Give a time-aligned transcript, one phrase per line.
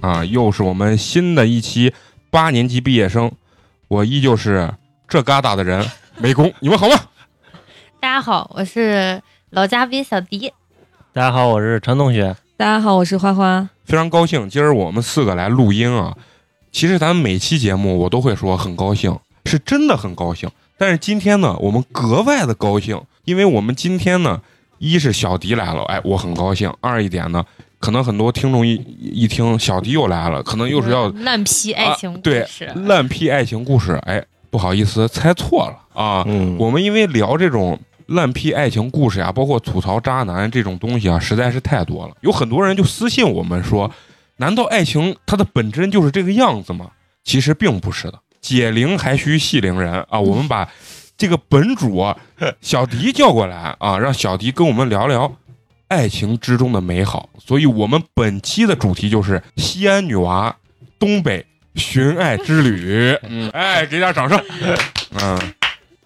[0.00, 1.92] 啊，又是我们新的一期
[2.30, 3.32] 八年级毕业生，
[3.88, 4.72] 我依旧是
[5.08, 5.84] 这疙瘩的人，
[6.18, 6.96] 美工，你们好吗？
[8.00, 10.52] 大家好，我是老嘉宾小迪。
[11.12, 12.36] 大家好，我是陈同学。
[12.56, 13.68] 大家好，我是花花。
[13.84, 16.16] 非常高兴，今儿我们四个来录音啊。
[16.70, 20.48] 其实咱们每期节目我都会说很高兴，是真的很高兴。
[20.76, 24.40] 但是今天呢，我们格外的高兴，因为我们今天呢，
[24.78, 27.44] 一是小迪来了，哎，我很高兴；二一点呢，
[27.78, 36.24] 可能很多听众一一听小迪又来了，可能又是要烂批爱情故对事，烂批爱情故事，哎，不好意思，猜错了啊。
[36.26, 42.14] 嗯，我们因为聊这种烂批爱情故事呀，包括吐槽渣男这种东西啊，实在是太多了。
[42.22, 43.90] 有很多人就私信我们说，
[44.38, 46.90] 难道爱情它的本真就是这个样子吗？
[47.24, 50.18] 其实并不是的，解铃还须系铃人啊。
[50.18, 50.68] 我们把
[51.16, 52.16] 这个本主啊
[52.60, 55.30] 小迪叫过来啊，让小迪跟我们聊聊
[55.88, 57.28] 爱情之中的美好。
[57.38, 60.54] 所以我们本期的主题就是西安女娃
[60.98, 61.44] 东北
[61.74, 63.18] 寻爱之旅。
[63.28, 64.38] 嗯，哎，给点掌声。
[65.20, 65.38] 嗯，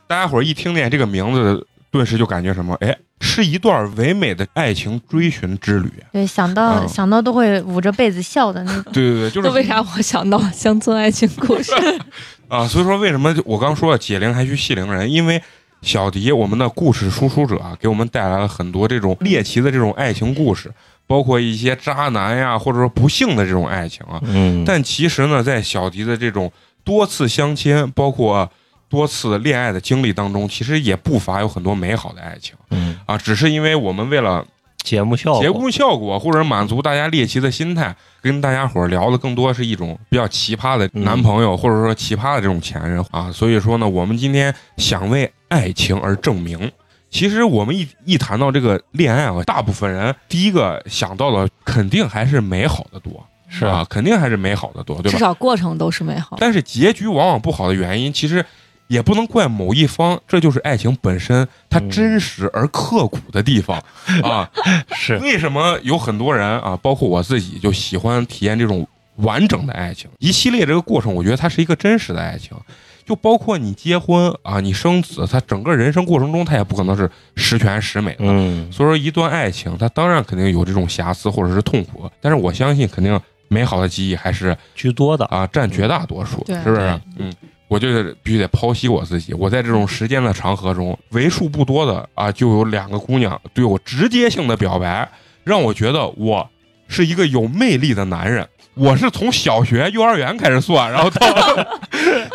[0.06, 2.74] 大家伙儿一听见这个名字，顿时就感觉什么？
[2.80, 5.90] 哎，是一段唯美的爱情追寻之旅。
[6.12, 8.92] 对，想到、嗯想到都会捂着被子笑的那 种。
[8.92, 11.72] 对对对，就是为啥我想到乡村爱情故事？
[12.48, 15.10] 啊，所以说为什么我刚说解铃还须系铃人？
[15.10, 15.42] 因为
[15.82, 20.72] 小迪，我们的故事输出者啊，给我们带来了很多这种猎奇的这种爱情故事，
[21.06, 24.20] 包括一些渣男呀，或者说不幸的这种爱情啊。
[24.22, 26.50] 嗯，但其实呢，在小迪的这种
[26.84, 28.48] 多次相亲，包括
[28.88, 33.18] 多次恋爱的经历当中，其实也不乏有很多美好的爱情嗯，啊。
[33.18, 34.46] 只是因为我们为了
[34.82, 43.30] 节目效果，节目效果，或者满足大家猎奇的心态，跟大家伙聊的更多是一种比较奇葩的男朋友，或者说奇葩的这种前任啊。
[43.32, 46.70] 所以说呢，我们今天想为爱情而证明。
[47.10, 55.18] 其实我们一一谈到这个恋爱啊，大部分人第一个想到的肯定还是美好的多，是啊，肯定还是美好的多，对吧至？
[55.18, 56.38] 少过程都是美好。
[56.40, 58.42] 但是结局往往不好的原因，其实
[58.92, 63.82] 也不能怪某一方，这就是爱情本身它嗯真实而刻骨的地方、
[64.22, 64.48] 啊。
[64.94, 68.86] 是，为什么有很多人啊，包括我自己，就喜欢体验这种
[69.16, 70.10] 完整的爱情？
[70.18, 72.56] 一系列这个过程，我觉得它是一个真实的爱情。
[73.04, 78.18] 就包括你结婚啊，你生子，他整个人生过程中，他也不可能是十全十美的。
[78.20, 87.00] 嗯，所以说，一段爱情，它当然肯定有这种瑕疵或者是痛苦，但是我相信，肯定美好的记忆还是居多的，啊占绝大多数，是不是？
[87.18, 87.34] 嗯，
[87.72, 87.88] 我就
[88.22, 89.32] 必须得剖析我自己。
[89.32, 95.10] 我在这种时间的长河中，为数不多的啊，就有两个姑娘对我直接性的表白，
[95.42, 96.46] 让我觉得我
[96.86, 98.46] 是一个有魅力的男人。
[98.74, 101.32] 我是从小学、幼儿园开始算，然后到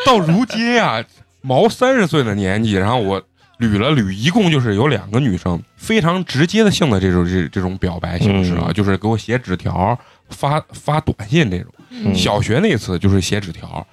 [0.08, 1.04] 到如今呀、
[1.42, 3.22] 毛三十岁的年纪，然后我
[3.60, 9.96] 捋了捋，一共就是有两个女生非常直接的性的这种这这种表白形式啊，嗯就是给我写纸条、
[10.30, 11.72] 发发短信这种。
[11.92, 13.86] 嗯小学那次就是写纸条，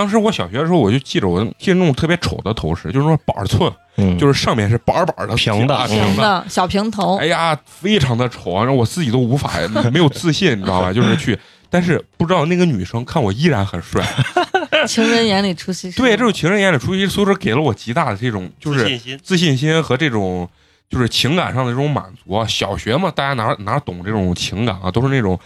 [0.00, 6.42] 当时我小学的时候，我就记着我记着那种特别丑的头饰，就是那种板寸，嗯，就是是上面是板板的平的平的。
[6.48, 8.64] 小平头哎，呀，非常的丑啊！
[8.64, 9.50] 让我自己都无法
[9.92, 10.90] 没有自信，你知道吧？
[10.90, 11.38] 就是去，
[11.68, 14.02] 但是不知道那个女生看我依然很帅，
[14.88, 15.98] 情人眼里出西施。
[15.98, 20.48] 对，这种情人眼里出西施，所以说给了我极大的这种就是信心，自信心和这种
[20.88, 22.46] 就是情感上的这种满足啊。
[22.46, 24.90] 小学嘛，大家哪哪懂这种情感啊？
[24.90, 25.38] 都是那种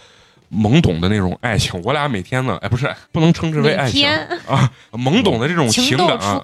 [0.51, 1.79] 懵懂的那种爱情。
[1.83, 6.41] 我俩每天呢，哎，不是不能称之为爱情天 啊，懵懂的这种情感啊。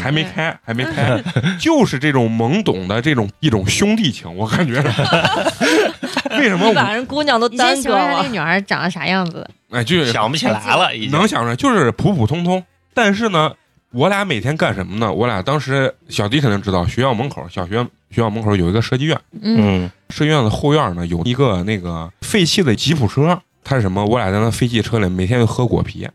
[0.00, 1.22] 还没开，还没开，
[1.58, 4.82] 就是这种懵懂的这种一种兄弟情，我感觉。
[6.38, 6.92] 为什么我把？
[6.92, 8.28] 人姑娘都你先耽搁形容一下那了。
[8.28, 9.48] 女孩长得啥样子？
[9.70, 12.64] 哎，就是想不起来了，已经能想出来，就是普普通通。
[12.94, 13.52] 但是呢，
[13.92, 15.12] 我俩每天干什么呢？
[15.12, 24.04] 我俩当时小迪肯定知道，学校门口小学学校门口有一个设计院，嗯，嗯设计院的后院呢有一个那个废弃的吉普车，它是什么？
[24.04, 26.08] 我俩在那废弃车里每天就喝果啤。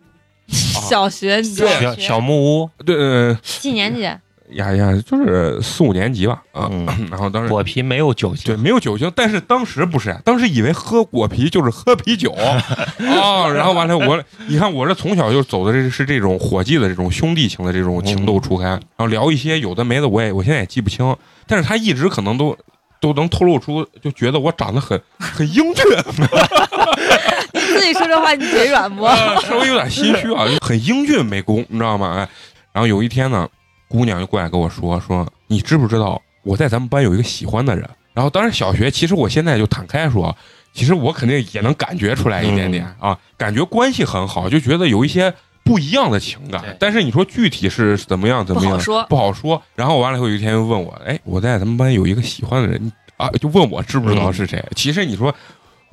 [0.48, 4.08] 小学你知道对小小木屋，对，呃，几年级？
[4.54, 6.70] 呀呀，就是四五年级吧啊。
[6.72, 12.62] 嗯， 然后当时果皮没有酒精对，没有酒精，但是当时不是，当时以为喝果啤就是喝啤酒啊。
[13.54, 21.16] 然后完了，我你看我这从小就走的这是这种伙计的这种兄弟情的这种情窦初开，然后聊一些有的没的，我也我现在也记不清，
[21.48, 22.58] 但是他一直可能都。
[23.02, 25.84] 都能透露出，就觉得我长得很很英俊，
[27.52, 29.04] 你自己说这话，你嘴软不？
[29.04, 32.16] 啊稍微有点心虚啊，就很英俊美工，你知道吗？
[32.16, 32.30] 哎，
[32.72, 33.46] 然后有一天呢，
[33.94, 37.88] 姑娘就过来跟我说说，你知不知道我在咱们班有一个喜欢的人？
[38.12, 40.36] 然后当时小学，其实我现在就坦开说，
[40.74, 45.31] 其实我肯定也能感觉出来一点点、啊，感觉关系很好，就觉得有一些
[45.63, 46.75] 不一样的情感。
[46.80, 49.62] 但是你说具体是怎么样怎么样不好说不好说。
[49.75, 54.66] 然后完了以后，有一天又问我，哎，我在咱们班有一个喜欢的人，啊，就问我知不知道是谁？
[54.75, 55.31] 其实你说。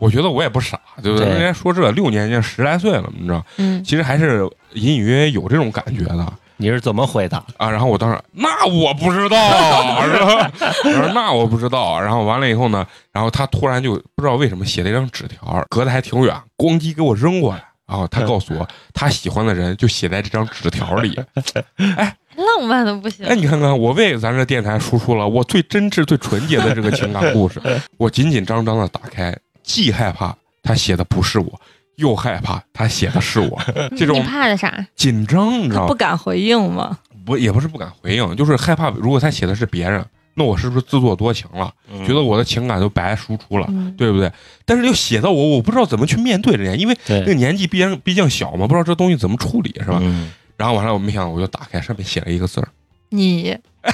[0.00, 1.26] 我觉得我也不傻，对不对？
[1.26, 7.42] 对人家说这六年级十来岁了，你知道，嗯，其实还是隐隐约约有这种感觉的你是怎么回答？
[7.56, 7.70] 啊。
[7.70, 10.50] 然后我当时那我不知道，是吧？
[10.84, 12.00] 我说那我不知道。
[12.00, 17.64] 然后完了以后呢，然后他突然就不知道为什么写了一张纸条，隔得还挺远，咣叽给我扔过来。
[17.88, 21.18] 然后他告诉我，他喜欢的人就写在这张纸条里。
[21.96, 23.34] 哎浪漫的不行哎，。
[23.34, 27.60] 你看看，我为咱这电台输出了我最真挚、最纯洁的这个情感故事。
[27.98, 31.60] 我紧紧张张的打开，既害怕他写的不是我，
[31.96, 33.60] 又害怕他写的是我，
[33.96, 34.86] 这种你怕的啥？
[34.96, 35.94] 紧张，你知道不？
[35.94, 36.98] 敢回应吗？
[37.24, 40.04] 不也不是不敢回应，就是害怕，如果他写的是别人，
[40.34, 41.72] 那我是不是自作多情了？
[41.92, 44.32] 嗯觉得我的情感都白输出了，嗯，对不对？
[44.64, 49.98] 但是又写到我，我不知道怎么去面对人家，因为那个，年纪毕竟毕竟小嘛，不知道这东西怎么处理，是吧？
[50.00, 52.68] 嗯然后完了，我没想到，我就打开，上面写了一个字儿。
[53.08, 53.50] 你
[53.80, 53.92] 哎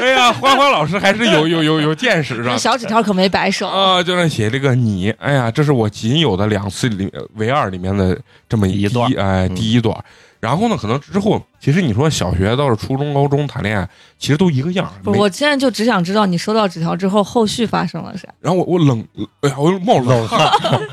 [0.12, 2.56] 呀，欢欢老师还是有有有有见识是吧？
[2.56, 3.68] 小纸条可没白收。
[3.68, 8.18] 啊，就那写这个你，哎呀，这是我仅有的两次里唯二里面的
[8.48, 9.96] 这么一段第哎，嗯第一段。
[10.40, 13.86] 然后呢，可能之后，其实你说小学到了初中、高中谈恋爱，
[14.18, 14.90] 其实都一个样。
[15.02, 18.26] 不，没我现在就只想知道你收到纸条之后后续发生了啥。
[18.40, 19.06] 然后我我冷，
[19.42, 20.50] 哎呀，我冒冷汗，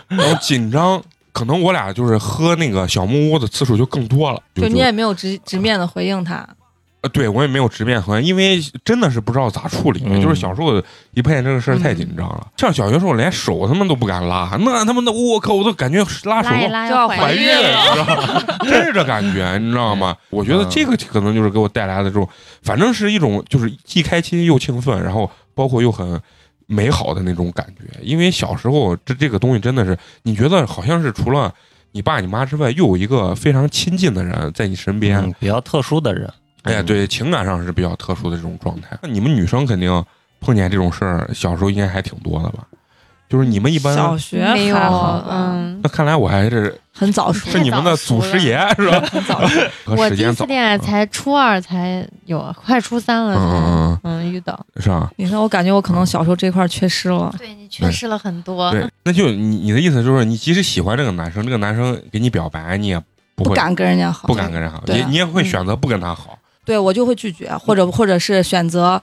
[0.09, 1.01] 然后紧张。
[1.33, 6.43] 可能我俩就是喝那个小木屋的次数就更多了，就就你也没有直直面的回应他，
[7.01, 10.01] 呃，对我也没有直面和，因为真的是不知道咋处理。
[10.05, 10.81] 嗯就是小时候
[11.13, 18.57] 一碰见这个事儿太紧张了，像小学时候连手他们都不敢拉，那他妈的我靠，我都感觉拉手都怀就要怀怀孕，了你知道吗？
[18.63, 20.17] 真是这感觉，你知道吗？
[20.31, 22.27] 我觉得这个可能就是给我带来的这种，
[22.63, 26.19] 反正是一种就是既开心又兴奋，然后包括又很
[26.65, 27.83] 美好的那种感觉。
[28.01, 31.53] 因为小时候这这个东西真的是，你觉得好像是除了
[31.91, 35.19] 你爸你妈之外，又有一个非常亲近的人在你身边。
[35.19, 36.31] 嗯比较特殊的人，
[36.63, 38.97] 哎呀，对，情感上是比较特殊的这种状态。
[39.01, 40.03] 那你们女生肯定
[40.39, 42.65] 碰见这种事儿，小时候应该还挺多的吧？
[43.29, 47.59] 就是你们一般，小学没有还好，嗯，那看来我还是很早熟是。
[47.59, 49.01] 你们的祖师爷是吧？
[49.11, 49.41] 很早
[49.85, 54.57] 我第一时间早，次恋爱才初二才有，快初三了嗯才，嗯嗯，遇到。
[54.75, 55.11] 嗯，是吧？
[55.17, 57.33] 你看，我感觉我可能小时候这块缺失了。
[57.37, 58.71] 对你缺失了很多。
[58.71, 62.97] 对，那就你你的意思就是，你即使喜欢这个男生，这个男生给你表白，你也
[63.35, 66.36] 不会不敢跟人家好，不敢跟人好，对啊你你也会选择不跟他好，
[66.67, 69.01] 对我就会拒绝，或者或者是选择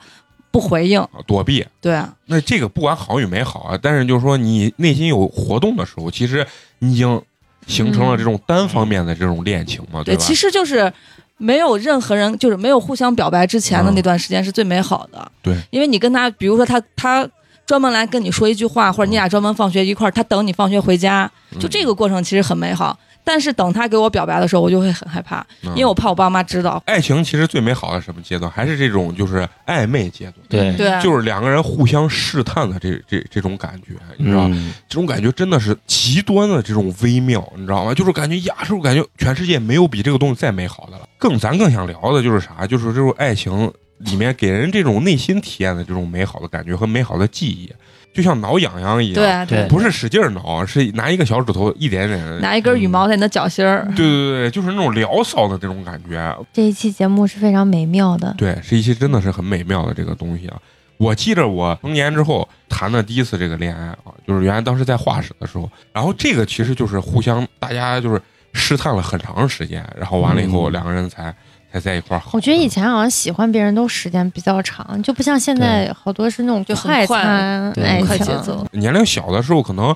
[0.51, 1.05] 不回应。
[1.25, 1.65] 躲避。
[1.81, 6.45] 对，啊那这个不管好与没好啊，但是就是说你内心有活动的时候，其实
[6.77, 7.19] 你已经
[7.65, 10.21] 形成了这种单方面的这种恋情嘛，对，吧？
[10.23, 10.93] 其实就是
[11.37, 15.31] 没有任何人，就是没有互相表白之前的嗯那段时间是最美好的。
[15.41, 17.27] 对，因为你跟他，比如说他他
[17.65, 22.97] 专门来跟你说一句话，或者你俩专门放学一块儿，他等你放学回家，就这个，个过程其实很美好。
[23.25, 26.81] 但是等他给我表白的时候，我就会很害怕，嗯因为我怕我爸妈知道。
[26.85, 37.93] 爱情其实最美好的什么阶段，还是这种就是暧昧阶段，对，就是两个人互相试探的这这这种感觉，你知道，嗯这种感觉真的是极端的这种微妙，你知道吗？
[37.93, 41.09] 就是感觉呀，是不是感觉全世界没有比这个东西再美好的了。
[41.17, 42.67] 更咱更想聊的就是啥？
[42.67, 47.73] 就是这种爱情里面给人这种内心体验的这种美好的感觉和美好的记忆，
[48.15, 52.39] 就像挠痒痒一样，对，啊对不是使劲儿挠，是拿一个小指头一点点。
[52.39, 53.85] 拿一根羽毛在你的脚心儿。
[53.93, 58.33] 对对对，就是那种撩骚的这种感觉，这一期节目是非常美妙的。
[58.37, 60.57] 对，是一期真的是很美妙的这个东西啊。
[60.97, 68.21] 我记着我成年之后谈的第一次这个恋爱啊，就是原来当时在画室的时候，然后这个其实就是互相大家就是
[68.53, 71.35] 试探了很长时间，然后完了以后嗯两个人才
[71.75, 72.29] 才在一块儿好。
[72.33, 78.65] 我觉得以前好像喜欢别人都时间比较长，就不像现在好多是那种就快快餐对爱情快节奏。
[78.71, 79.93] 年龄小的时候可能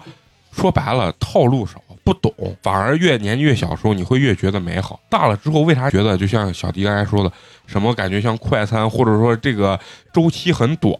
[0.51, 1.81] 说白了套路少。
[2.01, 2.33] 不懂，
[2.63, 4.99] 反而越年纪越小的时候，你会越觉得美好。
[5.11, 7.31] 大了之后，为啥觉得就像小迪刚才说的，
[7.67, 9.79] 什么感觉像快餐，或者说这个
[10.11, 10.97] 周期很短？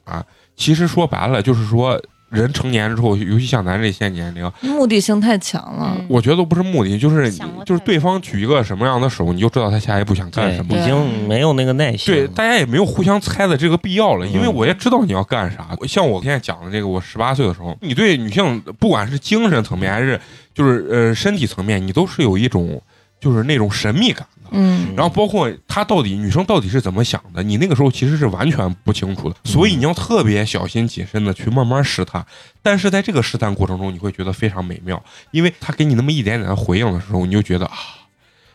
[0.55, 5.95] 其实说白了，就是说人成年之后，尤其像咱这些年龄，目的性太强了。
[5.97, 7.31] 嗯我觉得都不是目的，就是
[7.65, 10.77] 就是对方举一个什么样的手，你就知道他下一步想干，什么。
[10.77, 12.13] 已经没有那个耐心。
[12.13, 15.75] 对，大家也没有互相猜的这个必要了，因为嗯我也知道你要干啥。
[15.87, 20.19] 像我现在讲的这个，我十八岁的时候，你对女性不管是精神层面还是
[20.53, 22.81] 就是呃身体层面，你都是有一种
[23.19, 24.38] 就是那种神秘感的。
[24.51, 32.25] 嗯，然后包括她到底女生到底是怎么想的，你那个时候其实是完全不清楚的，所以你要特别小心谨慎的去慢慢试探。
[32.61, 35.01] 但是在这个试探过程中，你会觉得非常美妙，
[35.31, 37.73] 因为她给你那么一点点的回应的时候，你就觉得啊，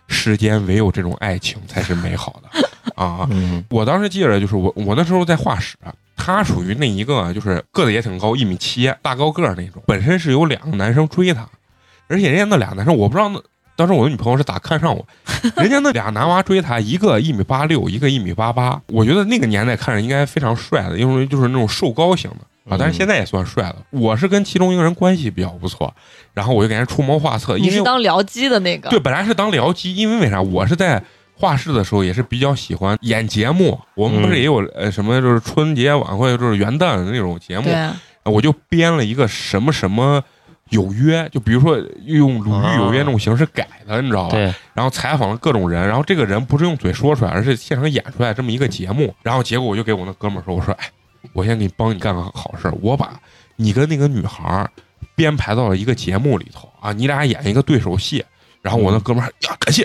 [0.09, 3.27] 世间唯有这种爱情才是美好的啊。
[3.31, 5.77] 嗯，我当时记着，就是我我那时候在画室，
[6.17, 9.83] 他属于那一个就是个子也挺高，一米七，大高个儿那种。
[9.87, 11.49] 本身是有两个男生追他，
[12.09, 13.43] 而且人家那俩男生我不知道那
[13.77, 15.05] 当时我的女朋友是咋看上我，
[15.57, 18.81] 人家那俩男娃追她，一个一米八六，一个一米八八。
[18.89, 23.77] 我觉得那个年代看着应该非常帅的，因为就是那种瘦高型的啊，但是现在也算帅了。
[23.91, 25.93] 我是跟其中一个人关系比较不错，
[26.33, 30.41] 然后我就给人出谋划策，你因为是当僚机的那个，对，本来是当僚机，因为为啥？
[30.41, 31.03] 我是在
[31.37, 37.91] 画室的时候也是比较喜欢演节目，我们不是嗯也有呃什么就是春节晚会，就是元旦的那种节目，对，
[38.33, 40.23] 我就编了一个什么什么。
[40.71, 44.31] 有约，就比如说用鲁豫有约那种形式改的，你知道吧？
[44.31, 49.15] 对，然后采访了各种人，然后这个人不是用嘴说出来，而是现场演出来这么一个节目。
[49.23, 50.91] 然后结果我就给我那哥们儿说：“我说，哎，
[51.33, 53.13] 我先给你帮你干个好事，我把
[53.57, 54.69] 你跟那个女孩
[55.15, 58.25] 编排到了一个节目里头啊，你俩演一个对手戏。”
[58.63, 59.85] 然后我那哥们儿呀，感谢。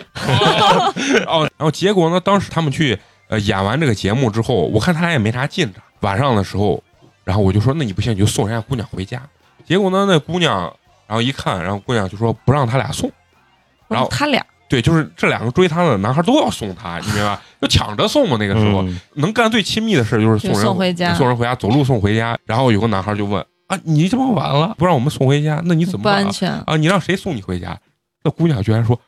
[1.28, 5.84] 哦，然后结果呢，当时他们去呃演完这个节目之后，我看他俩也没啥进展。
[6.00, 6.82] 晚上的时候，
[7.26, 9.22] 然后我就说：“那你不行，你就送人家姑娘回家。”
[9.70, 10.62] 结果呢，那姑娘
[11.08, 13.10] 然后一看，然后姑娘就说不让他俩送。
[13.88, 17.42] 然后他俩对，就是这两个追她的男孩都要送她，你明白吧？
[17.62, 18.36] 就抢着送嘛。
[18.40, 22.36] 那个时候、嗯能干最亲密的事就是送人送回家送人回家，走路送回家。
[22.46, 26.28] 然后有个男孩就问啊，你这么晚了不让我们送回家，那你怎么不办啊？
[26.28, 27.80] 安全，啊，你让谁送你回家？
[28.24, 29.00] 那姑娘居然说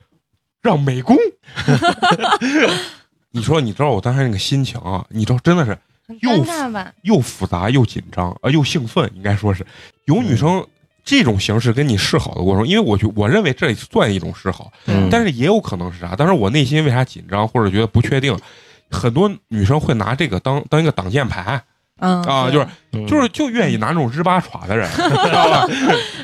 [0.61, 1.17] 让美工。
[3.33, 5.03] 你说，你知道我当时那个心情啊？
[5.09, 5.79] 你知道真的是很
[6.19, 6.31] 又？
[7.03, 9.65] 又复杂又紧张呃，又兴奋，应该说是
[10.05, 10.65] 有女生
[11.03, 16.15] 这种形式跟你示好的过程，因为我觉我认为这也算一种示好，嗯但是也有可能是啥？
[16.17, 18.37] 但是我内心为啥紧张或者觉得不确定？
[18.89, 21.63] 很多女生会拿这个当当一个挡箭牌
[22.01, 25.67] 嗯啊，就是嗯就是就愿意拿那种日巴耍的人，知道吧？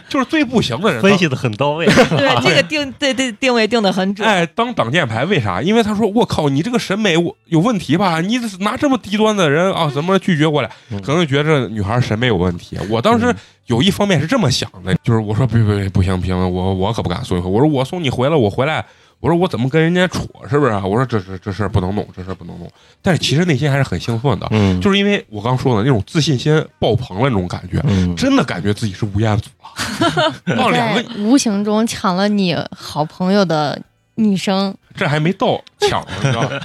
[0.09, 1.85] 就是最不行的人分析的很到位。
[2.17, 5.61] 对这个定对对定位定的很准，哎，当挡箭牌为啥？
[5.61, 8.19] 因为他说我靠，你这个审美我有问题吧？
[8.21, 10.69] 你拿这么低端的人啊，怎么拒绝过来？
[10.89, 12.77] 嗯可能觉着女孩审美有问题。
[12.89, 13.35] 我当时嗯
[13.67, 17.49] 有一方面是这么想的，就是我说别别别不行不行，我我可不敢送你回。
[17.49, 18.83] 我说我送你回来，我回来，
[19.19, 20.83] 我说我怎么跟人家处，是不是啊？
[20.85, 22.69] 我说这这这事儿不能弄，这事儿不能弄。
[23.01, 30.33] 但是其实内心还是很兴奋的，嗯，就是因为我刚说的那种自信心爆棚了那种感觉，嗯，真的感觉自己是吴彦祖了。
[30.55, 33.81] 到两个在无形中抢了你好朋友的
[34.15, 36.59] 女生，这还没到抢呢，你知道吗？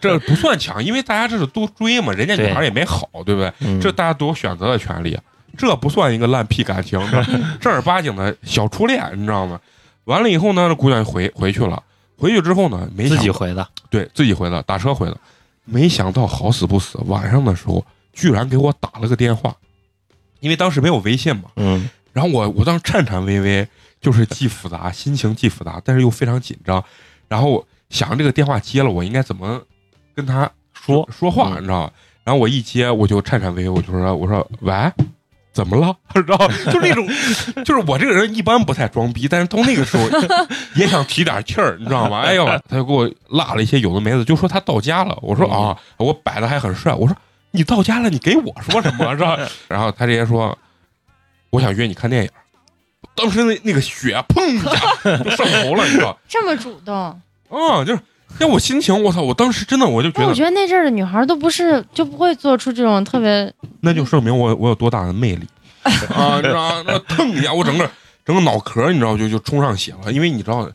[0.00, 3.52] 这不算抢，因为大家这是都追嘛，人家女孩也没好，对不对？
[3.60, 5.18] 嗯这大家都有选择的权利，
[5.58, 7.24] 这不算一个烂屁感情，这
[7.60, 9.58] 正儿八经的小初恋，你知道吗？
[10.04, 11.82] 完了以后呢，这姑娘回回去了，
[12.16, 15.16] 回去之后呢，没想自己回的，对自己回的，打车回的，
[15.64, 19.54] 没想到好死不死，晚上的时候居然给我打了个电话，
[20.40, 21.88] 因为当时没有微信嘛，嗯。
[22.12, 23.68] 然后我我当时颤颤巍巍，
[24.00, 26.82] 就是既复杂，心情既复杂，但是又非常紧张。
[27.28, 29.62] 然后想这个电话接了，我应该怎么
[30.14, 31.92] 跟他说说话，嗯你知道吧？
[32.24, 34.72] 然后我一接，我就颤颤巍巍，我就说我说喂，
[35.56, 35.96] 怎么了？
[36.14, 36.48] 知道吧？
[36.70, 37.08] 就那种，
[37.64, 40.04] 就是我这个人一般不太装逼，但是到那个时候
[40.74, 42.20] 也想提点气儿，你知道吗？
[42.20, 45.18] 哎呦，他就给我拉了一些有的没的，就说他到家了。
[45.22, 46.92] 我说嗯啊，我摆的还很帅。
[46.92, 47.16] 我说
[47.52, 49.10] 你到家了，你给我说什么？
[49.16, 49.38] 是吧？
[49.66, 50.56] 然后他直接说，
[51.48, 52.30] 我想约你看电影。
[53.14, 54.70] 当时那那个血砰一下
[55.24, 56.18] 就上头了，你知道？
[56.28, 56.94] 这么主动，
[57.48, 58.00] 嗯，就是
[58.38, 59.22] 让我心情，我操！
[59.22, 65.46] 我当时真的我就觉得我得，觉得那阵儿的女孩都不是就不会做出这种特别那就说明我我有多大的魅力
[66.14, 66.36] 啊！
[66.36, 66.84] 你知道吗？
[66.86, 67.88] 那腾一下，我整个
[68.24, 70.68] 整个脑壳，你知道就就冲上血了，因为你知道，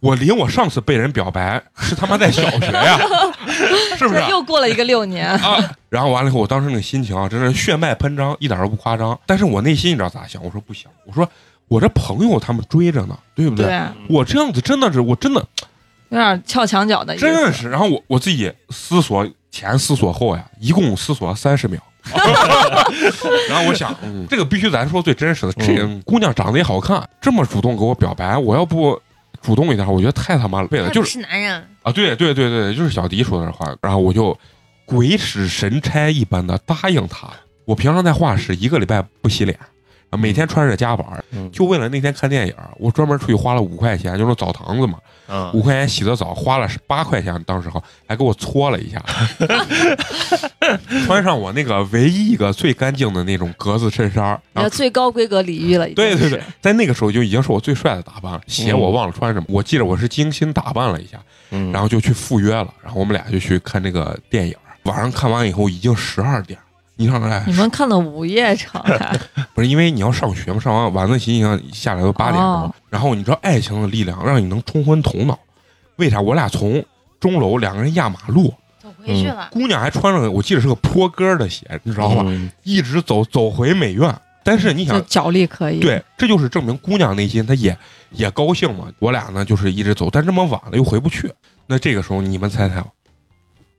[0.00, 2.98] 我离我上次被人表白是他妈在小学呀，
[3.98, 4.28] 是不是啊？
[4.30, 5.58] 又过了一个六年，啊，
[5.90, 9.18] 然后完了以后，我当时那个心情啊，真是血脉喷张，一点都不夸张。
[9.26, 10.42] 但是我内心你知道咋想？
[10.42, 11.28] 我说不行，我说
[11.68, 13.66] 我这朋友他们追着呢，对不对？
[13.66, 15.44] 对，我这样子真的是，我真的
[16.12, 17.70] 有点撬墙角的意思，真的是。
[17.70, 21.80] 然后我我自己思索前思索后呀，一共思索了三十秒。
[23.48, 25.52] 然后我想，嗯，这个必须咱说最真实的。
[25.52, 29.00] 这个姑娘长得也好看，这么主动给我表白，我要不
[29.40, 30.90] 主动一点，我觉得太他妈累了。
[30.90, 33.74] 就是是男人，啊，对对对对，就是小迪说的这话。
[33.80, 34.36] 然后我就
[34.84, 37.28] 鬼使神差一般的答应他。
[37.64, 39.56] 我平常在画室一个礼拜不洗脸，
[40.10, 41.06] 啊每天穿着夹板
[41.52, 49.02] 就为了那天看电影，我专门出去花了五块钱，就那澡堂子嘛，啊五块钱洗的澡，花了八块钱，当时好还给我搓了一下，
[51.06, 58.40] 穿上我那个唯一一个最干净的那种格子衬衫儿，然后最高规格礼遇了，对对对，在那个时候就已经是我最帅的打扮了。
[58.46, 61.18] 鞋我忘了穿什么，我记得我是精心打扮了一下，
[61.50, 64.54] 嗯，然后就去赴约了，然后我们俩就去看那个电影。
[64.84, 66.58] 晚上看完以后已经十二点，
[66.96, 69.18] 你想哎你，们看的午夜场还
[69.54, 75.38] 不是因为你要上学嘛，上完晚自习你想下来都八点钟，哦然后你知道爱情的力量让你能冲昏头脑。
[75.96, 76.20] 为啥？
[76.20, 76.84] 我俩从
[77.18, 79.48] 钟楼两个人压马路，走回去了。
[79.52, 82.22] 姑娘还穿着我记得是个坡跟的鞋，你知道吧？
[82.26, 84.14] 嗯一直走走回美院。
[84.44, 87.76] 但是你想，脚力可以。，对，这就是证明姑娘内心她也
[88.10, 88.88] 也高兴嘛。
[88.98, 91.32] 我俩呢就是一直走，但这么晚了又回不去。
[91.66, 92.82] 那这个时候你们猜猜，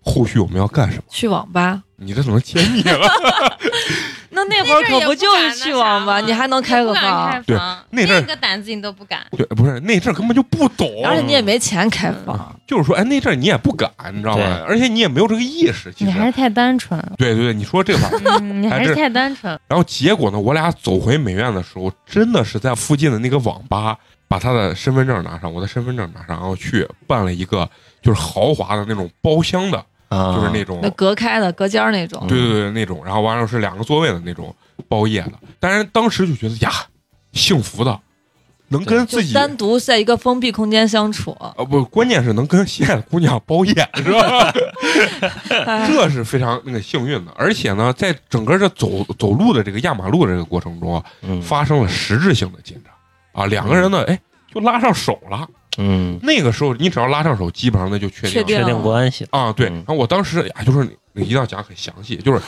[0.03, 1.03] 后续我们要干什么？
[1.10, 1.81] 去网吧。
[1.95, 3.07] 你这怎么揭秘了？
[4.36, 7.55] 那那会儿可不就是去网吧，你还能开个房，对，
[7.91, 9.22] 那阵儿个胆子你都不敢。
[9.31, 12.53] 对，不是那阵儿根本就不懂，而且你也没钱开房。
[12.67, 14.65] 就是说，哎，那阵儿你也不敢，你知道对吗？
[14.67, 15.93] 而且你也没有这个意识。
[15.93, 18.10] 其实，你还是太单纯，对对对，你说这话。
[18.41, 19.57] 嗯，你还是太单纯。
[19.67, 23.95] 然后结果呢，我俩走回美院的时候，真的是在附近的那个网吧，
[24.27, 27.69] 把他的身份证拿上，我的身份证拿上，然后去办了一个
[28.01, 34.55] 就是豪华的那种包厢的，啊，就是那种那隔开的隔间儿那种，对对对那种，然后完了是两个座位的那种
[34.88, 35.34] 包夜的。
[35.60, 36.72] 当然当时就觉得呀，
[37.32, 38.00] 幸福的，
[38.67, 44.53] 能跟自己单独在一个封闭空间相处，呃不，关键是能跟心爱的姑娘包夜，是吧？
[45.65, 47.32] 哎 这是非常那个幸运的。
[47.36, 52.93] 而且呢，在整个这走走路的这个压马路的这个过程中啊，嗯发生了实质性的进展
[53.32, 54.20] 啊，两个人呢，哎，
[54.53, 55.48] 就拉上手了。
[55.77, 58.48] 嗯，那个时候你只要拉上手，基本上那就确定了。
[58.48, 59.51] 确定关系，啊。
[59.51, 59.74] 对，嗯。
[59.75, 62.39] 然后我当时呀，就是一定要讲很详细，就是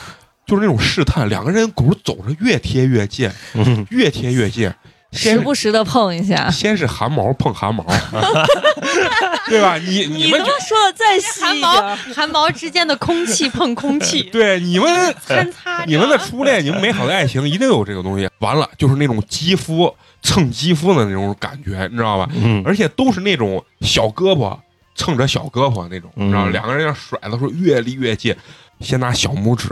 [0.46, 3.86] 就是那种试探，两个人狗走着越贴越近，嗯。
[3.90, 4.74] 越贴越近，先
[5.12, 6.50] 时不时的碰一下。
[6.50, 7.84] 先是汗毛碰汗毛，
[9.48, 9.76] 对吧？
[9.78, 15.84] 你你们说的再细汗毛汗毛之间的空气 碰空气，对你们参差。
[15.86, 18.28] 你们的初恋，你们美好的爱情一定有这个东西。
[18.40, 22.28] 完了，就是那种肌肤蹭肌肤的那种感觉，你知道吧？
[22.34, 24.58] 嗯而且都是那种小胳膊
[24.94, 28.34] 蹭着小胳膊那种，你知道两个人要甩的时候越离越近，
[28.80, 29.68] 先拿小拇指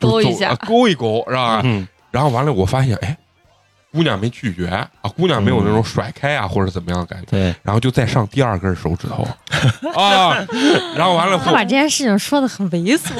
[0.00, 1.60] 勾一下啊勾一勾，是吧？
[1.64, 3.16] 嗯然后完了，我发现，哎，
[3.94, 9.22] 姑娘没拒绝啊，姑娘没有那种甩开啊、或者怎么样的感觉，对，然后就再上第二根手指头
[9.94, 10.44] 啊，
[10.96, 13.12] 然后完了后，他把这件事情说的很猥琐，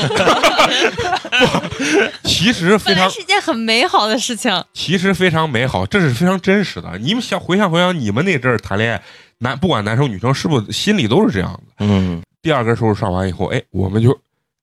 [2.25, 4.65] 其实非常是一件很美好的事情。
[4.73, 6.99] 其实非常美好，这是非常真实的。
[6.99, 9.03] 你们想回想回想，你们那阵儿谈恋爱，
[9.39, 11.61] 男不管男生女生，是不是心里都是这样的？
[11.87, 14.19] 嗯，第二根手指上完以后，哎，我们就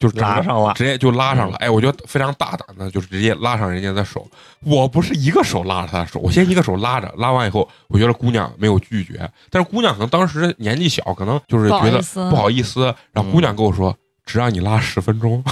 [0.10, 1.56] 就拉上了，直接就拉上了。
[1.58, 4.28] 哎，我觉得非常大胆的，就是直接拉上人家的手。
[4.64, 13.96] 我不是一个手拉着他的手，我先一个手拉着，拉完以后，我觉得姑娘没有拒绝，但是姑娘可能当时年纪小，可能就是不好觉得意思不好意思，然后姑娘跟我说。
[14.24, 15.44] 只让你拉十分钟，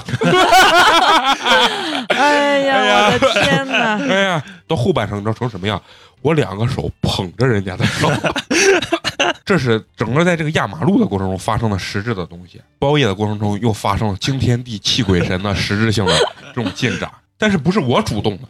[2.10, 3.98] 哎呀，我的天哪！
[3.98, 5.82] 哎呀，到后半程你知道成什么样？
[6.22, 8.08] 我两个手捧着人家的手，
[9.50, 12.62] 这是整个在这个压马路的过程中发生的实质的东西。
[12.78, 16.14] 包夜的过程中又发生了惊天地泣鬼神的实质性的
[16.54, 18.44] 这种进展，但是不是我主动的，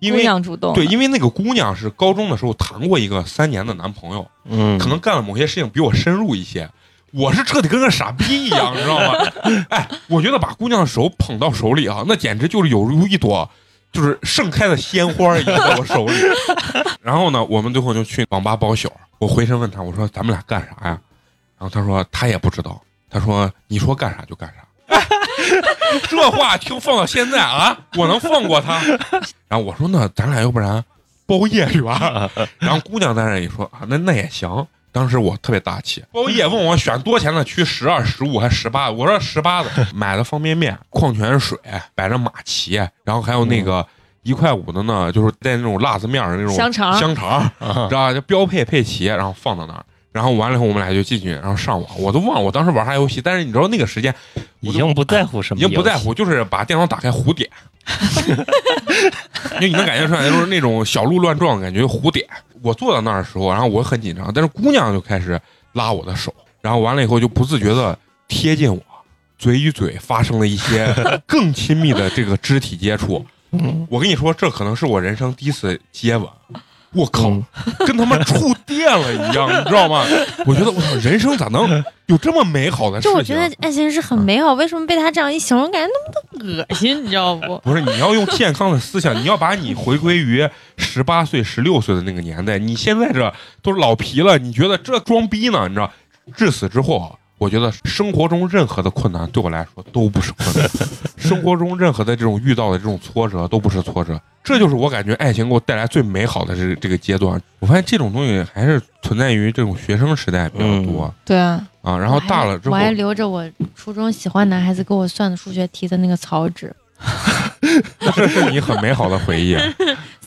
[0.00, 6.66] 因姑为娘主动，对，因为那个姑娘是高中的时候谈过一个三年的男朋友，嗯，可能干了某些事情比我深入一些。
[7.12, 9.30] 我是彻底跟个傻逼一样，你知道吗？
[9.68, 13.50] 哎，我觉得把姑娘的手捧到手里啊，那简直就是有如一朵
[13.94, 16.14] 就是盛开的鲜花一样在我手里。
[17.00, 18.92] 然后呢，我们最后就去网吧包宿。
[19.18, 20.98] 我回身问他，我说咱们俩干啥呀？
[21.56, 22.82] 然后他说他也不知道。
[23.08, 24.64] 他说你说干啥就干啥。
[26.10, 28.82] 这话听放到现在啊，我能放过他？
[29.48, 30.84] 然后我说那咱俩要不然
[31.24, 32.28] 包夜去吧？
[32.58, 34.66] 然后姑娘在那也说啊，那那也行。
[34.94, 38.88] 当时我特别大气，包夜问我选多钱的区，十二、十五还十八？
[38.88, 41.58] 我说十八的， 买的方便面、矿泉水，
[41.96, 43.84] 摆着马奇，然后还有那个
[44.22, 48.14] 一块五的呢，就是带那种辣子面的那种香肠香肠， 啊知道吧？
[48.14, 49.84] 就标配配齐，然后放到那儿。
[50.12, 51.90] 然后完了以后，我们俩就进去，然后上网。
[51.98, 54.14] 我都忘了我当时玩啥游戏，但是你知道那个时间
[54.60, 57.50] 已经不在乎什么已，经不在乎，，就是把电脑打开胡点，
[59.60, 62.26] 因为你能感觉出来，就是那种小鹿乱撞的感觉，胡点。
[62.62, 65.38] 我坐到那儿的时候，然后我很紧张，但是姑娘就开始
[65.72, 68.82] 拉我的手，然后完了以后就不自觉的贴近我，
[69.38, 70.94] 嘴与嘴发生了一些
[71.26, 73.24] 更亲密的这个肢体接触。
[73.52, 76.26] 嗯我跟你说，这可能是我人生第一次接吻，
[76.94, 77.44] 我靠，嗯
[77.86, 80.04] 跟他妈触电了一样， 你知道吗？
[80.46, 83.12] 我觉得我操，人生咋能有这么美好的事情？
[83.12, 87.58] 就我觉得爱情是很美好，为什么被他这样一形容，感觉那么的恶心，你知道不？
[87.64, 92.58] 不是，你要用健康的思想，你要把你回归于十八岁、十六岁的那个年代。
[92.58, 95.66] 你现在这都是老皮了，你觉得这装逼呢？
[95.68, 95.90] 你知道，
[96.36, 100.70] 至此之后啊，我觉得生活中任何的困难对我来说都不是困难，
[101.18, 104.20] 生活中任何的这种遇到的这种挫折都不是挫折。
[104.42, 107.40] 这就是我感觉爱情给我带来最美好的这这个阶段。
[107.60, 116.74] 我发现这种东西还是存在于这种学生时代比较多、对啊，啊，然后大了之后我还留着我初中喜欢男孩子给我算的数学题的那个草纸，
[118.14, 119.56] 这是你很美好的回忆。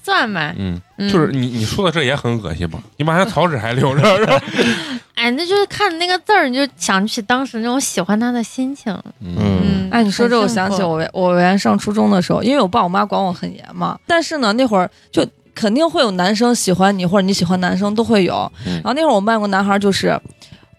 [0.08, 2.80] 算嘛，嗯，嗯就是你你说的这也很恶心吧？
[2.96, 4.42] 你把那草纸还留着 是吧？
[5.16, 8.94] 哎，那就是看那个字儿，你就想起当时那种喜欢他的心情。
[9.20, 18.50] 嗯嗯，哎，你说这，我想起我我原来上初中的时候，因为我爸我妈管我很严嘛，但是呢，那会儿就肯定会有男生喜欢你，或者你喜欢男生都会有。
[18.66, 20.18] 嗯然后那会儿我们班有个男孩，就是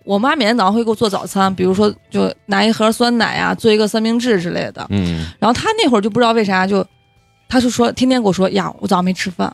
[0.04, 4.86] 我妈每天早上会给我做早餐，比如说就拿一盒酸奶呀、做一个三明治之类的。
[4.90, 6.86] 嗯，然后他那会儿就不知道为啥就，
[7.48, 9.48] 他就说天天跟我说呀，我早上没吃饭，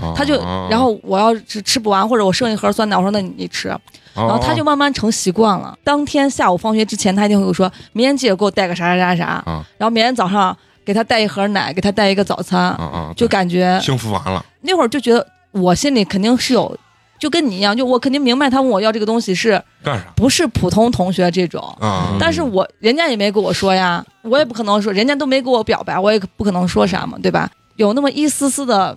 [0.00, 0.34] 啊他就
[0.70, 3.80] 然后我要是吃不完或者我剩一盒酸奶，我说那你你吃，然
[4.14, 5.76] 然后他就慢慢成习惯了。
[5.84, 9.26] 当天下午放学之前，他一定会跟我说，明天记得给我带个啥啥啥啥。
[9.44, 12.76] 啊然后明天早上给他带一盒奶，给他带一个早餐，
[13.14, 14.44] 就感觉幸福完了。
[14.62, 16.76] 那会儿就觉得我心里肯定是有，
[17.18, 21.62] 就跟你一样，就我肯定明白他问我要这个东西是干啥不是普通同学这种。
[21.80, 22.16] 啊？
[22.20, 27.50] 但是我人家也没跟我说呀，我也不可能说，人家都没给我表白，我也不可能说啥嘛，对吧？
[27.76, 28.96] 有那么一丝丝的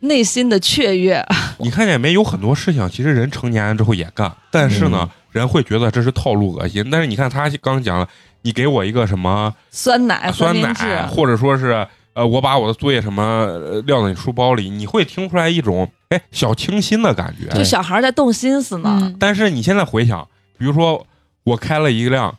[0.00, 1.24] 内心的雀跃，
[1.58, 2.12] 你看见没？
[2.12, 6.88] 有很多事情，其实人成年了之后也干，但是呢，人会觉得这是套路恶心。
[6.90, 8.08] 但是你看他刚讲了，
[8.42, 17.48] 你给我一个什么酸奶、酸奶或者说是呃，我把我的作业什么呃撂在你书包里，你会听出来一种哎小清新的感觉。
[17.56, 18.98] 就小孩在动心思呢。
[19.02, 20.26] 嗯，但是你现在回想，
[20.58, 21.06] 比如说
[21.44, 22.34] 我开了一辆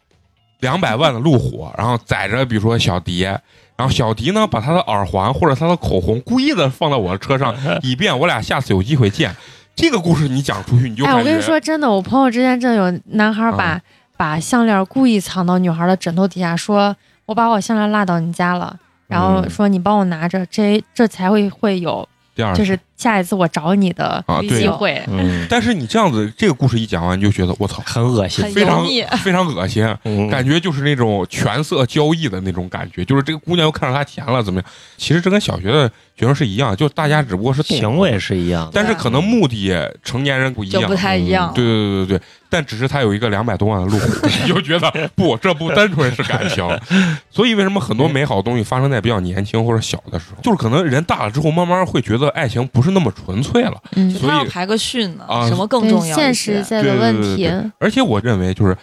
[0.59, 9.35] 两百万的路虎，然后载着比如说小迪，然后小迪呢把他的耳环或者他的口红故意的放到我的车上，以便我俩下次有机会见。
[9.75, 13.81] 这个故事你讲出去，你就哎，我跟你说真的，我朋友之间真的有男孩把、啊
[14.17, 18.73] 把项链故意藏到女孩的枕头底下，说我把我项链落到你家了。
[19.07, 24.59] 然后嗯说你帮我拿着，这这才会会有，第二就是下一次我找你的啊对。
[24.59, 25.01] 机会。
[25.07, 28.85] 嗯，但是你这样子，这个故事一讲完，你就觉得我操，很恶心，非常
[29.23, 30.29] 非常恶心，嗯。
[30.29, 34.69] 感觉就是那种权色交易的那种感觉，就是这个姑娘又看上他钱了，怎么样？
[34.97, 40.81] 其实这跟小学的学生是一样，就大家只不过是行为，是一样的，但是可能目的成年人不一样。
[40.81, 40.95] 就不。
[40.95, 41.51] 太一样。
[41.53, 46.65] 对对对对对，但只是他有一个两百多万的路虎， 你就觉得不，这不单纯是感情。
[47.29, 53.81] 所以为什么很多美好的东西发生在比较年轻或者小的时候，就是可能人大了之后，慢慢会觉得爱情不是那么纯粹了。
[53.95, 56.15] 嗯，所以他要排个序呢，啊什么更重要？
[56.15, 57.51] 现实在对对的问题对。
[57.51, 58.77] 对，对而且我认为，就是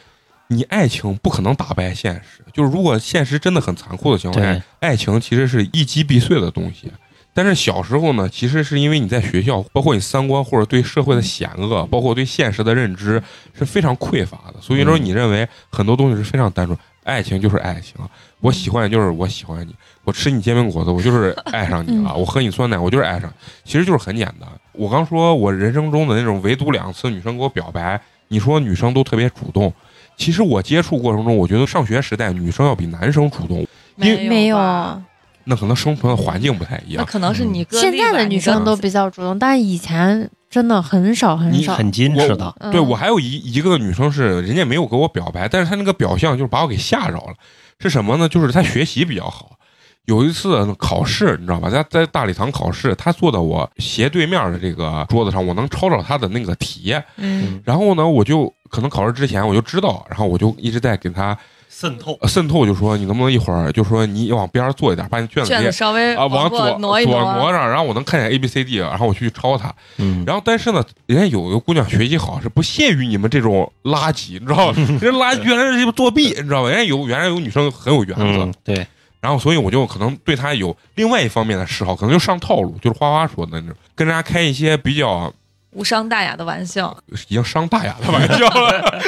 [0.49, 6.93] 你爱情不可能打败现实，就是如果现实真的很残酷的情况下，爱情其实是一击必碎的东西。
[7.35, 13.23] 但是小时候呢，其实是因为你在学校，包括你三观或者对社会的险恶，包括对现实的认知
[13.59, 15.05] 是非常匮乏的，所以说嗯。
[15.05, 17.95] 你认为很多东西是非常单纯，爱情就是爱情，
[18.43, 19.75] 我喜欢你就是我喜欢你，
[20.05, 23.33] 我吃你煎饼果子我就是爱上你了， 我喝你酸奶我就是爱上，
[23.65, 24.49] 其实就是很简单。
[24.73, 29.73] 我刚说我人生中的那种唯独两次女生给我表白，你说女生都特别主动，
[30.17, 34.57] 其实我接触过程中，我觉得上学时代女生要比男生主动，因为没有。
[34.57, 35.01] 吧
[35.45, 36.99] 那可能生存的环境不太一样。
[36.99, 41.75] 那可能是你个现在的女生都比较主动，但是以前真的很少很你少。
[41.75, 47.35] 很矜持的，嗯对我还有一一个女生是，人家没有给我表白，但是她那个表象就是把我给吓着了。
[47.83, 48.29] 是什么呢？
[48.29, 49.59] 就是他学习比较好。
[50.07, 56.93] 有一次考试，你知道吧，他在大礼堂考试，他坐在我斜对面的这个桌子上，我能抄着他的那个题。
[57.17, 61.39] 嗯，然后呢，我就可能考试之前我就知道，然后我就一直在给她
[61.75, 69.75] 渗透，呃渗透，就说你能不能一会儿就说你往边上坐一点，把你卷子卷子稍微啊往左挪一左挪上，然后我能看见 A B C D，然后我去抄它。
[69.97, 74.75] 嗯，然后但是呢，人家有一个姑娘学习好，是不屑于你们这种垃圾，你知道吗？
[75.01, 76.69] 人家垃圾原来是作弊，你知道吧？
[76.69, 78.87] 人家有原来有女生很有原则，嗯，对，
[79.21, 85.33] 然后所以我就可能对她有另外一方面的嗜好，可能就上套路，就是花花说的那种，跟人家开一些比较
[85.73, 86.97] 无伤大雅的玩笑。
[87.29, 89.01] 已经伤大雅的玩笑了。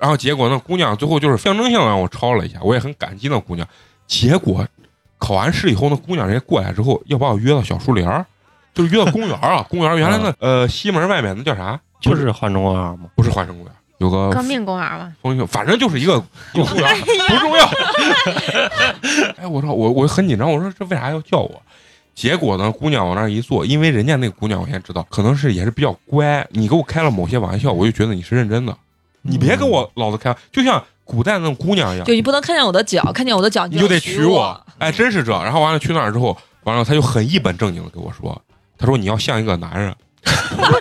[0.00, 3.66] 然后结果那姑娘最后就是象征性地让我抄了一下，我也很感激那姑娘。
[4.06, 4.66] 结果
[5.18, 8.24] 考完试以后，那姑娘人家过来之后要把我约到小树林儿，
[8.74, 11.78] 就是约到公园儿啊， 公园儿原来那呃西门外面那叫啥？
[12.00, 16.16] 就是环中央嘛，不是环城公园，有个革命公园嘛，风景，反正就是一个
[16.54, 17.70] 一 个公园，不重要。
[19.36, 21.60] 哎，我说我我很紧张，我说这为啥要叫我？
[22.14, 28.74] 结果呢，姑娘往那一坐，因为人家那个姑娘我现在知道，可能是也是比较乖，你给我开了某些玩笑，我就觉得你是认真的，
[29.22, 34.58] 你别跟我老子开，就像古代那种姑娘一样就，你不能看见我的脚，看见我的脚你就得娶娶我。
[34.78, 35.32] 哎，真是这。
[35.32, 38.40] 然后完了去那儿之后，完了他就很一本正经的跟我说，
[38.78, 39.94] 他说你要像一个男人。
[40.58, 40.80] 我说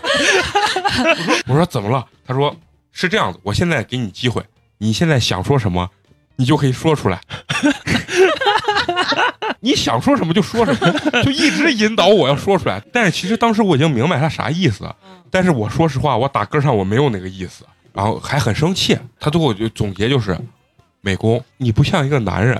[1.47, 2.05] 我说怎么了？
[2.27, 2.55] 他说
[2.91, 4.43] 是这样子，我现在给你机会，
[4.77, 5.89] 你现在想说什么，
[6.35, 7.21] 你就可以说出来。
[9.61, 12.81] 你想说什么就说什么，就一直引导我要说出来。
[12.93, 14.95] 但是其实当时我已经明白他啥意思了，
[15.29, 17.65] 但是我说实话，我打根上我没有那个意思，
[17.99, 18.97] 然后还很生气。
[19.19, 20.37] 他最后就总结就是，
[21.01, 22.57] 美工你不像一个男人。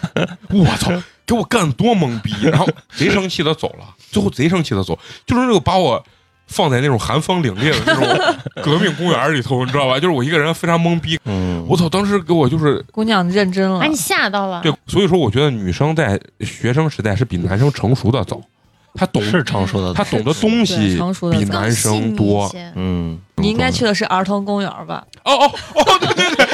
[0.52, 0.92] 我操，
[1.24, 6.04] 给我干的多懵逼，然后贼生气的走了， 最后贼生气的走，就是那个把我。
[6.48, 9.94] 放在那种寒风凛冽的那种革命公园里头，你知道吧？
[9.98, 11.18] 就是我一个人非常懵逼。
[11.24, 11.88] 嗯，我操！
[11.88, 14.60] 当时给我就是姑娘认真了把，你吓到了。
[14.60, 18.38] 对，所以说我觉得女生在学生时代是比男生成熟的早，
[18.94, 20.98] 她懂是成熟的，他懂的东西
[21.32, 22.50] 比男生多。
[22.74, 25.04] 嗯，你应该去的是儿童公园吧？
[25.24, 26.46] 哦哦哦，对对对，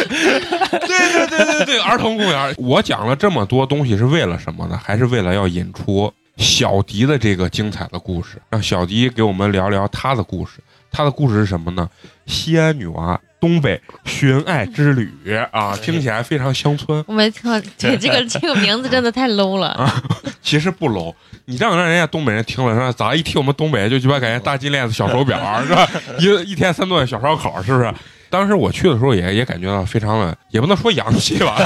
[0.87, 2.55] 对对对对对，儿童公园。
[2.59, 4.81] 我讲了这么多东西是为了什么呢？
[4.83, 10.61] 还是为了要引出小迪的这个精彩的故事，让小迪给我们聊聊他的故事。
[10.91, 11.89] 他的故事是什么呢？
[12.27, 15.11] 西安女娃东北寻爱之旅
[15.53, 20.03] 啊，听起来非常乡村，我没听过，对 这个这个名字真的太 low 了。
[20.43, 21.15] 其实不 low。
[21.45, 22.93] 你这样让人家东北人听了，是吧？
[22.93, 25.89] 咋一听我们东北就鸡巴感觉大金链子、小手表， 是吧？
[26.19, 27.93] 一一天三顿小烧烤，是不是？
[28.31, 31.57] 当时我去的时候也也感觉到非常的，也不能说洋气吧，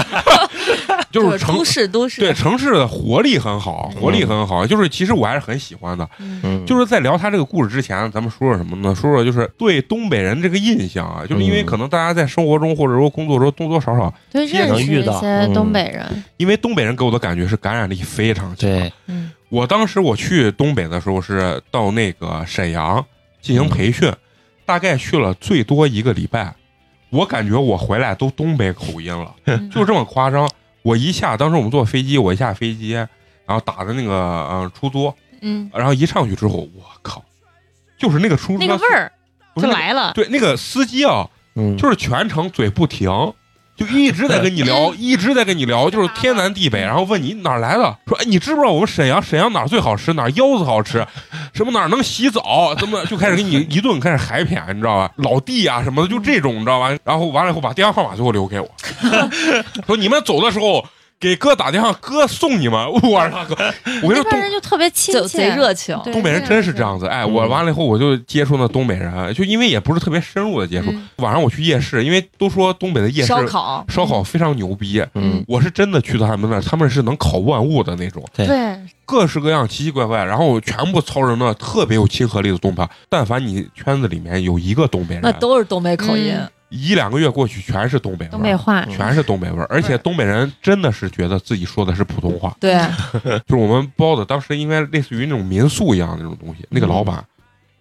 [1.13, 4.67] 就是城都市都市，对城市的活力很好，活力很好。
[4.67, 6.09] 就是其实我还是很喜欢的。
[6.19, 8.95] 嗯，就是在聊他这个故事之前，咱们说说什么呢？
[8.95, 18.71] 说说就是对东北人这个印象啊，就是因为嗯可能大家在生活中或者说工作中多多少少，对，也认识能遇到一些嗯东北人，因为东北人给我的感觉是感染力非常强。
[18.71, 23.05] 对，嗯，我当时我去东北的时候是到那个沈阳
[23.43, 24.11] 进行培训，
[24.65, 26.55] 大概去了最多一个礼拜，
[27.11, 30.49] 我感觉我回来都东北口音了，嗯就这么夸张。
[30.83, 33.09] 我一下，当时我们坐飞机，我一下飞机，然
[33.49, 37.25] 后打的那个呃出租，嗯，然后一上去之后，我靠，
[37.99, 39.13] 就是那个出租车那个味儿
[39.57, 40.13] 就是来了。
[40.15, 43.11] 对，那个司机啊，嗯，就是全程嘴不停，
[43.85, 51.07] 就一直在跟你聊， 一直在跟你聊，就是天南地北，然后问你哪儿来的，说哎，你知不知道我们沈阳沈阳哪儿最好吃，哪儿腰子好吃，
[51.53, 55.11] 什么哪儿能洗澡，怎么就开始给你一顿开始海谝，你知道吧？
[55.17, 56.91] 老弟啊什么的，就这种你知道吧？
[57.05, 58.69] 然后完了以后把电话号码最后留给我，
[59.87, 60.85] 说你们走的时候。
[61.23, 62.85] 给哥打电话，哥送你们。
[62.93, 63.55] 我说大哥，
[64.03, 65.97] 我跟你说东北人就特别亲切，贼热情。
[66.13, 70.91] 东北人真是这样子，哎，我完了以后我就接触那东北人，就因为也不是特别深入的接触。
[70.91, 82.85] 嗯晚上我去夜市，因为都说东北的夜市烧烤，烧烤非常牛逼，嗯，我是真的去到他们那儿，他们是能烤万物的那种，对对，各式各样奇奇怪怪，然后全部操着那特别有亲和力的东北。
[83.09, 86.35] 但凡你圈子里面有一个东北人，那都是东北口音。
[86.35, 92.57] 嗯一两个月过去全是东北味儿，东北话，全是东北味儿，而且东北人真的是觉得自己说的是普通话。
[92.59, 92.75] 对，
[93.47, 97.23] 就是我们包的，当时应该类似于那种民宿一样的那种东西，那个老板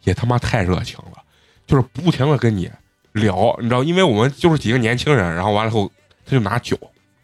[0.03, 1.21] 也他妈太热情了，
[1.65, 2.69] 就是不停的跟你
[3.13, 5.89] 聊，你知道，因为我们就是几个年轻人，然后完了以后
[6.25, 6.77] 他就拿酒，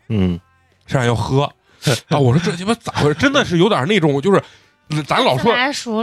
[0.07, 0.39] 嗯，
[0.85, 1.51] 上来要喝。
[2.09, 3.13] 啊，我说这鸡巴咋回事？
[3.13, 4.41] 真的是有点那种，就是
[5.05, 5.53] 咱老说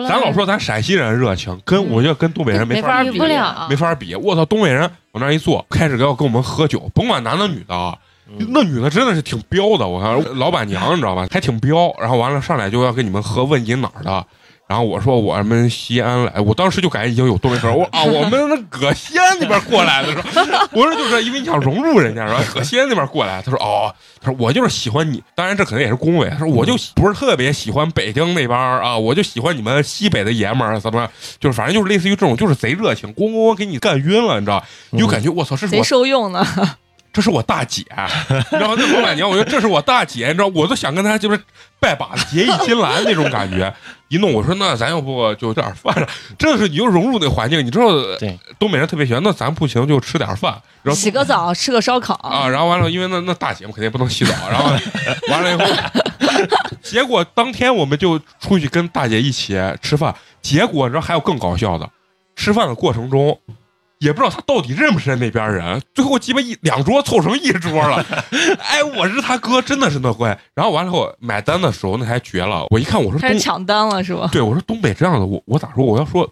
[0.06, 4.14] 咱老说咱陕西人热情，跟我觉得跟东北人没没法法比不了，没法比。
[4.14, 7.96] 我操，东北人往那一坐，开始要跟我们喝酒，甭管男的女的啊，
[8.28, 11.94] 嗯那女的真的是挺彪的，我看老板娘你知道吧，还挺彪。
[11.98, 14.26] 然后完了上来就要跟你们喝，问你哪儿的。
[14.66, 17.70] 然后我说我们西安来，我当时就感觉已经有东北味。
[17.70, 20.68] 我啊，我们搁西安那边过来的是吧？
[20.72, 22.42] 我说就是因为你想融入人家是吧？
[22.54, 23.42] 搁西安那边过来。
[23.42, 26.30] 他说哦，他说我就是喜欢你，当然这可能也是恭维。
[26.30, 31.06] 他说我就不是特别喜欢北京那边啊，我就喜欢你们西北的爷们儿，怎么
[31.38, 34.64] 就是反正就是类似于这种，就是贼热情，咣咣咣给你干晕了，你知道？
[34.90, 36.46] 你就感觉我操，这是贼我受用呢。
[37.12, 37.84] 这是我大姐，
[38.50, 38.74] 然后？
[38.74, 41.40] 那老板娘，我觉得这是我大姐，你知道，我都想跟她就是
[41.78, 43.72] 拜把子、结义金兰那种感觉。
[44.08, 46.08] 一弄，我说那咱要不就吃点饭了？
[46.38, 47.86] 真的是你就融入那个环境，你知道，
[48.18, 49.22] 对，东北人特别喜欢。
[49.22, 54.70] 那咱不行就吃点饭，然后洗个澡，吃个烧烤啊，然后完了，因为那那大姐们肯定不能洗澡，然后
[55.30, 55.64] 完了以后，
[56.82, 61.88] 结果当天我们就出去跟大姐一起吃饭，结果你知道还有更搞笑的，
[62.36, 63.38] 吃饭的过程中。
[64.04, 68.04] 也不知道他到底认不认那边人，最后鸡巴一两桌凑成一桌了。
[68.60, 70.38] 哎，我是他哥，真的是那乖。
[70.54, 74.28] 然后完了后买单的时候那还绝了，我一看我说东开始抢单了是吧？
[74.30, 75.84] 对，我说东北这样的，我我咋说？
[75.84, 76.30] 我要说，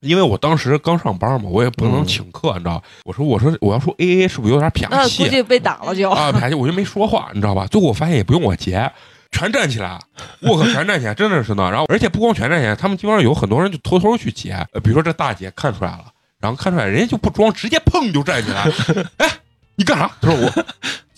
[0.00, 2.82] 因为我当时刚上班嘛，我也不能嗯请客，你知道？
[3.04, 6.10] 我说我说我要说 A A 是不是有点偏气估计被打了就。
[6.10, 6.30] 啊？
[6.30, 7.66] 偏气，我就没说话，你知道吧？
[7.66, 8.90] 最后我发现也不用我结，
[9.32, 9.98] 全站起来，
[10.42, 11.70] 我靠，全站起来，真的是呢。
[11.70, 16.04] 然后而且不光全站起来，他们基本上有很多人就偷偷去结，呃比如说这大姐看出来了，
[16.40, 18.64] 然后看出来人家就不装，直接砰就站起来，
[19.18, 19.38] 哎，
[19.76, 20.10] 你干啥？
[20.20, 20.66] 他说我。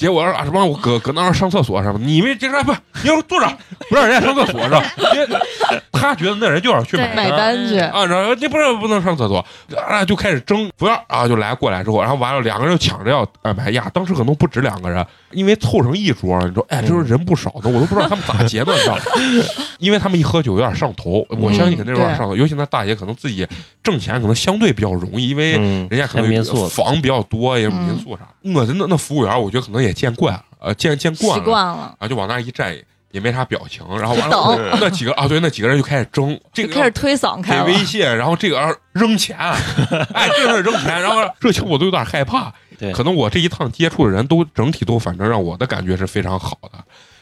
[0.01, 0.65] 姐，我说啊什么？
[0.65, 1.99] 我搁搁那儿上厕所什么？
[2.03, 2.73] 你们这啥不？
[3.03, 3.47] 你要坐着，
[3.91, 4.83] 不让人家上厕所是吧？
[5.13, 5.27] 因为
[5.93, 9.45] 他觉得那人就要去买买单去，啊，然后你不是不能上厕所
[9.87, 19.03] 啊，就开始争，服务员啊就来过来之后，然后完了两个人就抢着要安排呀，当时可能不止两个人，因为凑成一桌，你说哎，这时候人不少的，我都不知道他们咋结的，你知道吗？
[19.79, 23.47] 因为他们一喝酒有点上头，我相信肯定有点上头，尤其那大爷可能自己
[23.83, 32.75] 挣钱可能相对比较容易，因为嗯，人家可能房比较多，也有民宿啥，我的那那服务员，我觉得可能也见惯了，呃，见见惯了，习惯了，然后就往那儿一站，
[33.11, 39.37] 也没啥表情，然后完就了等那几个啊，对，那几个人就开始争，这个开始推搡开微信，然后这个人扔钱，
[40.15, 42.53] 哎，这是扔钱，然后这情我都有点害怕。
[42.79, 46.79] 对可能我这一趟接触的人都整体都反正让我的感觉是非常好的，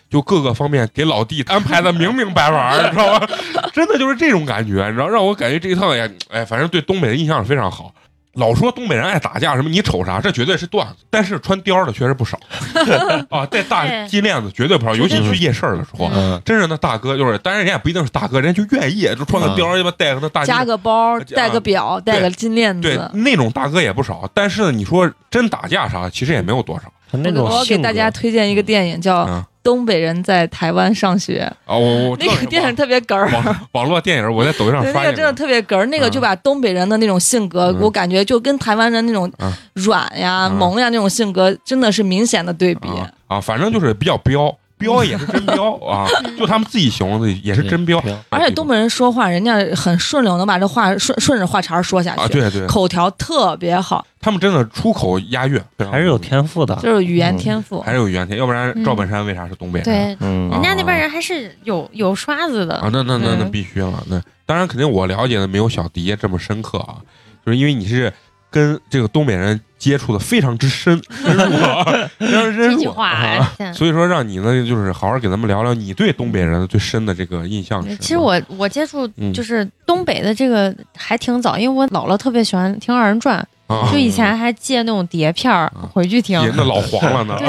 [0.09, 3.29] 就各个方面给老弟安排的明明白白， 你知道吧？
[3.75, 7.93] 真的就是这种感觉，你知道，让我感觉这一趟也，哎，反正对东北的印象是非常好。
[8.39, 10.21] 老说东北人爱打架什么，你瞅啥？
[10.21, 11.05] 这绝对是段子。
[11.11, 12.39] 但是穿貂儿的确实不少
[13.29, 23.11] 啊，戴大金链子绝对不少，尤其去夜市的时候，嗯，真是那大哥就是，当然人家也不一定是大哥，人家就愿意就穿个貂儿，吧戴个那大金加个包，加戴个表，戴个金链子对子。
[23.15, 24.31] 那种大哥也不少。
[24.33, 31.77] 但是你说真打架啥，其实也没有多少那种我给大家推荐一个电影，叫《嗯东北人在台湾上学啊。
[31.77, 33.31] 我我》，那个电影特别哏儿。
[33.73, 35.31] 网络电影，我在抖音上刷，那个真的。
[35.35, 42.89] 特别哏儿，那个就把东北人的那种性格，嗯我感觉就跟台湾人那种嗯软呀、嗯萌呀那种性格，真的是明显的对比。
[42.89, 46.07] 啊啊，反正就是比较彪，彪也是真彪啊，
[46.39, 48.03] 就他们自己形容的也是真彪。
[48.31, 55.61] 而且东北人说话，人家很顺溜，能把这话顺顺着话茬说下去，啊，对对，口条特别好，他们真的出口押韵，
[55.91, 57.81] 还是有天赋的，就是语言天赋。
[57.81, 59.85] 还是有语言天，要不然嗯赵本山为啥是东北人？
[59.85, 64.03] 对，嗯人家那边人还是有有刷子的啊，那那那那嗯必须了。
[64.09, 66.97] 那当然肯定我了解的没有小迪这么深刻啊，
[67.45, 68.13] 就是因为你是
[68.51, 71.85] 跟这个东北人接触的非常之深 深入啊，
[72.19, 73.55] 非常深入这句话，啊。
[73.73, 77.97] 所以说，让你呢，就是好好给咱们聊聊你对东北人的最深的这个印象是。
[77.99, 83.37] 其实我我接触嗯就是东北的这个还挺早，因为我姥姥特别喜欢听二人转，
[83.69, 86.41] 啊就以前还借那种碟片儿啊回去听。
[86.41, 87.37] 也那老黄了呢。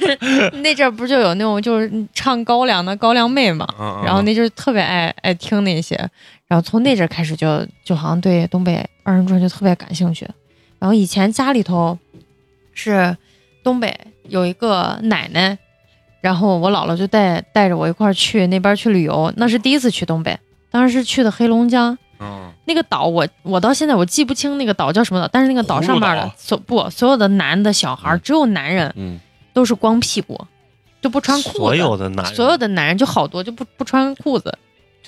[0.00, 0.14] 对
[0.46, 5.96] 啊， 那阵儿不就有那种就是唱高粱的高粱妹嘛，啊然后那阵儿特别爱爱听那些，
[6.48, 10.26] 然后从那阵儿开始就就好像对东北二人转就特别感兴趣。
[10.78, 11.98] 然后以前家里头
[12.72, 13.16] 是
[13.62, 13.94] 东北
[14.28, 15.58] 有一个奶奶，
[16.20, 20.38] 然后我姥姥就带带着我一块儿去那边去旅游，那是第一次去东北，
[20.70, 21.96] 当时是去的黑龙江。
[22.20, 29.18] 嗯那个岛我我到现在我记不清那个岛叫什么岛，但是那个岛上面的所不所有的男的小孩只有男人嗯
[29.52, 30.38] 都是光屁股，
[31.00, 31.58] 就不穿裤子。
[31.58, 34.58] 所有的男人，所有的男人就好多就不不穿裤子，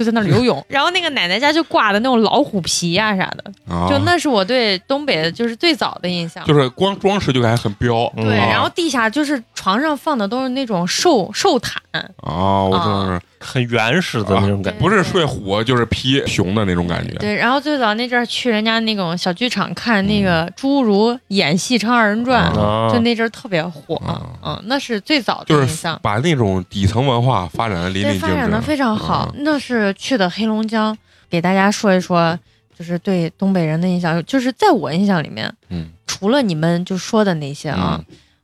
[0.00, 0.64] 就在那儿游泳。
[0.66, 6.42] 然后那个奶奶家就挂的那种老虎皮呀、啥的，啊，就那是我对东北的就是最早的印象。
[6.46, 8.10] 就是光装饰就感觉很彪。
[8.16, 11.80] 嗯对，啊然后地下就是床上放的都是那种寿寿毯，
[12.22, 14.79] 啊，我知道是，很原始的那种感觉。
[14.79, 17.14] 不是睡虎就是劈熊的那种感觉。
[17.14, 17.35] 对。
[17.35, 22.53] 然后最早那阵儿去人家那种小剧场看那个侏儒演戏唱二人转，
[22.92, 25.98] 就那阵儿特别火，啊嗯，那是最早的就是印象。
[26.03, 29.33] 把那种底层文化发展的淋，漓尽致，发展的非常好。
[29.35, 30.96] 嗯那是去的黑龙江，
[31.31, 32.38] 给大家说一说，
[32.79, 37.98] 就是对东北人的印象，就是在我印象里面，嗯，除了你们就说的那些啊，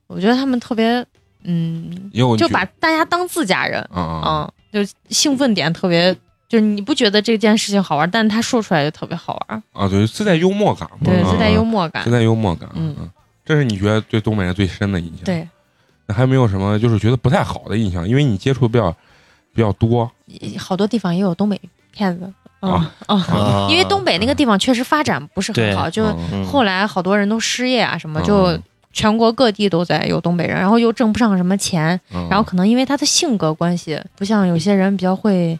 [0.07, 1.05] 我觉得他们特别，
[1.43, 4.51] 嗯，就把大家当自家人，啊啊嗯，
[4.85, 6.13] 就兴奋点特别，
[6.47, 13.09] 就是你不觉得这件事情好玩，但是他说出来就特别好玩，啊，对，自带幽默感嘛，对，啊自带幽默感自，带幽默感，嗯嗯，
[13.45, 15.47] 这是你觉得对东北人最深的印象。，对，
[16.05, 18.07] 那还有没有什么就是觉得不太好的印象？
[18.07, 18.91] 因为你接触比较
[19.53, 20.09] 比较多
[20.57, 21.59] 好多地方也有东北
[21.91, 26.05] 骗子，嗯啊嗯，啊因为东北那个地方确实发展不是很对好，就
[26.45, 28.61] 后来好多人都失业啊，什么嗯就
[28.93, 32.27] 全国各地都在有东北人，然后又挣不上什么钱，嗯。
[32.29, 35.57] 然后可能因为他的性格关系，不像有些人比较会，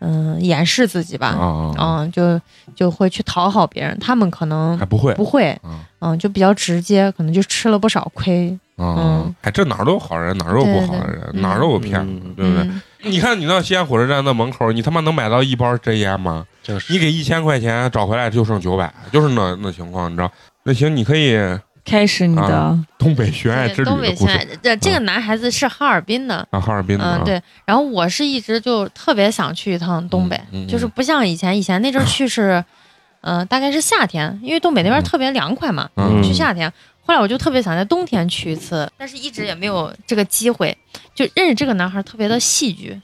[0.00, 1.36] 嗯、掩饰自己吧，
[1.78, 2.40] 嗯，就
[2.74, 5.12] 就会去讨好别人，他们可能还不会？
[5.14, 11.42] 不会，啊嗯，就比较直接，可能就吃了不少亏，啊嗯，哎，这哪儿都有好人，哪儿都有不好的对对人，对。
[11.42, 12.62] 哪儿都有骗子，嗯对不对？
[12.64, 16.46] 嗯，你看你到西安火车站那门口，你他妈能买到一包真烟吗？
[16.62, 16.92] 就是。
[16.92, 20.30] 你给一千块钱找回来就剩九百，就是那那情况，你知道？
[20.62, 21.36] 那行，你可以
[21.90, 26.46] 开始你的啊东北寻爱之，旅东北的故事现在这这个男孩子是哈尔滨的。
[26.50, 32.64] 啊，哈尔滨的啊嗯，，对，然后我是一直就特别想去一趟东北，嗯嗯就是不像以前，以前那阵儿去是，
[33.22, 36.70] 嗯、大概是夏天，因为东北那边嗯特别凉快嘛，嗯去夏天。
[36.70, 36.76] 后
[37.06, 40.76] 后来我就特别想在冬天去一次，但是一直也没有这个机会。
[41.12, 42.98] 就认识这个男孩特别的戏剧，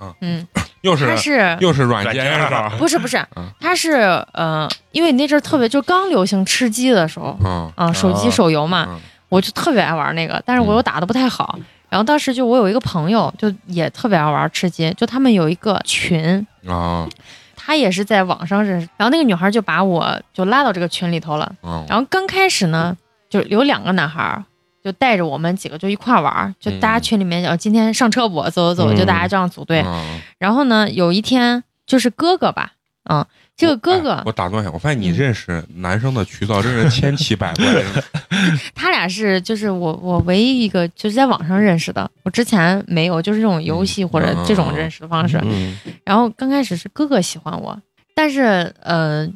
[0.00, 0.46] 啊，嗯，
[0.82, 2.38] 又是他是又是软件？
[2.78, 3.92] 不是不是嗯，他是
[4.32, 9.00] 呃，因为那阵儿特别就刚流行吃鸡的时候嗯啊，手机啊手游嘛，嗯。
[9.28, 11.58] 我就特别爱玩那个，但是我又打的不太好。
[11.90, 17.06] 然后当时就我有一个朋友，就也特别爱玩吃鸡，就他们有一个群，啊。
[17.54, 21.44] 他也是在网上认识，然后那个女孩就把我就拉到这个群里头了。
[21.60, 22.96] 啊然后刚开始呢，
[23.28, 24.42] 就有两个男孩儿，
[24.88, 29.80] 就带着我们几个就一块玩儿，就大家群里面讲今天上车不，走走走，嗯就大家这样组队。
[29.80, 30.02] 啊
[30.38, 32.72] 然后呢，有一天就是哥哥吧，
[33.10, 33.22] 嗯，
[33.54, 37.66] 这个哥哥哎我打断一下，我发现你嗯认识男生的渠道真是千奇百怪。
[38.74, 45.38] 他俩是就是我我唯一一个就是在网上认识的，我之前没有，就是这种游戏或者这种认识的方式。
[45.44, 47.78] 嗯然后刚开始是哥哥喜欢我，
[48.14, 49.28] 但是呃，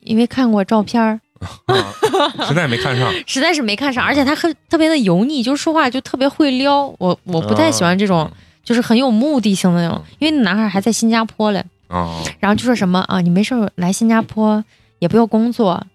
[0.00, 1.20] 因为看过照片儿，
[1.66, 1.94] 啊
[2.46, 8.30] 实在没看上，实在是没看上，而且他很特别的油腻，就是说话就特别会撩，我我不太喜欢这种、
[8.62, 14.62] 就是很有目的性的那种，因为那男孩还在新加坡嘞，啊然后就说什么啊，你没事来新加坡
[14.98, 15.86] 也不要工作，啊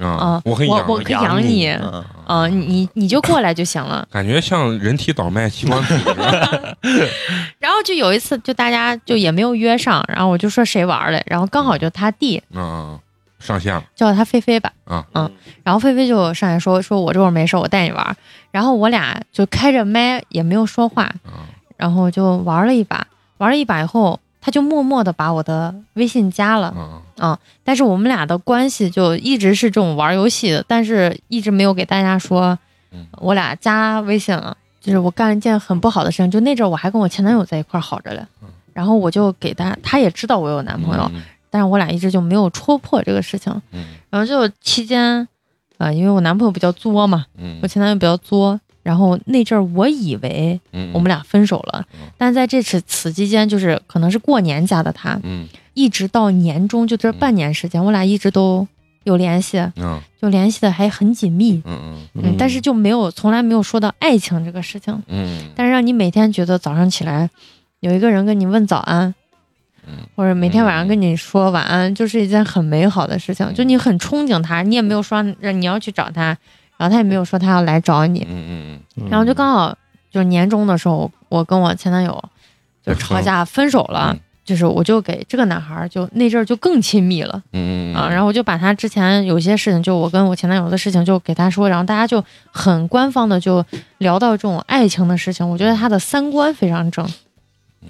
[0.00, 0.42] 啊！
[0.44, 1.68] 我可以养我我可以养你。
[1.68, 4.06] 嗯啊，你你你就过来就行了。
[4.10, 5.82] 感觉像人体倒卖器官。
[7.58, 12.98] 然后就有一次，就大家就也没有约上，然后我就说谁玩儿嘞，然后刚好就他弟啊，
[13.40, 13.82] 上线了。
[13.96, 15.04] 叫他菲菲吧，啊。
[15.14, 15.30] 嗯，
[15.64, 18.14] 然后菲菲就上来说说我这会儿没事儿，我带你玩儿，
[18.52, 21.48] 然后我俩就开着麦也没有说话，啊。
[21.76, 23.06] 然后就玩了一把，
[23.38, 26.74] 玩了一把以后，他就默默的把我的微信加了，
[27.18, 32.58] 嗯但是我们俩的关系就一直是这种玩游戏的，但是一直没有给大家说
[32.92, 33.06] 嗯。
[33.18, 34.56] 我俩加微信了。
[34.80, 38.26] 就是我干了一件很不好的事情，就那阵儿我还跟我前男友在一块儿好着嘞。
[38.42, 41.20] 嗯，然后我就给他，他也知道我有男朋友，嗯
[41.50, 43.52] 但是我俩一直就没有戳破这个事情。
[43.72, 43.84] 嗯。
[44.08, 45.26] 然后就期间，
[45.78, 47.58] 呃，因为我男朋友比较作嘛，嗯。
[47.62, 55.46] 我前男友比较作，然后那阵儿我以为嗯，我们俩分手了嗯，但在这次此期间，就是可能是过年加的他，嗯。
[55.74, 58.66] 一直到年终就这半年时间，我俩一直都
[59.04, 60.00] 有联系，嗯。
[60.20, 65.50] 就联系的还很紧密，嗯嗯，但是就没有从来没有说到爱情这个事情，嗯。
[65.54, 67.30] 但是让你每天觉得早上起来
[67.78, 69.14] 有一个人跟你问早安。
[69.90, 70.06] 嗯。
[70.14, 73.46] 或者每天晚上跟你说晚安，就是一件很美好的事情。
[73.46, 73.54] 嗯。
[73.54, 76.36] 就你很憧憬他，你也没有说让你要去找他，
[76.76, 78.26] 然后他也没有说他要来找你。
[78.30, 79.76] 嗯嗯然后就刚好
[80.10, 82.24] 就是年终的时候，我跟我前男友
[82.84, 84.20] 就吵架分手了，嗯。
[84.42, 87.40] 就是我就给这个男孩儿就那阵儿就更亲密了。
[87.52, 93.64] 嗯嗯啊，然后我就把他之前有些事情，就我跟我前男友的事情就给他说，然后大家就很官方的就
[93.98, 97.08] 聊到这种爱情的事情，我觉得他的三观非常正，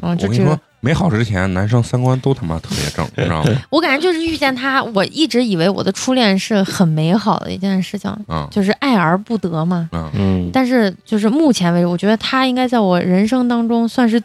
[0.02, 3.50] 嗯，就这个没好之前男生三观都他妈特别正，你知道吗？
[3.70, 9.88] 我感觉就是遇见他，我一直以为我的初恋是很美好的一件事情，啊就是爱而不得嘛。
[10.52, 14.22] 但是就是目前为止，我觉得他应该在我人生当中算是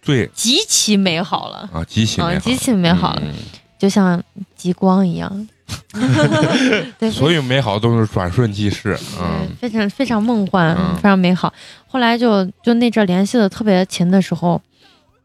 [0.00, 3.22] 最极其美好了，啊极其美好，啊极其美好了。
[3.24, 3.34] 嗯。
[3.78, 4.20] 就像
[4.56, 5.48] 极光一样。
[6.98, 9.46] 对，所有美好都是转瞬即逝，嗯。
[9.46, 10.96] 嗯，非常非常梦幻，嗯。
[10.96, 11.52] 非常美好。
[11.86, 14.60] 后来就就那阵儿联系的特别勤的时候，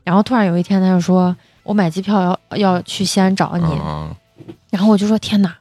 [0.04, 4.16] 然后突然有一天他就说我买机票要要去西安找你，啊，
[4.70, 5.56] 然后我就说天哪。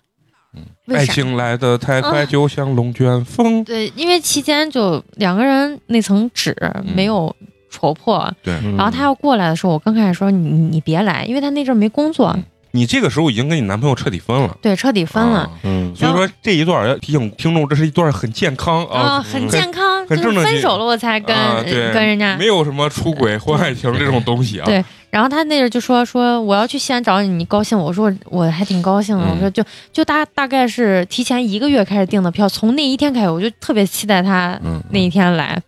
[0.54, 3.64] 嗯，爱情来得太快，啊就像龙卷风。
[3.64, 6.54] 对，因为期间就两个人那层纸
[6.94, 7.34] 没有
[7.70, 8.54] 戳破，对。
[8.62, 8.76] 嗯。
[8.76, 15.40] 然后他要过来的时候，我刚开始说你你别来，因为他那阵儿没工作，嗯你这个时候已经跟你男朋友彻底分了，对，彻底分了。
[15.40, 24.64] 啊嗯所以说这一段要提醒听众，这是一段很健康啊、啊，很健康，就是很正正经分手了我才跟、啊对跟人家没有什么出轨、婚外情这种东西啊。
[24.64, 27.78] 对然后他那阵就说说我要去西安找你，你高兴？
[27.78, 29.24] 我说我我还挺高兴的。
[29.26, 29.62] 嗯我说就
[29.92, 35.60] 就大大概是提前一个月开始订的票，从那一天开始我就特别期待他嗯，那一天来。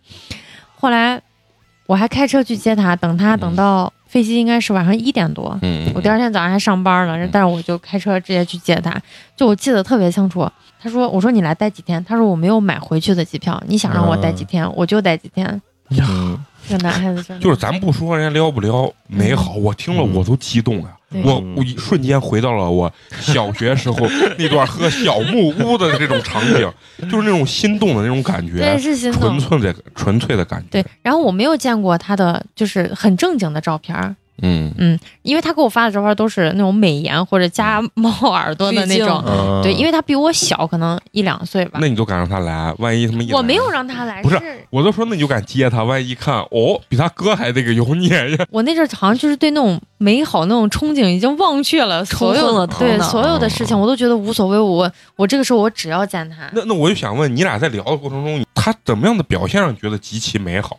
[0.79, 1.21] 后来
[1.85, 8.97] 我还开车去接他，等他嗯等到飞机应该是晚上一点多，嗯，我第二天早上还上班了，嗯但是我就开车直接去接他，
[9.35, 10.49] 就我记得特别清楚。
[10.81, 15.45] 他说：“我说你来待几天？”他说：“我没有买回去的机票，你想让我待几天，我就待几天。
[15.89, 16.07] 呀”
[16.65, 20.95] 这男孩子真的就是咱不说人家撩不撩美好，我听了嗯我都激动啊！
[21.21, 23.97] 对我我一瞬间回到了我小学时候
[24.37, 26.71] 那段喝小木屋的这种场景，
[27.09, 29.39] 就是那种心动的那种感觉对觉，是心动。
[29.39, 30.67] 纯粹的纯粹的感觉。
[30.69, 39.23] 对，然后我没有见过他的就是很正经的照片儿，嗯因为他给我发的照片都是那种美颜或者加猫耳朵的那种。
[39.25, 41.87] 嗯，对，因为他比我小，可能一两岁吧那。
[41.87, 42.73] 你就敢让他来？
[42.77, 48.11] 万一他们一我没有让他来，不是是我都说那你就敢接他，万一一看哦，比他哥还那个油腻，
[48.51, 54.59] 我那阵儿好像就是对那种美好那种憧憬已经忘却了，所有冲昏了头脑对所有的事情我都觉得无所谓。
[54.59, 60.77] 我我这个时候我只要见他，那那我就想问，你俩在聊的过程中，他怎么样的表现让你觉得极其美好？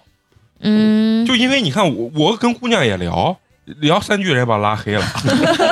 [0.61, 3.37] 嗯，就因为你看我，我跟姑娘也聊，
[3.81, 5.05] 聊三句人把拉黑了。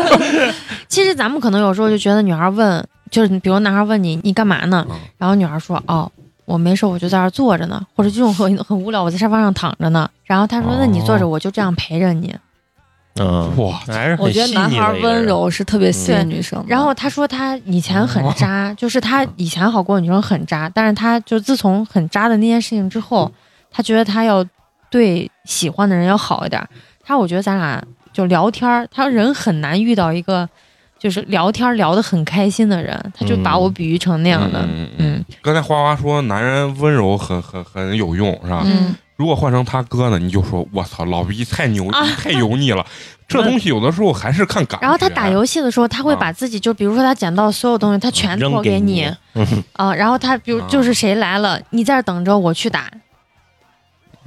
[0.89, 6.11] 其实咱们可能有时候就觉得女孩问，就是比如男孩问你你干嘛呢嗯，然后女孩说哦。
[6.47, 10.07] 我没事，我就在这坐着呢， 或者这种很很无聊，我在沙发上躺着呢。
[10.25, 12.37] 然后他说：“那你坐着，哦我就这样陪着你。
[13.19, 16.67] 嗯，哇，还是我觉得男孩温柔是特别吸引女生的。
[16.69, 23.33] 然后他说他以前很渣，就是他以前好过女生很渣，但是他就自从很渣的那件事情之后，
[23.71, 24.45] 他觉得他要
[24.91, 26.63] 对喜欢的人要好一点。
[27.05, 27.83] 他我觉得咱俩
[28.13, 30.49] 就聊天儿，他人很难遇到一个
[30.99, 38.63] 就是聊天聊得很开心的人，他就把我比喻成那样的，嗯嗯嗯嗯刚才花花说男人温柔很很很有用，是吧？
[38.65, 42.07] 嗯，如果换成他哥呢，你就说我操，老逼太牛、啊。
[42.17, 42.85] 太油腻了。
[43.27, 44.83] 这东西有的时候还是看感觉。
[44.83, 48.93] 然后他打游戏的时候，他会啊把自己就比如说他捡到所有东西，他全扔托给你。
[48.93, 49.65] 你，嗯。
[49.73, 50.67] 啊，然后他比如啊。
[50.69, 52.91] 就是谁来了，你在这等着我去打。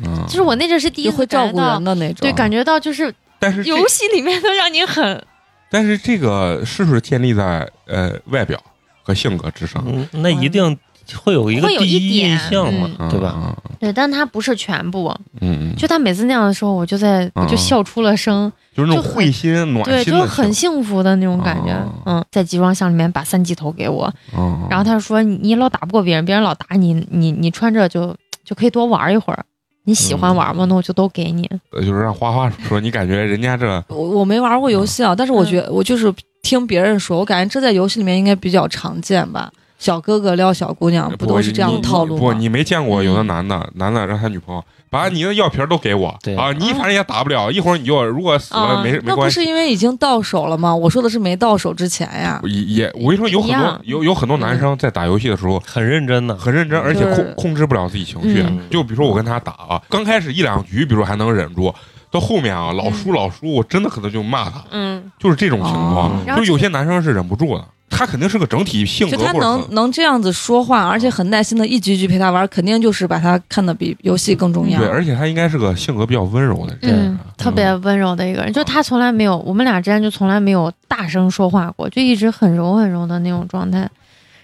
[0.04, 2.18] 嗯，就是我那阵是第一次会照顾人的那种。
[2.22, 5.24] 对，感觉到就是但是游戏里面都让你很
[5.70, 8.62] 但是这个是不是建立在呃外表
[9.04, 9.84] 和性格之上？
[9.86, 10.78] 嗯，那一定
[11.16, 13.54] 会有一个会有第一印象嘛，嗯对吧？？
[13.80, 15.14] 对，但他不是全部。
[15.42, 21.94] 嗯嗯，就他每次那样的时候，我就在我就嗯笑出了声，就是那种会心暖对，就是很幸福的那种感觉哦。
[22.06, 29.46] 嗯，在集装箱里面把三级头给我，嗯，然后他就说你你老打不过别人，别人老打你，你你穿着就就可以多玩一会儿。
[29.88, 30.66] 你喜欢玩吗？
[30.66, 31.50] 那我就都给你。
[31.72, 36.14] 呃就是让花花说，你感觉人家这 我我没玩过游戏啊，但是我觉得我就是
[36.44, 39.50] 听别人说，我感觉这在游戏里面应该比较常见吧。
[39.78, 46.08] 小哥哥撩小姑娘，不都是这样的套路不，你没见过有的男的，男的让他女朋友把你的药瓶都给我
[46.38, 49.12] 啊，你反正也打不了，一会儿你就如果死了没没关系。
[49.16, 49.30] 那不。
[49.30, 50.76] 是因为已经到手了吗？
[50.76, 52.42] 我说的是没到手之前呀。
[52.44, 58.42] 也也，我跟你说，有很多有有很多男生在打游戏的时候很认真的，很认真，而且控控制不了自己情绪。
[58.42, 58.60] 嗯。
[58.72, 61.74] 就比如说我跟他打啊，刚开始一两局，比如还能忍住，
[62.10, 74.80] 到后面啊老输老输，我真的可能就骂他，嗯，就是这种情况就有些男生是忍不住的，他肯定是个整体性格就他能能这样子说话，而且很耐心的一局一局陪他玩，肯定就是把他看得比游戏更重要。
[74.80, 77.08] 对，而且他应该是个性格比较温柔的人。
[77.08, 83.90] 嗯，特别温柔的一个人，就他从来没有，我们俩之间就从来没有大声说话过，就一直很柔很柔的那种状态。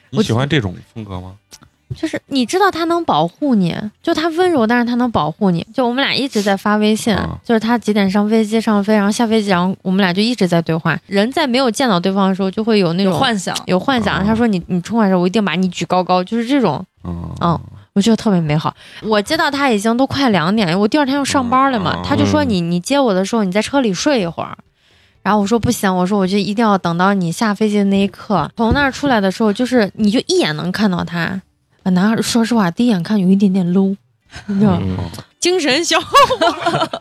[0.10, 1.34] 你喜欢这种风格吗？
[1.96, 5.66] 就是你知道他能保护你，就他温柔，但是他能保护你。
[5.74, 10.98] 就我们俩一直在发微信，啊就是他几点上飞机上飞，然后下飞机，然后我们俩就一直在对话。
[11.08, 14.16] 人在没有见到对方的时候，就会有那种有幻想，有幻想。
[14.16, 17.60] 啊他说你你冲过来的时候，我一定把你举高高，就是这种，嗯嗯
[17.94, 18.74] 我觉得特别美好。
[19.04, 24.58] 我接到他已经都快两点，我第二天要上班了嘛，嗯他就说嗯你你接我的时候，你在车里睡一会儿。
[25.22, 28.52] 然后我说不行，我说我就一定要等到你下飞机的那一刻。
[28.58, 31.40] 从那儿出来的时候，就是你就一眼能看到他。
[31.84, 33.96] 啊，男孩，说实话，第一眼看有一点点 low，
[34.48, 34.82] 你知道吗？
[34.82, 34.98] 嗯
[35.44, 36.08] 精神小伙，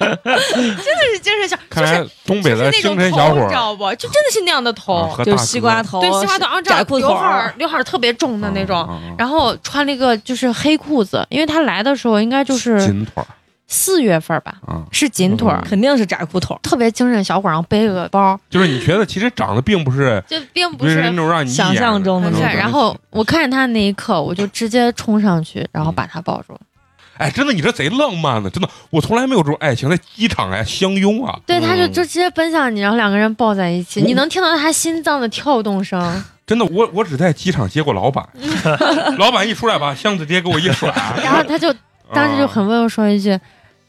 [0.00, 0.40] 真的
[1.14, 3.84] 是精神小，看来就是东北的精就是那种头，神小伙你知道不？
[3.94, 9.00] 就真的是那样的头，就西瓜头，对，西瓜头，然后这样窄裤腿刘海刘海儿特别重的那种。
[9.16, 13.26] 然后穿了一个就是黑裤子，因为他来的时候应该就是紧腿儿
[13.72, 16.54] 四月份吧，啊，是紧腿肯定是窄裤腿。
[16.62, 22.48] 特别精神小伙，然后背个包，就是你觉得其实长得并不是就并不不是是那种让你想象中的很帅。
[22.48, 26.54] 那种然后我看见他那一刻，我就直接冲上去，然后把他抱住。
[27.16, 36.22] 哎，真的，你这贼浪漫的，真的，我从来没有这种爱情在机场哎相拥啊，对，他就嗯就直接奔向你，然后两个人抱在一起，你能听到他心脏的跳动声。
[36.44, 38.26] 真的，我我只在机场接过老板，
[39.16, 40.92] 老板一出来把箱子直接给我一甩，
[41.22, 41.72] 然后他就
[42.12, 43.38] 当时就很温柔说一句：“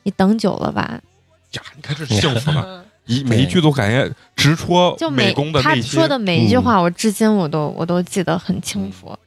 [0.03, 0.99] 你等久了吧
[1.53, 9.17] 呀，你看这幸福？”了，嗯，一每一句都感觉直戳就美每他工的内心说的每一句话，我至今我都我都记得很清楚。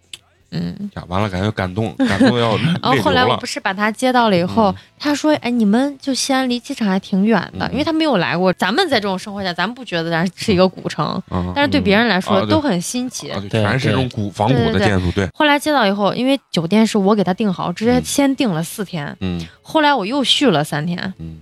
[0.53, 2.99] 嗯，呀，完了，感觉感动，感动的要然后泪流了。
[3.03, 3.47] 后来我不。
[3.47, 4.75] 是把他接到了以后，嗯。
[4.99, 7.73] 他说：“哎，你们就西安离机场还挺远的，嗯。
[7.73, 8.53] 因为他没有来过。
[8.55, 11.53] 咱们在这种生活下，咱们不觉得咱是一个古城，嗯。
[11.55, 13.31] 但是对别人来说啊都很新奇。
[13.31, 14.81] 啊，对，对全是这种古仿古对对对。
[14.81, 18.05] 的建筑，对，后来接到以后，因为酒店是我给他订好，直接嗯。
[18.05, 19.41] 先订了四天，嗯。
[19.63, 21.39] 后来我又续了三天，嗯。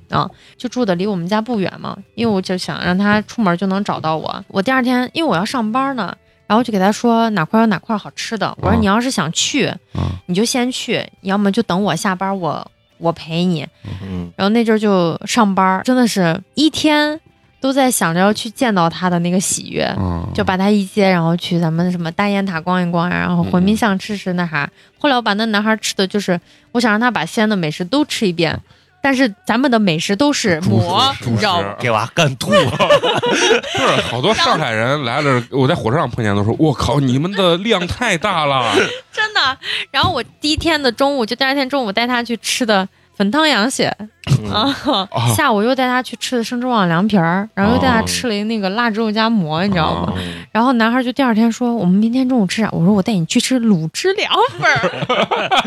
[0.57, 4.45] 就住的离我们家不远嘛，因为我就想让他出门就能找到我。
[4.49, 6.15] 我第二天因为我要上班呢，
[6.47, 8.55] 然后就给他说哪块有哪块好吃的。
[8.61, 9.79] 我说啊你要是想去，啊
[10.27, 13.67] 你就先去，要么就等我下班我我陪你。
[14.03, 17.21] 嗯，然后那阵儿就上班，真的是一天
[17.61, 24.71] 都在想着要去见到他的那个喜悦，嗯，就把他一接，然后去咱们什么大雁塔逛一逛呀，然后回民巷吃吃那啥。
[24.99, 26.39] 后来我把那男孩吃的就是，
[26.73, 28.59] 我想让他把西安的美食都吃一遍，
[29.05, 31.77] 但是咱们的美食都是主馍，食你知道吗？
[31.79, 38.75] 给娃干吐， 就是好多上海人来了，我在火车上碰见都说：“我靠，你们的量太大了。
[39.13, 39.59] 真的。
[39.91, 43.95] 然后我第一天的中午，就第二天中午带他去吃的粉汤羊血
[44.43, 44.75] 嗯啊，
[45.13, 50.13] 啊下午又带他去吃的生之旺凉皮儿，然后又带他吃了一那个腊肉夹馍，你知道吗？
[50.17, 54.79] 嗯 然后男孩就第二天说：“我们明天中午吃啥？”我说：“我带你去吃卤汁凉粉儿。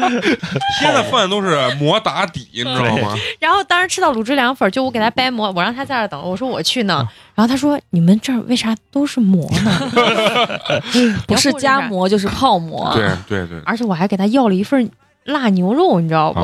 [0.79, 7.05] 现在饭都是馍打底，你知道吗？” 然后当时吃到卤汁凉粉儿，就我给他掰馍，我让他在这儿等，我说我去呢。
[7.35, 10.81] 然后他说：“你们这儿为啥都是馍呢？
[11.27, 12.91] 不是夹馍就是泡馍。
[12.95, 14.89] 对对对，而且我还给他要了一份
[15.27, 16.39] 辣牛肉，你知道不？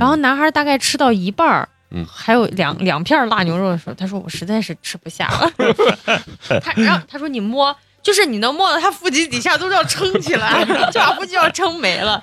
[0.00, 5.50] 然后男孩大概吃到一半儿，嗯还有两两片辣牛肉的时候，他说我实在是吃不下了。
[6.62, 12.22] 他然后他说你摸，就是你能摸到他腹肌底下都要撑起来， 就把腹肌要撑没了。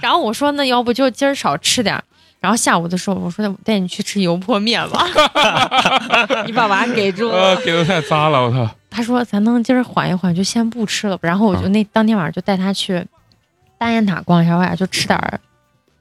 [0.00, 2.02] 然后我说那要不就今儿少吃点儿。
[2.40, 5.06] 然后下午的时候，我说我带你去吃油泼面吧。
[6.44, 7.30] 你把娃给住。
[7.64, 8.68] 给的太渣了，我操！
[8.90, 11.18] 他说咱能今儿缓一缓，就先不吃了。
[11.22, 13.02] 然后我就那当天晚上就带他去
[13.78, 15.40] 大雁塔逛一下，我俩就吃点儿，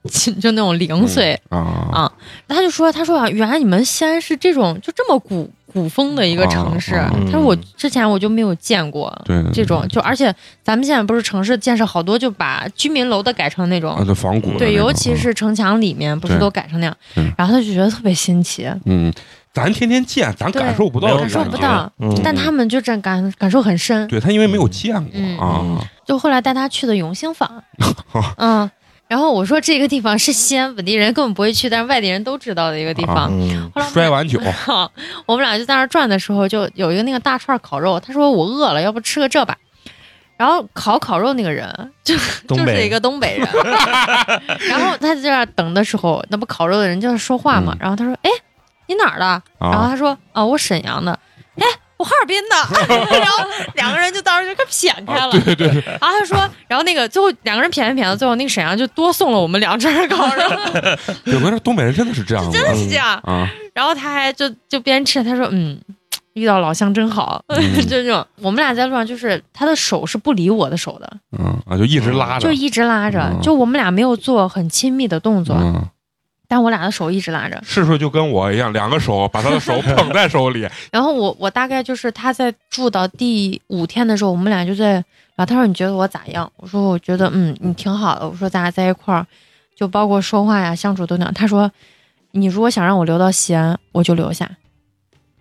[0.41, 1.39] 就那种零碎。
[1.49, 1.57] 啊。
[1.91, 2.11] 啊
[2.47, 6.91] 他就说：“他说啊，原来你们西安是这种就这么古古风的一个城市。
[7.25, 9.11] 他说我之前我就没有见过
[9.51, 10.33] 这种，就而且
[10.63, 16.95] 咱们现在不是城市建设好多就把居民楼的改成那种，啊，就仿古的对，尤其是城墙里面不是都改成那样。
[17.15, 19.11] 对，然后他就觉得特别新奇，嗯，
[19.51, 21.27] 咱天天见，咱感受不到感。
[21.27, 24.07] 受不到，嗯但他们就这感感受很深。
[24.07, 25.39] 对他因为没有见过嗯。
[25.39, 25.63] 啊，
[26.05, 27.63] 就后来带他去的永兴坊，
[28.37, 28.69] 嗯。”
[29.13, 33.29] 然后我说这个地方是西安本地人根本不会去，但是外地人都知道的一个地方。
[33.31, 34.39] 嗯后来我们摔碗酒，
[35.27, 39.55] 我们俩就在那儿转的时候，就有一个那个大串烤肉，他说我饿了，要不吃个这吧。
[40.35, 41.71] 然后烤烤肉那个人
[42.03, 42.15] 就
[42.47, 43.47] 就是一个东北人，
[44.67, 48.31] 然后他在这儿等的时候，那不烤肉的人就是说话嘛，嗯然后他说：“哎，
[48.87, 49.25] 你哪儿的？”
[49.61, 51.17] 然后啊，他说：“啊，我沈阳的。”
[51.61, 51.67] 哎，
[52.03, 52.55] 我哈尔滨的。
[53.17, 53.45] 然后
[53.75, 55.31] 两个人就当时就给撇开了。
[55.31, 56.37] 对对对，然后他说，
[56.67, 60.43] 然后那个最后两个人撇着撇着，最后那个沈阳就多送了我们两串烤肉，
[61.25, 63.13] 有个东北人真的是这样的，真的是这样。
[63.23, 65.79] 啊，然后他还就就边吃，他说嗯，
[66.33, 67.75] 遇到老乡真好， 嗯。
[67.75, 68.25] 就这种。
[68.41, 72.47] 我们俩在路上，就是他的手是不理我的手的，嗯啊，就一直拉着。
[72.47, 73.41] 就，一直拉着，嗯。
[73.41, 75.81] 就我们俩没有做很亲密的动作，嗯，
[76.53, 77.59] 但我俩的手一直拉着。
[77.65, 86.47] 是不是就跟我一样，两个手把他的手 捧在手里， 然后我我大概就是他在住到第五天的时候，我们俩就在，然后他说你觉得我咋样？
[86.57, 89.25] 我说我觉得嗯你挺好的，我说咱俩在一块儿，
[89.75, 91.33] 就包括说话呀相处都那样。
[91.33, 91.71] 他说
[92.33, 94.47] 你如果想让我留到西安，我就留下。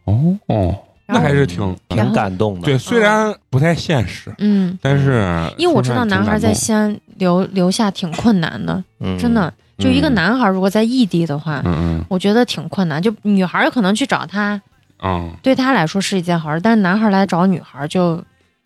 [0.04, 0.74] 哦哦，
[1.08, 2.64] 那还是挺挺感动的。
[2.64, 9.52] 对，虽然不太现实，嗯，但是因为我知道男孩在西安留留下挺困难的，嗯真的。
[9.82, 11.62] 就一个嗯男孩如果在异地的话，
[12.08, 13.00] 我觉得挺困难。
[13.02, 14.54] 就女孩可能去找他，
[15.02, 18.22] 嗯嗯，对他来说是一件好事，但是男孩来找女孩就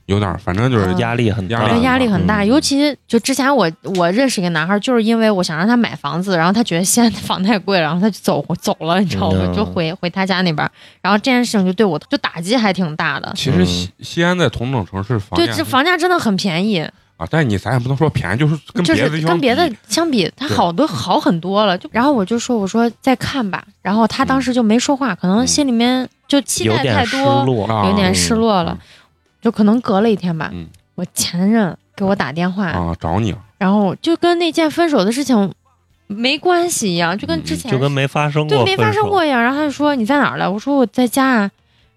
[0.06, 2.42] 有点儿，反正就是嗯压力很大，压压力很大。
[2.42, 9.38] 嗯尤其就之前我我认识一个男孩，就是因为我想让他买房子，然后他觉得西安的房太贵了，然后他就走走了，你知道吗？
[9.42, 13.32] 嗯就回回他家那边，然后这件事情就对我就打击还挺大的。
[13.34, 16.86] 其实西西安在同等城市房对，这房价真的很便宜，
[17.16, 21.76] 啊，但是你咱也不能说便宜，就是跟就是跟别的相比，它好多好很多了。
[21.78, 23.64] 就然后我就说，我说再看吧。
[23.80, 28.78] 然后他当时就没说话，可能嗯心里面就期待有点失太多，有点失落了。
[29.40, 35.54] 就可能隔了一天吧，嗯我前任给我打电话，啊，找你然后就跟那件分手的事情
[36.06, 39.24] 没关系一样，就跟之前、就跟没发生过，对没发生过。
[39.24, 39.42] 一样。
[39.42, 40.50] 然后他就说你在哪儿了？
[40.50, 41.50] 我说我在家啊。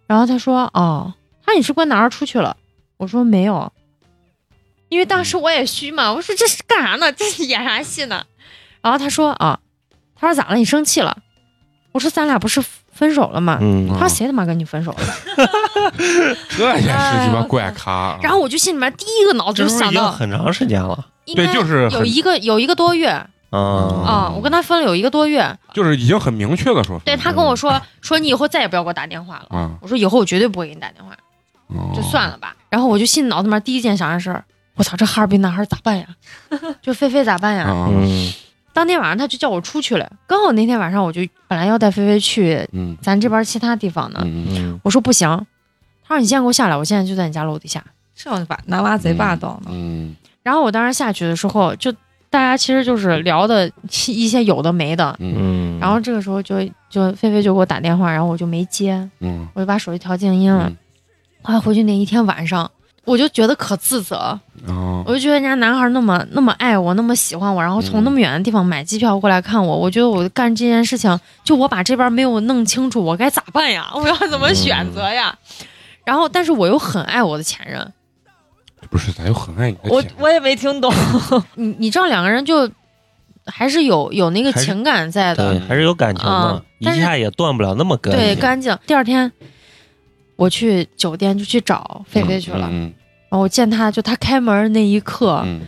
[0.07, 1.13] 然后他说哦，
[1.45, 2.55] 他说你是跟哪儿出去了？
[2.97, 3.72] 我说没有，
[4.89, 6.11] 因为当时我也虚嘛。
[6.11, 7.11] 我说这是干啥呢？
[7.11, 8.23] 这是演啥戏呢？
[8.81, 9.59] 然后他说啊，
[10.15, 10.55] 他说咋了？
[10.55, 11.17] 你生气了？
[11.91, 13.57] 我说咱俩不是分手了吗？
[13.61, 14.97] 嗯他说谁他妈跟你分手了？
[16.49, 18.17] 这也是鸡巴怪咖啊。
[18.19, 25.57] 哎然后我就心里面第一个脑子这不是已经就想到，很长时间了对，应该就是很有一个有一个多月啊啊，我跟他分了有一个多月。
[25.73, 29.57] 就是已经很明确的说，对他跟我说说你以后再也不要给我打电话了。
[29.57, 31.11] 啊，我说以后我绝对不会给你打电话，
[31.67, 32.55] 哦就算了吧。
[32.69, 34.45] 然后我就心里脑子里面第一件想的事儿，
[34.80, 36.07] 我操，这哈尔滨男孩咋办呀？
[36.82, 37.67] 就菲菲咋办呀？
[38.71, 44.25] 当天晚上他就叫我出去了，刚好那天晚上我就本来要带菲菲去嗯咱这边其他地方呢，
[44.84, 45.27] 我说不行，
[46.07, 47.84] 他说你先给我下来，我现在就在你家楼底下。
[48.15, 49.71] 这样把男娃贼霸道呢。
[49.73, 51.91] 嗯然后我当时下去的时候，就
[52.30, 53.69] 大家其实就是聊的
[54.07, 55.13] 一些有的没的。
[55.19, 60.77] 嗯嗯，然后这个时候就就菲菲就给我打电话，然后我就没接，嗯我就把手机调静音了嗯。
[61.41, 62.69] 后来回去那一天晚上，
[63.10, 65.03] 我就觉得可自责，哦。
[65.07, 73.89] 我就觉得人家男孩那么那么爱我，那么喜欢我，然后从嗯那么远的地方买机票过来看我，我觉得我干这件事情，就我把这边没有弄清楚，我该咋办呀？
[73.95, 75.36] 我要怎么选择呀？
[76.05, 77.91] 然后，但是我又很爱我的前任，
[78.91, 80.22] 不是，咱又很爱你的我前任。
[80.24, 80.93] 我也没听懂。
[81.55, 82.70] 你你知道两个人就
[83.45, 88.22] 还是有有那个情感在的，对，还是有感情的嗯，一但是下也断不了那么干净。
[88.22, 88.78] 对，干净。
[88.86, 89.32] 第二天
[90.36, 92.70] 我去酒店就去找菲菲去了，
[93.32, 95.61] 后我见他就他开门那一刻，嗯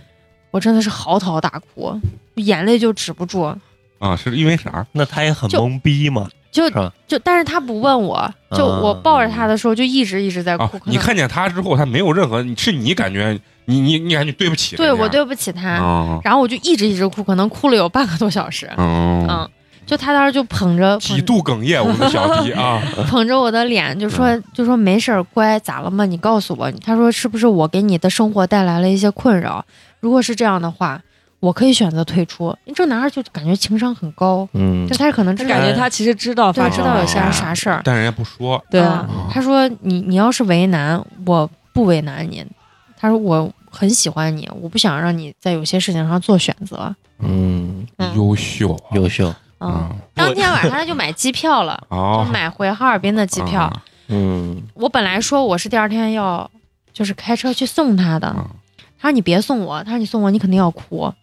[0.51, 1.97] 我真的是嚎啕大哭，
[2.35, 3.55] 眼泪就止不住，
[3.99, 4.85] 啊，是因为啥？
[4.91, 6.63] 那他也很懵逼嘛，就？
[7.07, 18.69] 就但是他不问我，就嗯我抱着他的时候就一直一直在啊哭。，你看见他之后，他没有任何，是你感觉你你你感觉对不起对我对不起他，啊，然后我就一直一直哭，可能哭了有半个多小时。
[18.77, 19.49] 嗯嗯，
[19.91, 26.05] 就他当时就捧着几度哽咽，我们的小弟啊，捧 捧着我的脸，就说嗯就说没事儿，乖，咋了嘛？
[26.05, 26.71] 你告诉我。
[26.83, 29.61] 他说是不是我给你的生活带来了一些困扰？
[29.99, 31.01] 如果是这样的话，
[31.41, 32.45] 我可以选择退出。
[32.63, 37.81] 因为这个男孩就感觉情商很高，嗯就，他可能知道感觉他其实知道知道有些啥事儿。
[37.83, 42.45] 但人家不说，对啊嗯他说你你要是为难，我不为难你。
[42.97, 46.95] 他说我很喜欢你，我不想让你在有些事情上做选择。
[47.19, 53.61] 嗯，嗯优秀啊，优秀，嗯，当天晚上他就买机票了，哦就，买回哈尔滨的机票。
[53.61, 53.83] 啊
[54.13, 56.49] 嗯我本来说我是第二天要
[56.91, 58.45] 就是开车去送他的，啊
[58.99, 61.13] 他说你别送我，他说你送我你肯定要哭。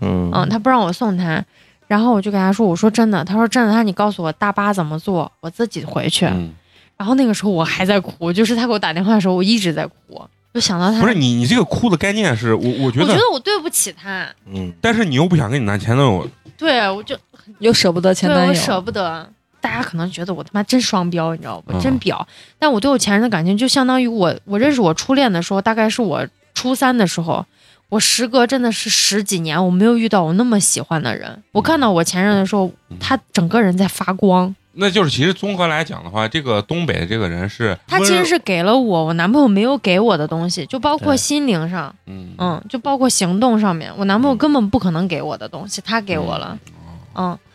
[0.00, 1.42] 嗯嗯，他不让我送他，
[1.86, 6.26] 然后我就跟他说，我说真的，他说真的，他说你告诉我大巴怎么坐，我自己回去。
[6.26, 6.52] 嗯
[6.96, 11.00] 然后那个时候我还在哭，就是他给我打电话的时候，我一直在哭，就想到他。
[11.00, 17.16] 不是你，你这个哭的概念是我，我觉得我觉得，我对不起他，嗯，但是你又不想跟你男前男友，对我就
[17.58, 19.28] 又舍不得前对我男友，舍不得。
[19.60, 21.72] 大家可能觉得我他妈真双标，你知道不？
[21.72, 22.24] 嗯真婊。
[22.58, 27.44] 但我对我前任的感情，就相当于我我认识我初恋的时候，大概是我初三的时候，
[27.90, 31.42] 我时隔真的是十几年，我没有遇到我那么喜欢的人。
[31.52, 34.54] 我看到我前任的时候，他整个人在发光。
[34.72, 46.56] 那就是其实综合来讲的话，这个东北的这个人是他其实是给了我我男朋友没有给我的东西，就包括心灵上，嗯嗯，就包括行动上面，我男朋友根本不可能给我的东西，他给我了。
[46.66, 46.72] 嗯，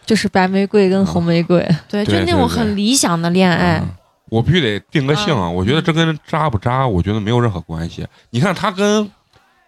[0.05, 1.67] 就是白玫瑰跟红玫瑰。
[1.89, 3.79] 对，就那种很理想的恋爱。
[3.83, 3.89] 嗯
[4.29, 5.47] 我必须得定个性啊！
[5.47, 8.05] 我觉得这跟渣不渣，我觉得没有任何关系。
[8.31, 9.07] 你看他跟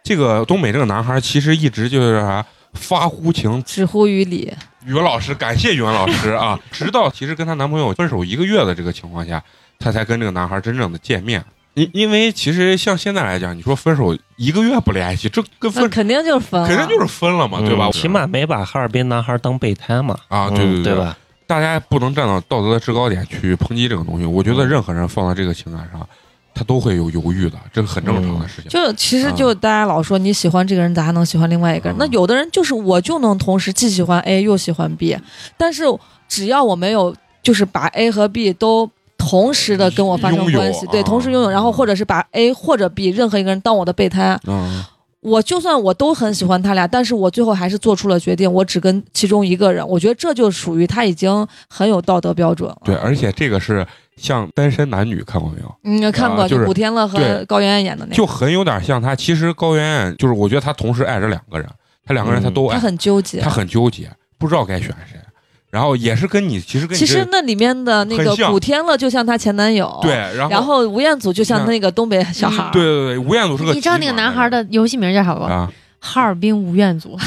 [0.03, 3.61] 这个东北这个男孩，其实一直就是啥发乎情。
[3.63, 4.51] 止乎于理，
[4.83, 6.59] 语文老师，感谢语文老师啊！
[6.71, 9.41] 直到其实跟她男朋友分手一个月的这个情况下，
[9.77, 11.41] 她才跟这个男孩真正的见面。
[11.77, 17.87] 因因为其实像现在来讲，你说分手一个月不联系，这跟分那肯定就是分了，肯定就是分了嘛，对吧？
[17.87, 20.17] 嗯起码没把哈尔滨男孩当备胎嘛。
[20.27, 21.15] 啊，嗯对对对吧？
[21.45, 24.25] 大家不能站到道德的制高点去抨击这个东西。
[24.25, 26.05] 我觉得任何人放到这个情感上，
[26.53, 28.69] 他都会有犹豫的，这个很正常的事情。
[28.69, 31.95] 就其实就大家老说你喜欢这个人，咋还能喜欢另外一个人？
[31.95, 35.15] 嗯那有的人就是我就能同时既喜欢 A 又喜欢 B，
[35.55, 35.83] 但是
[36.27, 38.89] 只要我没有就是把 A 和 B 都
[39.27, 44.83] 同时的跟我发生关系，对，啊同时拥有，然后或者是把 A 或者 B 任何一个人当我的备胎，嗯，
[45.21, 52.77] 我就算我都很喜欢他俩，但是我最后还是做出了决定，我只跟其中一个人，我觉得这就属于他已经很有道德标准了。
[52.83, 55.75] 对，而且这个是像单身男女看过没有？
[55.83, 59.15] 嗯，看过，啊就是古天乐和高圆圆演的那个，就很有点像他。
[59.15, 61.67] 其实高圆圆就是，我觉得他同时爱着两个人，
[62.05, 63.49] 他两个人他都爱他，很纠结他。
[63.49, 65.16] 很纠结，不知道该选谁。
[65.77, 75.43] 然后也是跟你，其实跟其实那里面的那个古天乐就像她前男友，对，，然后然后吴彦祖就像那个东北小孩儿，对对对，吴彦祖是个你知道那个男孩的游戏名叫啥不？
[75.43, 77.15] 啊，哈尔滨吴彦祖。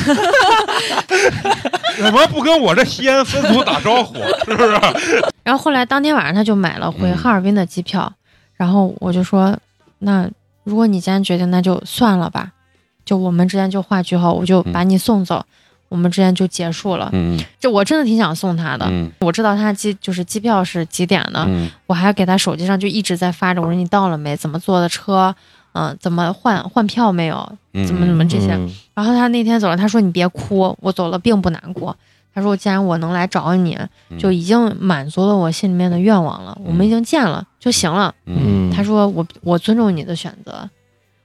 [1.97, 4.17] 怎么不跟我这西安分组打招呼？
[4.47, 4.71] 是不是？
[5.45, 8.13] 然后后来当天晚上他就买了回嗯哈尔滨的机票，
[8.57, 9.57] 然后我就说，
[10.01, 10.29] 那
[10.65, 12.51] 如果你既然决定，那就算了吧，
[13.05, 15.45] 就我们之间就画句号，我就把你送走，
[15.91, 17.11] 我们之间就结束了。
[17.13, 24.35] 嗯这我真的挺想送他的，嗯我知道他机就是机票是几点的，嗯我还给他手机上就一直在发着，我说你到了没？
[24.35, 25.35] 怎么坐的车？
[25.73, 27.53] 嗯、怎么换换票没有？
[27.75, 28.55] 嗯，怎么怎么这些？
[28.55, 31.97] 嗯然后他那天走了，他说你别哭，我走了并不难过。
[32.35, 33.79] 他说既然我能来找你，
[34.09, 38.13] 嗯就已经满足了我心里面的愿望了，我们已经见了就行了。
[38.27, 40.69] 嗯嗯，他说我我尊重你的选择。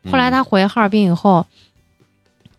[0.04, 1.44] 嗯后来他回哈尔滨以后，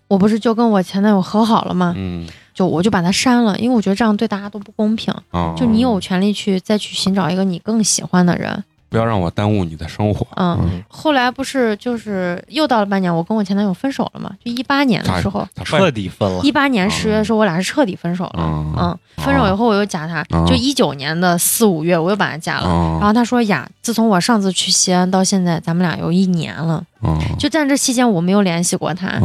[0.08, 1.94] 我不是就跟我前男友和好了吗？
[1.96, 5.12] 嗯就我就把他删了，因为我觉得这样对大家都不公平。
[5.30, 8.64] 啊，就你有权利去再去寻找一个你更喜欢的人。
[8.88, 10.26] 不要让我耽误你的生活。
[10.36, 14.30] 嗯，嗯，后来不是就是又到了半年，我跟我前男友分手了嘛？
[14.42, 16.50] 就一八年的时候，咋彻底分了一。
[16.52, 18.38] 八年十月的时候，我俩是彻底分手了。
[18.38, 22.68] 嗯嗯，分手以后我又加他，嗯就一九年的四五月我又把他加了。
[22.68, 26.82] 然嗯后他说呀，自从我上次去西安到现在，咱们俩有一年了。
[27.02, 29.20] 嗯就在这期间，我没有联系过他。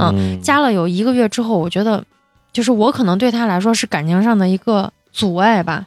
[0.00, 2.02] 嗯嗯加了有一个月之后，我觉得，
[2.52, 5.86] 就是我可能对他来说是感情上的一个阻碍吧，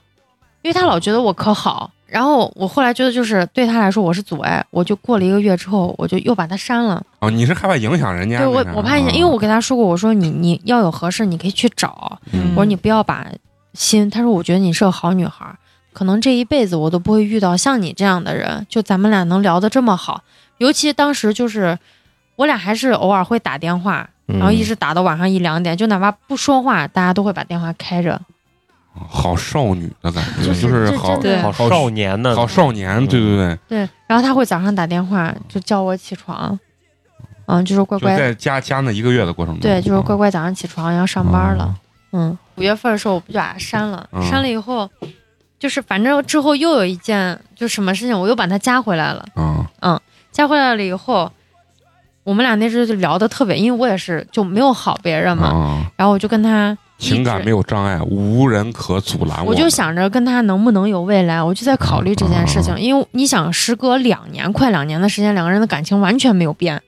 [0.62, 1.92] 因为他老觉得我可好。
[2.06, 7.02] 然后我后来觉得，就是对他来说我是阻碍，我就过了一个月之后，我就又把他删了。
[7.18, 8.38] 哦，你是害怕影响人家？
[8.38, 12.20] 对我我怕影响，因为我跟他说过，我说你你要有合适，你可以去找。
[12.32, 13.26] 嗯我说你不要把
[13.74, 14.08] 心。
[14.12, 15.58] 他说我觉得你是个好女孩儿，
[15.92, 18.64] 可能这一辈子我都不会遇到像你这样的人。
[18.70, 20.22] 就咱们俩能聊得这么好，
[20.60, 21.80] 尤其当时就是
[22.36, 24.38] 我俩还是偶尔会打电话，嗯。
[24.40, 28.20] 然后一直打到晚上一两点，就哪怕不说话，大家都会把电话开着。
[28.94, 36.60] 好少女的感觉，就是好好好少年的好少年，对对对，对，然后他会早上打电话就叫我起床，
[37.48, 41.76] 嗯，就是乖乖，在家家那一个月的过程中，对，就是乖啊乖早上起床要上班了。
[42.12, 44.24] 嗯，五月份的时候我不就把他删了，嗯。
[44.24, 44.88] 删了以后，
[45.58, 49.26] 就是反正之后又有一件就什么事情，我又把他加回来了。
[49.82, 50.00] 嗯
[50.32, 51.32] 加回来了以后，
[52.24, 66.82] 我们俩那时候就聊的特别，因为我也是就没有好别人嘛，啊，然后我就跟他情感没有障碍，无人可阻拦我就想着跟他能不能有未来，我就在考虑这件事情，因为你想，时隔两年，快两年的时间，两个人的感情完全没有变，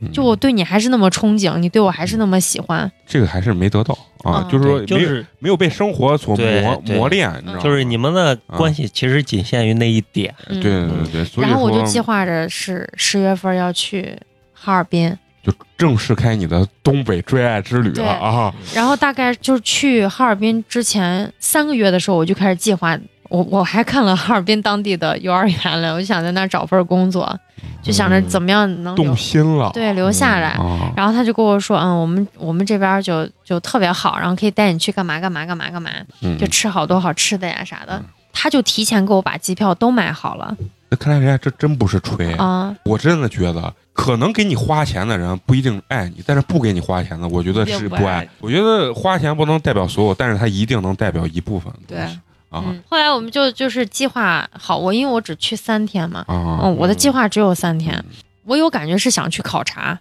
[0.00, 0.12] 嗯。
[0.12, 7.60] 就我对你还是那么憧憬，你对我还是那么喜欢，这个还是没得到啊，嗯就是说就是没有被生活所磨磨练，你知道吗？
[7.60, 10.32] 就是你们的关系其实仅限于那一点。
[10.48, 10.60] 嗯。
[10.60, 14.16] 对对对对，所以然后我就计划着是十月份要去
[14.58, 18.52] 哈尔滨，就正式开你的东北追爱之旅了啊！
[18.74, 22.98] 然后大概就是去哈尔滨之前三个月的时候，我就开始计划。
[23.28, 27.36] 我我还看了哈尔滨当地的幼儿园了，我就想在那儿找份工作，
[27.82, 30.50] 就想着怎么样能留、动心了，对留下来。
[30.50, 35.90] 啊，然后他就跟我说，嗯，我们我们这边就就特别好，然后可以带你去干嘛干嘛干嘛干嘛，
[36.22, 36.38] 嗯。
[36.38, 37.96] 就吃好多好吃的呀啥的。
[37.96, 38.04] 嗯。
[38.32, 40.56] 他就提前给我把机票都买好了。
[40.88, 48.28] 那看来人家这真不是吹，啊、我真的觉得，可能给你花钱的人不一定爱你，但是不给你花钱的，我觉得是不爱。
[48.40, 52.12] 我觉得花钱不能代表所有，但是它一定能代表一部分对啊
[52.52, 52.82] 嗯。
[52.90, 58.04] 后来我们就就是计划好，我因为我只去三天嘛，啊嗯，我的计划只有三天，
[58.44, 59.98] 我有感觉是想去考察，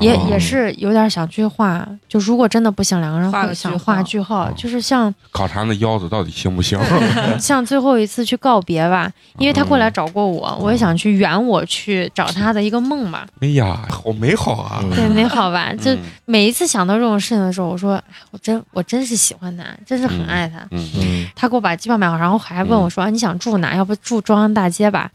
[0.00, 6.78] 也、哦也是有点想去画，就如果真的不行，两个人画个句会想画号句号，哦就是像考察那腰子到底行不行？
[7.38, 14.80] 像最后一次去告别吧，因为他过来找过我，我也想去圆我去找他的一个梦吧，哎呀，好美好啊！
[14.82, 15.72] 嗯对，美好吧？
[15.74, 20.58] 就嗯每一次想到这种事情的时候，我说，哎我真我真是喜欢他，真是很爱他。
[20.72, 23.76] 嗯嗯他给我把机票买好，然后还问我说，啊你想住哪？
[23.76, 25.10] 要不住中央大街吧？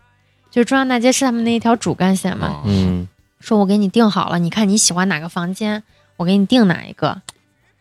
[0.50, 2.48] 就是中央大街是他们那一条主干线嘛。
[2.48, 3.08] 啊嗯
[3.40, 5.84] 说我给你订好了，你看你喜欢哪个房间，
[6.18, 7.22] 我给你订哪一个。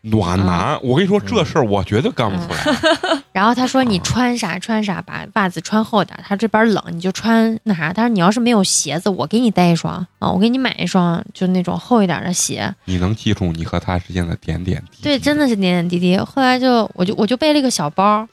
[0.01, 3.21] 暖男，我跟你说这事儿，我绝对干不出来。
[3.33, 6.23] 然后他说你穿啥穿啥，把袜子穿厚点儿。
[6.25, 7.91] 他这边冷，你就穿那啥。
[7.91, 12.73] 他说你要是没有鞋子，我给你带一双啊，我给你买一双，就那种厚一点的鞋。
[12.85, 15.03] 你能记住你和他之间的点点滴滴？
[15.03, 16.17] 对，真的是点点滴滴。
[16.17, 18.25] 后来就我就我就背了一个小包，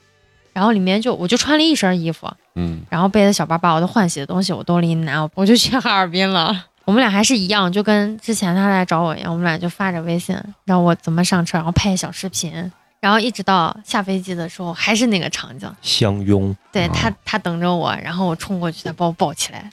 [0.53, 6.67] 然后里面就我就穿了一身衣服，嗯然后背着小包把我的换洗的东西我兜里一拿，我就去哈尔滨了。
[6.87, 10.33] 我们俩还是一样，就跟之前他来找我一样，我们俩就发着微信，
[10.63, 12.71] 让我怎么上车，然后拍小视频，
[13.01, 15.69] 然后一直到下飞机的时候还是那个场景。
[15.81, 19.69] 相拥，哦对他，他等着我，然后我冲过去，他把我抱起来。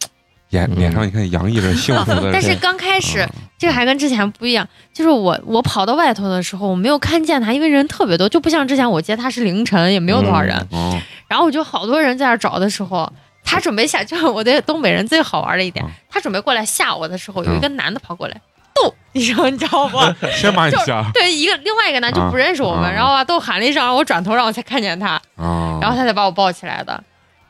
[0.51, 2.31] 脸嗯脸上你看洋溢着幸福的。
[2.35, 10.57] 但是刚开始啊这个还跟之前不一样，就是我我跑到外头的时候，我没有看见他，因为人特别多，就不像之前我接他是凌晨，也没有多少人。
[10.73, 13.11] 哦然后我就好多人在那找的时候，
[13.45, 18.40] 他准备下，就是我对东北人最好玩的一点嗯，他准备过来吓我的时候，有一个男的跑过来，
[18.74, 19.99] 逗一声，你知道不？
[20.34, 27.03] 先把你吓对，一个另外一个男就不认识我们，啊然后啊逗喊了一声，然后我转头让我才看见他，啊，然后他才把我抱起来的。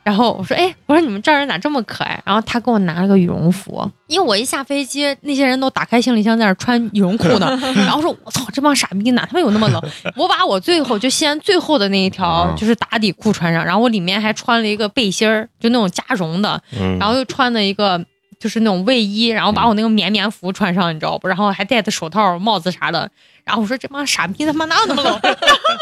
[0.05, 7.59] 然后我说：“哎，我说你们这儿人咋这么可爱？”然后他给我拿了个羽绒服，因为我一下飞机，那些人都打开行李箱在那穿羽绒裤呢。
[7.75, 9.81] 然后说：“我操，这帮傻逼哪他妈有那么冷？”
[10.15, 17.99] 我把我最后就西安最后的那一条嗯就是打底裤穿上，然后我里面还穿了一个背心儿，就那种加绒的，嗯，然后又穿了一个
[18.45, 21.27] 就是那种卫衣，然后把我那个绵绵服穿上，你知道不？
[21.27, 23.09] 然后还戴着手套、帽子啥的。
[23.43, 25.19] 然后我说这帮傻逼他妈哪有那么冷？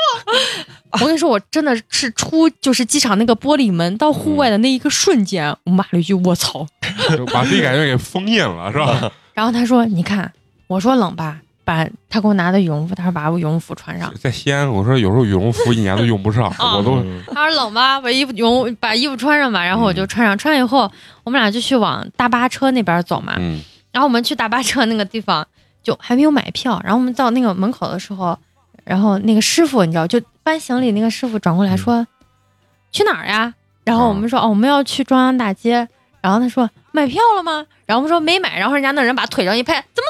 [0.94, 6.66] 我跟你说，我真的是出就是机场那个玻璃门到户外的那一个瞬间，我骂了一句“我操
[7.18, 9.12] 就把自己感觉给封印了，是吧？”。
[9.36, 10.32] 然后他说：“你看，
[10.68, 14.14] 我说冷吧，把他给我拿的羽绒服，他说把我羽绒服穿上。
[14.20, 20.38] 在西安，我说有时候羽绒服一年都用不上，啊我都嗯他说冷吧，把衣服羽绒把衣服穿上吧，然后我就穿上。
[20.38, 20.92] 穿上以后，
[21.24, 23.36] 我们俩就去往大巴车那边走嘛。
[23.38, 23.62] 嗯
[23.92, 25.48] 然后我们去大巴车那个地方
[25.84, 28.36] 就还没有买票，然后我们到那个门口的时候，
[28.84, 32.06] 然后那个师傅你知道，就搬行李那个师傅转过来说
[32.92, 33.54] ：“去哪儿呀？”
[33.86, 35.88] 然后我们说：“哦，我们要去中央大街。”
[36.24, 40.08] 然后他说：“买票了吗？”然后我们说没买，然后人家那人把腿上一拍：“怎么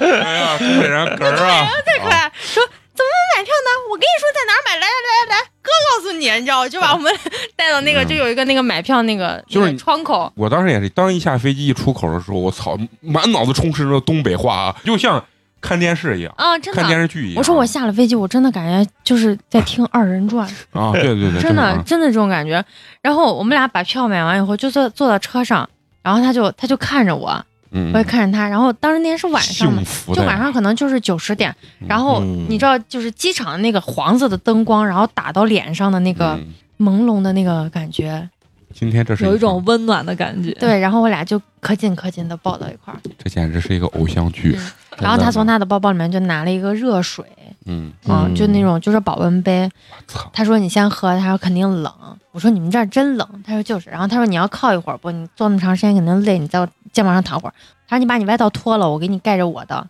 [0.00, 2.30] 哎呀，东北人哏儿啊，太可爱？
[2.40, 3.68] 说怎么能买票呢？
[3.90, 7.12] 我跟你说在哪儿买，来来来来来，哥告诉你，你知道，就把我们
[7.56, 15.24] 带到那个就有一个那个买票那个就是那个窗口，我当时也是，当一下飞机一出口的时候，我操，满脑子充斥着东北话啊，就像
[15.60, 17.06] 看电视一样，啊，真的看电的。
[17.06, 17.38] 视剧一样。
[17.38, 22.64] 我说我下了飞机，我真的感觉就是在听二人转， 啊，对对对，真的啊真的这种感觉。
[23.02, 25.68] 然后我们俩把票买完以后，就坐坐到车上，
[26.02, 28.48] 然后他就他就看着我，嗯，我也看着他。
[28.48, 29.82] 然后当时那天是晚上嘛
[30.14, 36.54] 就晚上可能就是九十点，嗯然后嗯你知道，就是机场那个黄色的灯光，然后打到脸上的那个嗯
[36.86, 38.26] 朦胧的那个感觉，
[38.72, 40.52] 今天这是有一种温暖的感觉。
[40.52, 40.78] 对。
[40.78, 43.00] 然后我俩就可紧可紧的抱到一块儿。
[43.18, 44.58] 这简直是一个偶像剧。
[44.98, 47.24] 然后他从他的包包里面就拿了一个热水，
[47.64, 47.92] 嗯，
[48.34, 49.62] 就那种就是保温杯。
[49.90, 51.92] 我操，他说你先喝，他说肯定冷。
[52.32, 53.88] 我说你们这儿真冷，他说就是。
[53.88, 55.10] 然后他说你要靠一会儿不？
[55.10, 57.54] 你坐那么长时间肯定累，你在我肩膀上躺会儿。
[57.88, 59.86] 他说你把你外套脱了，我给你盖着我的。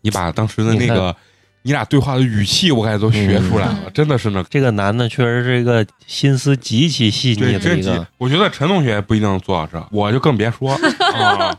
[0.00, 1.14] 你把当时的那个
[1.62, 4.44] 你俩对话的语气，我感觉都学出来了，嗯真的是呢。
[4.48, 8.06] 这个男的确实是一个心思极其细腻，的一个，。
[8.18, 10.72] 我觉得陈同学不一定能做到这，我就更别说
[11.14, 11.56] 啊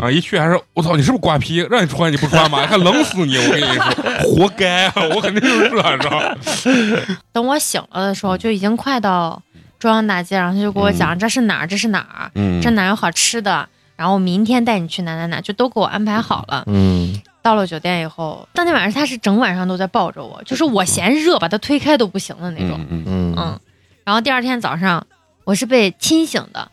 [0.00, 0.10] 啊！
[0.10, 1.66] 一去还是我操，你是不是瓜皮？
[1.70, 2.64] 让你穿你不穿吗？
[2.68, 3.36] 还冷死你！
[3.36, 3.84] 我跟你说，
[4.24, 4.94] 活该啊！
[5.14, 6.36] 我肯定就是这，知道吗？
[7.32, 9.42] 等我醒了的时候，就已经快到
[9.78, 13.66] 中央大街，然后他就给我讲、这是哪儿，这是哪儿，嗯这哪儿有好吃的，
[13.96, 16.64] 然后明天带你去哪哪哪，就都给我安排好了。
[16.66, 22.78] 嗯，到了酒店以后，当天晚上他是整晚上都在抱着我，就是我嫌热把他推开都不行的那种。
[22.90, 23.60] 嗯嗯，嗯嗯，
[24.04, 25.06] 然后第二天早上
[25.44, 26.70] 我是被亲醒的，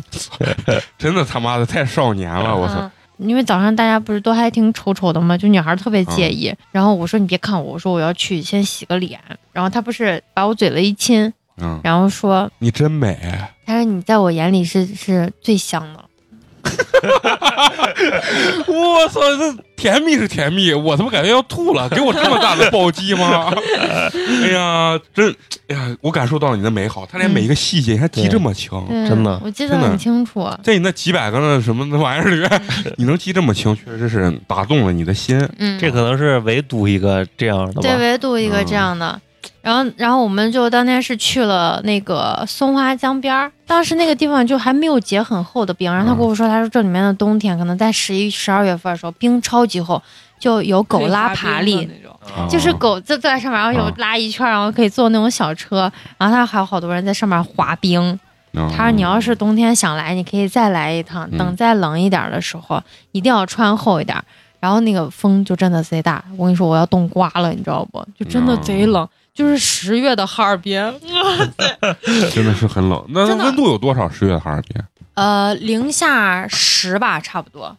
[0.98, 2.74] 真的他妈的太少年了，我操！
[2.80, 2.90] 嗯
[3.20, 5.36] 因为早上大家不是都还挺丑丑的吗？
[5.36, 6.54] 就女孩特别介嗯意。
[6.72, 9.20] 然后我说你别看我，我说我要去先洗个脸。
[9.52, 13.18] 然后他不是把我嘴了一亲，嗯，然后说你真美，
[13.66, 16.02] 他说你在我眼里是是最香的。
[18.66, 23.52] 我操，这甜蜜是甜蜜，我他妈感觉要吐了，给我这么大的暴击吗？
[24.44, 25.34] 哎呀，真，
[25.68, 28.70] 哎呀，我感受到了你的美好，他连每一个细节你还记这么清，
[29.08, 30.48] 真的我记得很清楚。
[30.62, 32.62] 在你那几百个那什么那玩意儿里面，
[32.96, 35.46] 你能记这么清，确实是打动了你的心。
[35.58, 39.20] 嗯，这可能是唯独一个这样的对，唯独一个这样的。
[39.62, 50.02] 然后，然后我们就当天是去了那个松花江边儿，当时那个地方就还没有结很厚的冰，然后他跟我说，他说这里面的冬天可能在十一、十二月份的时候，冰超级厚，
[50.38, 52.10] 就有狗拉爬犁，那种。
[52.36, 58.18] 啊就是狗就坐在上面，然后有啊拉一圈，然后可以坐那种小车，然后他还有好多人在上面滑冰。
[58.52, 62.82] 嗯他说你要是冬天想来，你可以再来一趟，嗯等再冷一点儿的时候，
[63.12, 64.24] 一定要穿厚一点儿。
[64.58, 68.04] 然后那个风就真的贼大，我跟你说我要冻瓜了，你知道不？
[68.18, 70.74] 就真的贼冷，就是十月的哈尔滨，
[72.32, 73.04] 真的是很冷。
[73.08, 74.08] 那温度有多少？
[74.10, 74.82] 十月的哈尔滨？
[75.14, 77.76] 呃，零下十吧，差不多。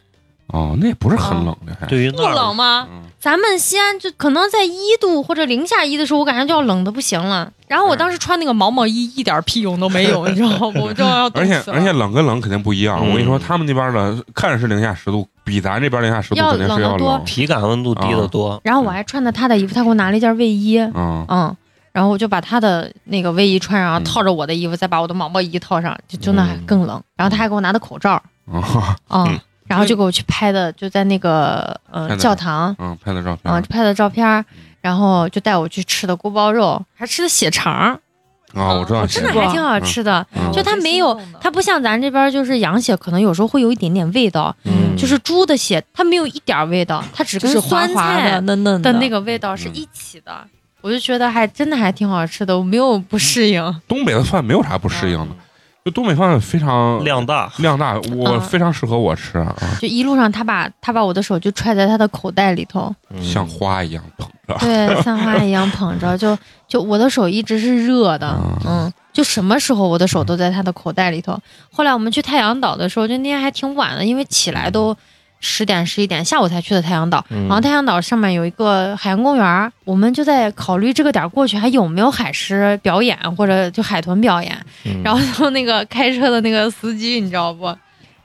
[0.52, 1.86] 哦，那也不是很冷的，还。
[1.86, 2.86] 对于不冷吗？
[2.90, 7.48] 嗯咱们西安就可能在一度或者零下一的时候，我感觉就要冷的不行了。
[7.68, 10.80] 然后我当时穿那个毛毛衣，一点屁用都没有， 你知道不？
[10.82, 12.98] 我就要而且而且冷跟冷肯定不一样。
[13.00, 17.24] 嗯我跟你说，他们那边的看着是零下十度，比咱这边零下十度要肯定是要冷得多冷。
[17.24, 18.60] 体感温度低得多。
[18.64, 21.56] 然后我还穿的他的衣服，他给我拿了一件卫衣，嗯，嗯，
[21.92, 27.00] 然后我就把他的那个卫衣穿上，嗯套着我的衣服，再把我的毛毛衣套上，就就那还更冷。
[27.16, 28.20] 然后他还给我拿的口罩，
[28.52, 29.38] 嗯
[29.72, 34.44] 然后就给我去拍的，就在那个呃教堂，嗯，拍的照片嗯，拍的照片，
[34.82, 37.98] 然后就带我去吃的锅包肉，还吃的血肠儿，
[38.52, 40.26] 啊，我知道，真的还挺好吃的。
[40.36, 50.46] 嗯就它没有，它不像咱这边就是羊血，可能有时候会有一点点味道，嗯就是猪的血，它没有一点味道，它只跟酸、菜嫩嫩的那个味道是一起的。
[50.82, 53.80] 我就觉得还真的还挺好吃的，我没有不适应。
[53.88, 55.36] 东北的饭没有啥不适应的，
[55.84, 64.56] 就东北饭非常量大，量大，我嗯非常适合我吃啊，就一路上他把他把我的手就揣在他的口袋里头，嗯像花一样捧着。
[64.60, 71.36] 对， 像花一样捧着，就就我的手一直是热的，啊嗯，就什么时候我的手都在他的口袋里头。
[71.72, 74.96] 后来我们去太阳岛的时候，就那天还挺晚的，因为起来都
[75.42, 77.22] 十点十一点，下午才去的太阳岛。
[77.28, 84.56] 嗯然后太阳岛上面有一个海洋公园儿，我们就在考虑这个点过去还有没有海狮表演或者就海豚表演。
[84.86, 87.76] 嗯然后就那个开车的那个司机，你知道不？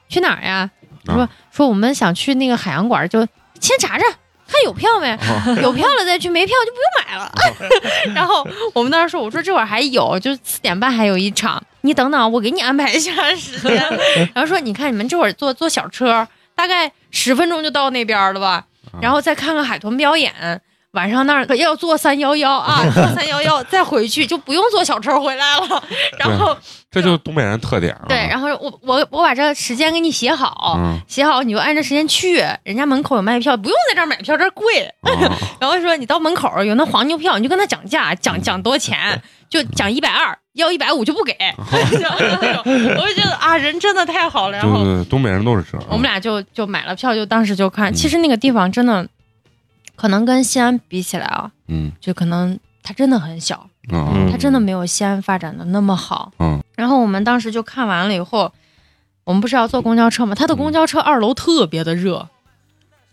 [0.08, 0.70] 去哪儿呀？
[1.08, 3.20] 啊说说我们想去那个海洋馆，就
[3.60, 4.04] 先查查
[4.48, 7.32] 看有票没，啊有票了再去，没票就不用买了。
[8.16, 13.76] 然后我们当时说，我说这会儿还有，就四点半还有一场，你等等，我给你安排一下时间。
[14.34, 16.26] 然后说，你看你们这会儿坐坐小车，
[16.58, 18.66] 大概十分钟就到那边了吧，
[19.00, 20.34] 然后再看看海豚表演。
[20.92, 25.84] 晚上那儿要坐三幺幺啊， 坐三幺幺再回去就不用坐小车回来了。
[26.18, 26.58] 然后
[26.90, 28.06] 这就是东北人特点啊。
[28.08, 34.82] 对，然后我我我把这时间给你写好，嗯写好你就按这时间去，人家门口有卖票，不用在这儿买票，这贵。
[35.02, 41.34] 啊 然后说你到门口有那黄牛票，你就跟他讲价，讲讲多钱，就讲一百二，要一百五就不给。
[41.58, 44.58] 我就觉得啊，人真的太好了。
[44.58, 45.88] 然后东北人都是这样。
[45.90, 49.08] 我们俩就就买了票，就当时就看，嗯其实那个地方真的，
[49.96, 53.70] 可能跟西安比起来啊，嗯就可能它真的很小，
[54.32, 56.32] 它真的没有西安发展的那么好。
[56.40, 58.52] 嗯然后我们当时就看完了以后，
[59.24, 60.36] 我们不是要坐公交车吗？
[60.36, 62.28] 它的公交车二楼特别的热，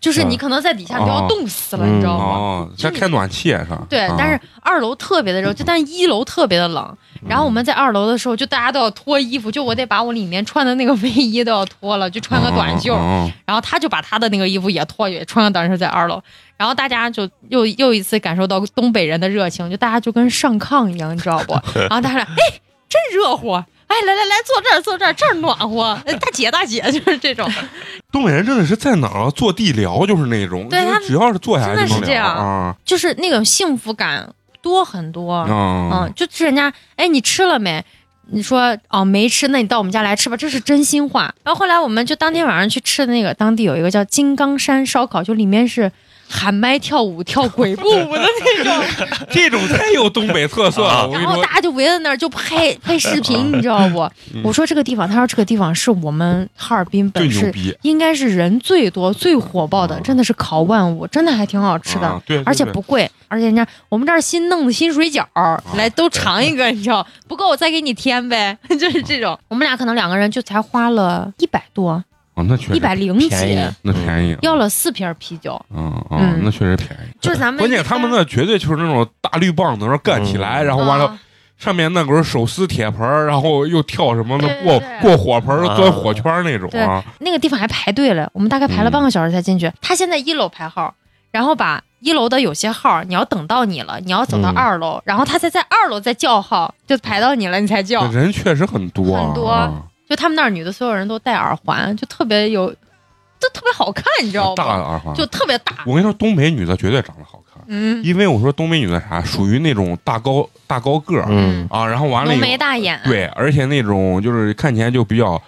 [0.04, 2.24] 就是你可能在底下你都要冻死了，嗯你知道吗？
[2.24, 3.82] 哦，开暖气是吧？
[3.88, 6.96] 对，啊但是二楼特别的热，就但是一楼特别的冷。
[7.26, 12.94] 然后我们在二楼的时候，就大家都要脱衣服，就我得把我里面穿的那个卫衣都要脱了，就穿个短袖。
[12.94, 16.22] 哦然后他就把他的那个衣服也脱，也穿个短袖在二楼。
[16.58, 21.54] 然后大家就又又一次感受到东北人的热情，就大家就跟上炕一样，你知道不？
[21.80, 23.62] 然后大家俩，哎，真热乎！
[23.94, 25.92] 哎，来来来，坐这儿，坐这儿，这儿暖和。
[26.04, 27.48] 哎大姐，大姐，就是这种。
[28.10, 34.28] 东北人真的是在哪儿啊坐地聊，就是那种，对只要是坐下来就能聊真的是这样啊就是那种幸福感
[34.60, 35.32] 多很多。
[35.32, 35.46] 啊
[35.92, 37.84] 嗯，就是人家，哎，你吃了没？
[38.30, 41.32] 你说哦没吃，那你到我们家来吃吧，这是真心话。
[41.44, 45.92] 然后后来我们就当天晚上去吃的那个，当地有一个叫金刚山烧烤，就里面是
[46.36, 48.84] 喊麦跳舞、跳鬼步 舞的那种，
[49.30, 50.84] 这种太有东北特色。
[50.84, 54.10] 啊我跟你说然后大，家就围在那儿就拍 拍视频，你知道不？
[54.42, 62.20] 我说这个地方，他说这个地方是我们哈尔滨本市，应该是人最多、最火爆的，真的是烤万物，真的还挺好吃的。
[62.44, 69.38] 而且不贵，而且人家我们这儿新弄的新水饺儿，来都尝一个，你知道不够我再给你添呗，就是这种。
[69.48, 72.02] 我们俩可能两个人就才花了一百多，
[72.34, 77.16] 啊，那确实一百零便宜几，那便宜，要了四瓶啤酒，嗯嗯嗯，那确实便宜。
[77.20, 80.66] 就是咱们关键他们那绝对就是那种大绿棒子，那干起来，嗯。
[80.66, 81.18] 然后完了啊。
[81.56, 85.00] 上面那个手撕铁盆儿，然后又跳什么的对对过对。
[85.00, 87.02] 过火盆钻火圈儿那种啊。
[87.20, 89.70] 那个地方还排队了，我们大概排了半个小时才进去。
[89.80, 90.92] 他现在一楼排号，
[91.30, 94.56] 然后把一楼的有些号你要等到你了，你要走到嗯。
[94.56, 98.04] 二楼，然后他再在二楼再叫号，就排到你了，你才叫。
[98.10, 99.72] 人确实很多啊，很多啊
[100.08, 104.54] 就他们那儿女的所有人都戴耳环，就特别有，就特别好看，你知道吗？
[104.56, 105.14] 大的耳环。
[105.14, 105.76] 就特别大。
[105.86, 111.26] 我跟你说，东北女的绝对长得好看，嗯，因为我说东北女的啥，属于那种大高大高个儿。
[111.28, 111.66] 嗯。
[111.70, 115.40] 啊，然后完了以浓眉大眼，对，而且那种就是看起来就比较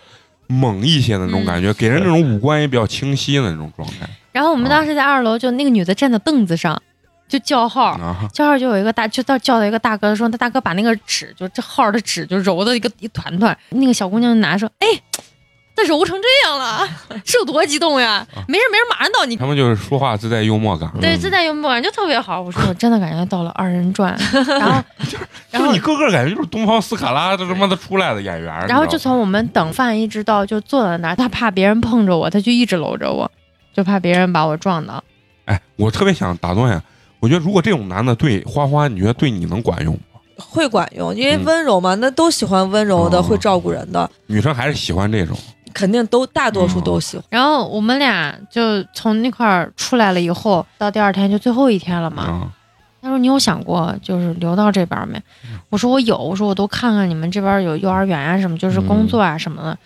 [0.46, 4.08] 猛一些的那种感嗯觉，给人那种五官也比较清晰的那种状态。
[4.32, 6.80] 然后我们当时在二楼，就那个女的站在凳子上，
[7.28, 8.16] 就叫号，啊。
[8.32, 14.86] 叫号就有一个大，就到叫到一个大哥说，那大哥把那个纸，就这号的纸就揉的一个一团团，那个小姑娘就拿说，哎。
[15.78, 16.88] 这揉成这样了，
[17.22, 18.26] 是有多激动呀！
[18.48, 19.36] 没事没事，马上到你。
[19.36, 22.40] 他们就是说话自带幽默感，对，自带幽默感就特别好。
[22.40, 24.16] 我说我真的感觉到了二人转，
[24.58, 24.82] 然后，
[25.50, 28.66] 然后就你个个感觉就是东方斯卡拉这他妈的出来的演员。
[28.66, 33.30] 然后就从我们等饭一直到就坐在那儿，他怕别人碰着我，他就一直搂着我，
[33.74, 35.04] 就怕别人把我撞到。
[35.44, 36.82] 哎，我特别想打断呀，
[37.26, 40.00] 我觉得如果这种男的对花花，你觉得对你能管用吗？
[40.38, 45.36] 会管用，因为嗯温柔嘛，那都喜欢温柔的，哦会照顾人的，女生还是喜欢这种，
[45.74, 47.26] 肯定都大多数都喜欢。
[47.28, 52.22] 然后我们俩就从那块儿出来了以后，到第二天就最后一天了嘛。
[52.22, 52.52] 啊，
[53.02, 55.20] 他说：“你有想过就是留到这边没？”
[55.68, 59.78] 我说：“我有。”我说：“我都看看你们这边有幼儿园啊什么，就是工作啊什么的。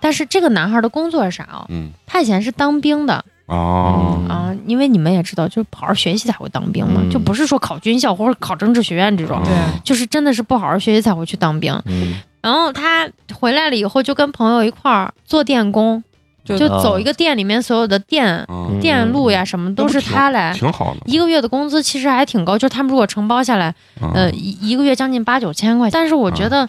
[0.00, 1.66] 但是这个男孩的工作是啥啊？
[1.68, 7.10] 嗯，他以前是当兵的哦，啊，因为你们也知道，就是不好好学习才会当兵嘛，嗯。
[7.10, 11.72] 就不是说考军校或者考政治学院这种，啊就是真的是不好好学习才会去当兵。
[11.86, 12.20] 嗯。
[12.40, 16.02] 然后他回来了以后，就跟朋友一块儿做电工，
[16.44, 20.52] 就就走一个店里面所有的电、啊，电路呀什么都是他来。
[20.52, 25.90] 挺好的，一个月的工资其实还挺高，就是他们如果承包下来，啊呃，一一个月将近八九千块。
[25.90, 26.68] 但是我觉得，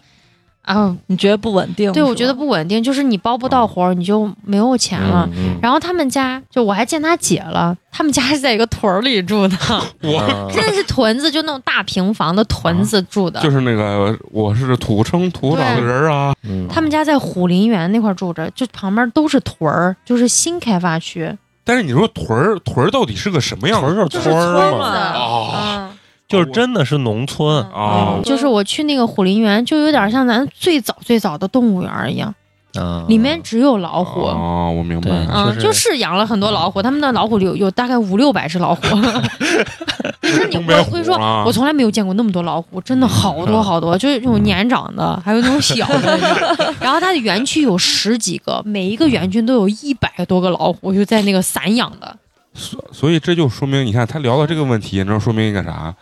[0.69, 1.91] 啊，你觉得不稳定？
[1.91, 5.27] 对，我觉得不稳定，就是你包不到活儿，你就没有钱了。
[5.35, 9.57] 嗯然后他们家就我还见他姐了，他们家是在一个屯儿里住的，
[10.53, 13.41] 真的是屯子，就那种大平房的屯子住的。
[13.41, 16.67] 就是那个我是土生土长的人啊，嗯。
[16.69, 21.35] 他们家在虎林园那块儿住着，就旁边都是屯儿，就是新开发区。
[21.65, 23.89] 但是你说屯儿屯儿到底是个什么样的？
[23.89, 25.51] 屯儿就是村儿嘛，村子，哦。
[25.55, 25.89] 嗯，
[26.29, 32.33] 就是真的是农村，哦就是我去那个虎林园，就有点像咱最早最早的动物园儿一样，
[32.75, 34.21] 啊，里面只有老虎。
[34.21, 35.09] 哦，我明白。
[35.33, 38.81] 嗯，就是就是养了很多老虎，他们那老虎有有大概五六百只老虎。
[40.21, 46.15] 就是你东北虎我跟你说，啊我从来没有见过那么多老虎，真的好多好多，就是那种年长的，还有那种小的。
[46.79, 52.15] 然后它的园区有十几个，每一个园区都有一百多个老虎，就在那个散养的。
[52.53, 55.95] 所所以这就说明，你看他聊到这个问题，你知道说明一个啥？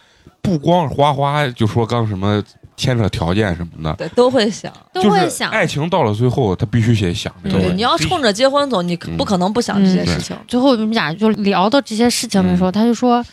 [0.48, 2.44] 不光是花花就说刚什么
[2.76, 4.72] 牵扯条件什么的，对，都会想。
[4.94, 7.56] 都会想，爱情到了最后，他必须得想这个。
[7.56, 7.76] 对问题。
[7.76, 9.18] 你要冲着结婚走，你嗯。
[9.18, 10.36] 不可能不想这些事情。
[10.48, 13.24] 最后我们俩就聊到这些事情的时候，他就说：“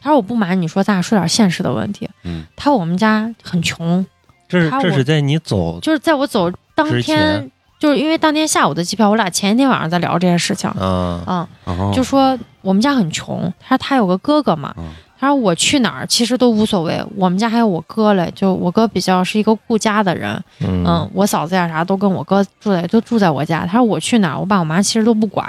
[0.00, 2.08] 他说我不瞒你说，咱俩说点现实的问题。
[2.24, 4.04] 嗯，他说我们家很穷，
[4.48, 10.68] 这是这是在你走就是在我走当天，就是因为当天下午的机票，我俩前一天晚上在聊这件事情。
[10.70, 11.48] 啊，嗯，
[11.78, 11.92] 哦。
[11.94, 14.74] 就说我们家很穷，他说他有个哥哥嘛。
[14.76, 14.90] 嗯，
[15.20, 23.66] 他说我去哪儿其实都无所谓，我们家还有我哥嘞，就我哥比较是一个顾家的人，嗯嗯，我嫂子呀啥都跟我哥住在都住在我家。
[23.66, 25.46] 他说我去哪儿，我爸我妈其实都不管。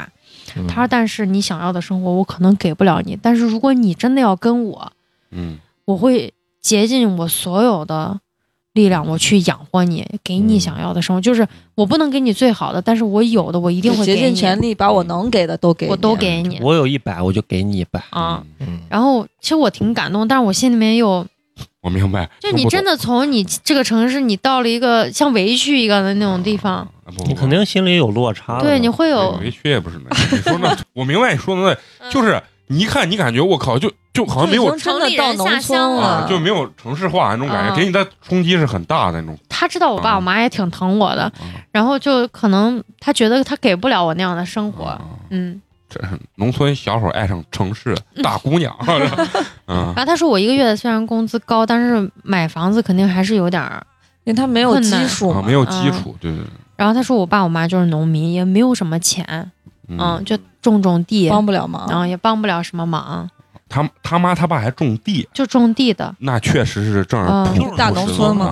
[0.58, 4.92] 嗯他说但是你想要的生活我可能给不了你，但是如果你真的要跟我，
[5.32, 8.20] 嗯我会竭尽我所有的
[8.74, 11.22] 力量，我去养活你，给你嗯想要的生活。
[11.22, 18.02] 就是我不能给你最好的，但是我有的我一定会竭，尽全力把我能给的都给你，我都给你我有一百，我就给你一百。
[18.12, 18.44] 啊。
[18.60, 21.26] 嗯，然后其实我挺感动，但是我心里面又
[21.82, 22.30] 我明白。
[22.40, 26.88] 就你真的从你这个城市，你到了一个像委屈一个的那种地方，
[27.28, 28.62] 你肯定心里有落差。
[28.62, 30.16] 对，你会有委屈也不是那。
[30.32, 31.74] 你说那，我明白你说的那，
[32.08, 32.42] 嗯就是
[32.72, 39.38] 你一看，你感觉我靠，就就好像没有已经真的到农乡了，啊就没有城市化那种感觉，啊给你的冲击是很大的那种。
[39.50, 41.32] 他知道我爸我妈也挺疼我的，啊
[41.72, 45.62] 然后就可能他觉得他给不了我那样的生活，啊嗯。
[45.94, 47.94] 这是农村小伙爱上城市
[48.24, 48.74] 大姑娘，
[49.68, 49.92] 嗯。
[49.94, 53.86] 然后他说我一个月虽然工资高，但是买房子肯定还是有点儿。
[54.24, 55.30] 因为他没有基础。
[55.32, 59.52] 啊，没有基础，对对对，然后他说我爸我妈就是农民，也没有什么钱，
[59.88, 61.88] 嗯，嗯，就种种地，帮不了忙。
[61.90, 63.30] 然后也帮不了什么忙，
[63.70, 66.14] 他他妈他爸还种地，就种地的。
[66.20, 68.50] 那确实是正儿就是大农村嘛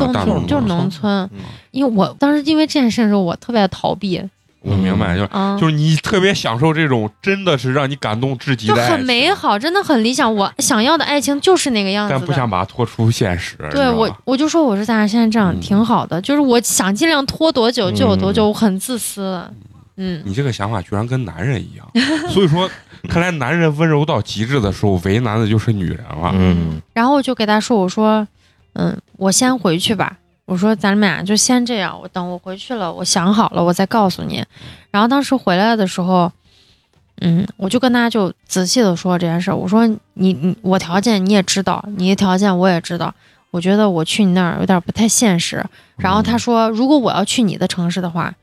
[0.47, 1.39] 就是农村嗯，
[1.71, 4.21] 因为我当时因为这件事的时候，我特别逃避，
[4.61, 10.33] 我明白，就是啊，就是你特别享受这种真的是让你感动至极就很美好，真的很理想。
[10.33, 12.15] 我想要的爱情就是那个样子。
[12.17, 13.57] 但不想把它拖出现实。
[13.71, 19.41] 对我，我就说我说咱俩现在这样嗯挺好的，就是我想尽量拖多久就有多久，嗯我很自私。
[20.01, 21.85] 嗯，你这个想法居然跟男人一样，
[22.31, 22.69] 所以说，
[23.09, 26.31] 看来男人温柔到极致的时候，为难的就是女人了。
[26.33, 28.25] 嗯然后我就给他说，我说，
[28.73, 30.17] 嗯，我先回去吧。
[30.45, 34.43] 我说咱们俩就先这样，我等我回去了，我想好了，我再告诉你。
[34.89, 36.31] 然后当时回来的时候，
[37.19, 39.55] 嗯，我就跟他就仔细的说这件事儿。
[39.55, 43.13] 我说你你我条件你也知道，你的条件我也知道。
[43.51, 45.63] 我觉得我去你那儿有点不太现实。
[45.97, 48.33] 然后他说，如果我要去你的城市的话，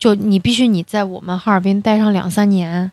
[0.00, 2.90] 就你必须你在我们哈尔滨待上两三年。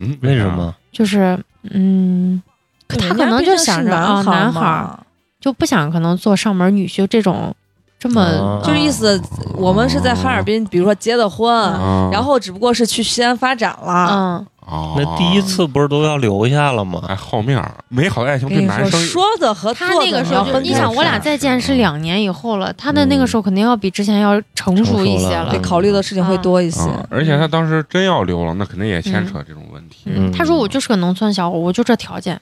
[0.00, 0.44] 嗯，为什？
[0.50, 0.74] 么？
[0.90, 1.38] 就是
[1.70, 2.42] 嗯，
[2.88, 4.98] 他可能就想着啊，男孩男孩儿。
[5.40, 7.52] 就不想可能做上门女婿这种
[7.98, 9.20] 这么、啊就是意思
[9.56, 14.08] 我们是在哈尔滨，比如说结的婚，啊，然后只不过是去西安发展了。
[14.10, 17.02] 嗯，哦，那第一次不是都要留下了吗？
[17.06, 25.58] 还好面儿，美好的爱情跟你说，对男生说的和他那个时候就你想，我俩再见是两年以后了，他的那个时候肯定要比之前要成熟一些了。
[25.60, 26.80] 考虑的事情会多一些。
[26.82, 30.04] 啊，而且他当时真要留了，那肯定也牵扯这种问题。
[30.06, 32.40] 嗯，嗯他说我就是个农村小伙，我就这条件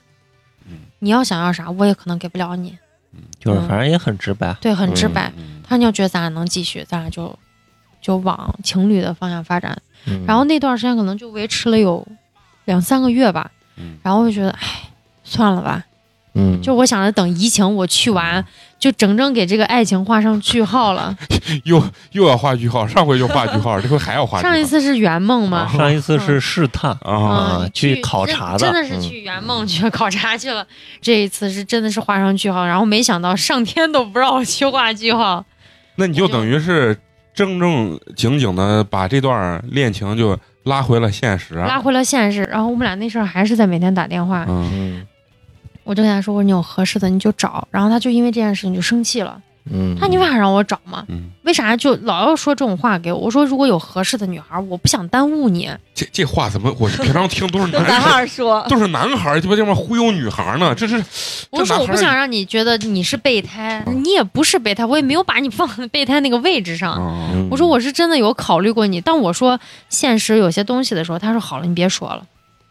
[0.69, 2.77] 嗯，你要想要啥，我也可能给不了你。
[3.39, 4.55] 就是反正也很直白。
[4.61, 5.31] 对，很直白。
[5.35, 7.33] 嗯他说你要觉得咱俩能继续，咱俩就
[8.01, 9.77] 就往情侣的方向发展。
[10.07, 12.05] 嗯然后那段时间可能就维持了有
[12.65, 14.67] 两三个月吧，嗯然后我就觉得，哎，
[15.23, 15.83] 算了吧，
[16.33, 18.43] 嗯，就我想着等疫情我去完，
[18.79, 21.15] 就整整给这个爱情画上句号了。
[21.65, 21.83] 又
[22.13, 24.51] 又要画句号，上回就画句号，这回还要画句号。
[24.51, 30.65] 上一次是圆梦嘛，上一次是试探， 啊，去考察的真真的是嗯去圆梦去考察去了。
[30.99, 35.45] 这一次是真的是画上句号，然后没想到上天都不让我去画句号。
[35.97, 36.97] 那你就等于是
[37.33, 41.55] 正正经经的把这段恋情就拉回了现实。
[41.55, 45.07] 拉回了现实，然后我们俩那时候还是在每天打电话，嗯嗯
[45.83, 51.05] 我就跟他说：“我说你有合适的你就找。”然后他就因为这件事情就生气了，嗯，他说：“你为啥让我找嘛？
[51.09, 55.69] 嗯，为啥就老要说这种话给我？”我说：“如果有合适的女孩，我不想耽误你。
[55.93, 60.73] 这这话怎么我平常听都是 男孩说，都是男孩儿，鸡巴这么忽悠女孩呢？
[60.75, 60.95] 这是”
[61.51, 67.47] 我说：“我不想让你觉得你是备胎，你也不是备胎，我也没有把你放在备胎那个位置上。
[67.49, 69.59] 我说我是真的有考虑过你，当我说
[69.89, 72.23] 现实有些东西的时候，他说好了，你别说了。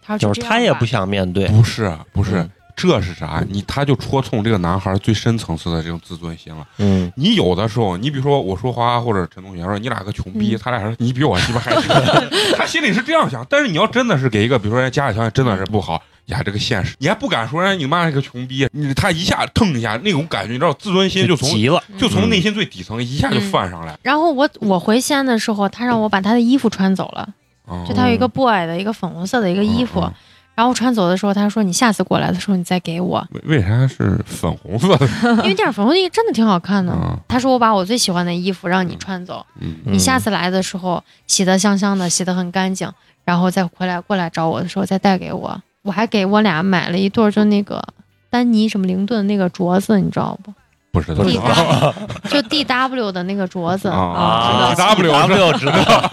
[0.03, 2.51] 他说就是他也不这样吧想面对，不是不是嗯，
[2.81, 3.44] 这是啥？
[3.48, 6.66] 你他就戳痛这个男孩最深层次的这种自尊心了。
[6.78, 11.82] 嗯，你有的时候，你比如说我说花花或者陈同学说你俩个穷逼，他俩说你比我鸡巴还穷，
[12.57, 13.47] 他心里是这样想。
[13.48, 23.98] 但是你要真的是给一个，比如说人家家里条件真的是不好呀，这个现实，你还不敢说人家你妈是个穷逼，你他一下腾一下那种感觉，你知道自尊心就从急了，就从内心最底层一下就泛上来。
[24.02, 27.28] 然后我我回西安的时候，他让我把他的衣服穿走了，
[27.66, 27.85] 哦。
[27.89, 30.15] 就他有一个 boy 的一个粉红色的一个衣服，嗯嗯
[30.55, 35.06] 然后我穿走的时候，他说你下次过来的时候你再给我，为为啥是粉红色的？
[35.43, 36.93] 因为这件粉红衣真的挺好看的。
[36.93, 42.90] 嗯他说我把我最喜欢的衣服让你穿走，嗯你下次来的时候洗得香香的，洗得很干净，
[43.24, 45.60] 然后再回来过来找我的时候再带给我。
[45.82, 47.82] 我还给我俩买了一对就那个
[48.28, 50.52] 丹尼什么灵顿那个镯子，你知道不？
[50.93, 51.23] 不知道。
[51.25, 51.41] 地
[52.31, 55.73] 就 D W 的那个镯子，啊啊 W W 知道，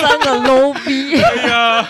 [0.00, 1.88] 三个 low 逼，哎呀，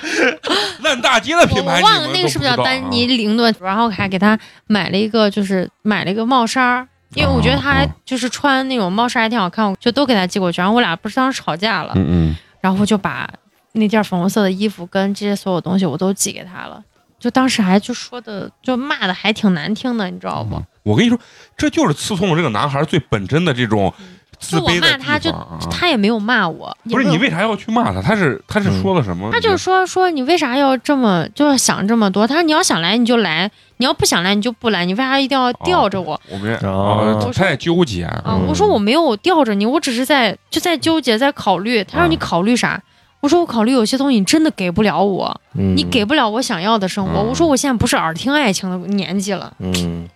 [0.82, 10.60] 烂大街的我品牌，我忘了那个是不是叫丹尼灵顿，然后还给他买了一个，就是买了一个帽衫儿，因为我觉得他还就是穿那种帽衫还挺好看，我就都给他寄过去。
[10.60, 13.28] 然后我俩不是当时吵架了，嗯嗯，然后就把
[13.72, 16.82] 那件粉红色的衣服跟这些所有东西我都寄给他了。
[17.22, 20.60] 就当时还就说的，就骂的还挺难听的，你知道吗？
[20.82, 21.16] 我跟你说，
[21.56, 23.94] 这就是刺痛了这个男孩最本真的这种
[24.40, 28.02] 自卑的就我骂他地方啊他也没有骂我，不是你为啥要去骂他？
[28.02, 29.30] 他是他是说了什么？
[29.30, 32.26] 他就是说说你为啥要这么就要想这么多？
[32.26, 36.20] 他说你要想来你就来，你要不想来你就不来，你为啥一定要吊着我？
[36.28, 41.84] 我没哦哦，他也纠结啊，嗯我说我没有吊着你，我只是在就在纠结，在考虑。
[41.84, 42.82] 他说啊你考虑啥？
[43.22, 47.20] 我说我考虑有些东西你真的给不了我，嗯你给不了我想要的生活。
[47.20, 49.54] 嗯我说我现在不是耳听爱情的年纪了。
[49.60, 50.08] 嗯，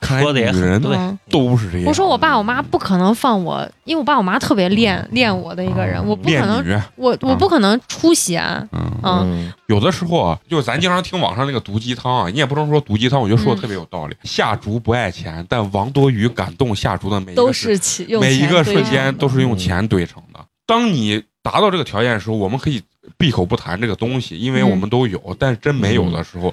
[0.00, 1.86] 说的也女人很对，嗯，都是这样。
[1.86, 8.66] 我说我爸我妈不可能放我，因为我爸我妈特别恋恋我的一个人，我不可能，我我不可能出西安。
[9.02, 14.16] 嗯，有的时候啊，就是咱经常听网上那个毒鸡汤啊，你也不能说毒鸡汤，我觉得说的嗯特别有道理。
[14.24, 20.40] 夏竹不爱钱，但王多鱼感动夏竹的每一个都瞬是起用每一个瞬间都是用钱堆成的。
[20.66, 22.82] 当你达到这个条件的时候，我们可以
[23.18, 25.36] 闭口不谈这个东西，因为嗯我们都有。
[25.38, 26.52] 但是真没有的时候，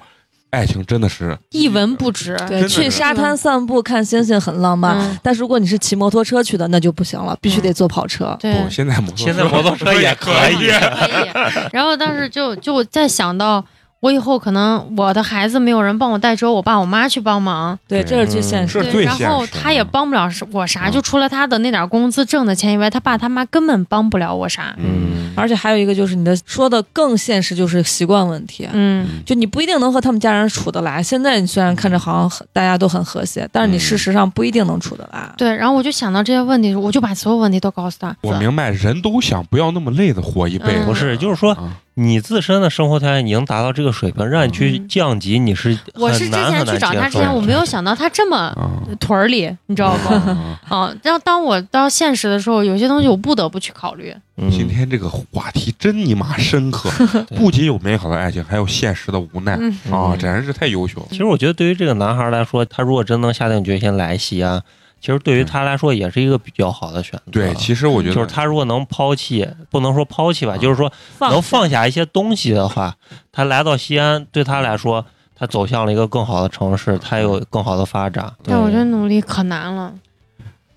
[0.50, 2.36] 爱情真的是一文不值。
[2.46, 8.36] 对，去沙滩散步看星星很浪漫，嗯但是如果你是骑摩托车去的，那就不行了，必须得坐跑车。
[8.38, 8.70] 对，不。
[8.70, 10.68] 现在摩托现在摩托车也可以以。
[10.70, 11.70] 可以。
[11.72, 13.66] 然后当时就就在想到，
[14.02, 17.78] 我以后可能我的孩子没有人帮我带，只有我爸我妈去帮忙。
[17.88, 18.86] 对，这是最现实的。
[18.86, 24.76] 是最对，然后他也帮不了我啥，嗯就除了他的那点工资挣的钱以外，他爸他妈根本帮不了我啥。
[24.80, 28.68] 嗯，而且还有一个就是你的说的更现实，就是习惯问题。
[28.74, 31.04] 嗯，就你不一定能和他们家人处得来。
[31.04, 35.30] 现在你虽然看着好像大家都很和谐，但是你嗯事实上不一定能处得来。
[35.38, 35.56] 对。
[35.56, 38.16] 然后我就想到这些问题，我就把所有问题都告诉他。
[38.22, 40.80] 我明白，人都想不要那么累的活一辈子。
[40.80, 50.60] 嗯不是，就是说啊你自身的生活条件已经达到这个水平，让你去嗯降级，你是我是之前去找他之前，我没有想到他这么啊，屯儿里，你知道吗？
[50.70, 54.16] 啊啊， 然后当我到现实的时候，有些东西我不得不去考虑。
[54.38, 56.90] 嗯今天这个话题真尼玛深刻，
[57.36, 60.14] 不仅有美好的爱情，还有现实的无奈嗯啊！
[60.14, 61.06] 嗯简直是太优秀了。
[61.12, 64.64] 其实我觉得，对于这个男孩来说，他如果真能下定决心来西安，
[65.02, 67.32] 其实对于他来说也是一个比较好的选择。
[67.32, 72.96] 对，其实我觉得就是他如果能抛弃，不能说抛弃吧，啊就是说能放下一些东西的话，
[73.32, 75.04] 他来到西安，对他来说，
[75.36, 78.32] 他走向了一个更好的城市，他有更好的发展。
[78.44, 79.92] 但我觉得努力可难了。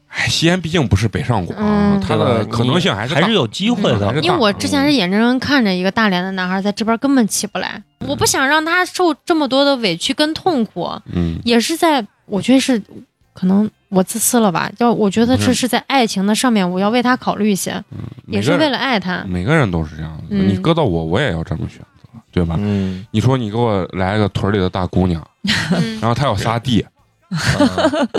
[0.08, 2.00] 哎，西安毕竟不是北上广，嗯。
[2.00, 4.14] 它的可能性还是还是有机会的。
[4.20, 11.38] 因为我之前是眼睁睁看着一个大连的男孩在这边根本起不来，我不想让他受这么多的委屈跟痛苦，嗯。
[11.44, 12.80] 也是在我觉得是
[13.32, 17.82] 可能我自私了吧，就我觉得这嗯是在爱情的上面，我要为他考虑一些，
[18.26, 19.24] 也是为了爱他。
[19.26, 20.24] 每个人都是这样的。
[20.30, 22.56] 嗯你搁到我，我也要这么选择，对吧？
[22.58, 25.24] 嗯，你说你给我来个屯里的大姑娘，
[25.72, 26.90] 嗯然后她要撒地啊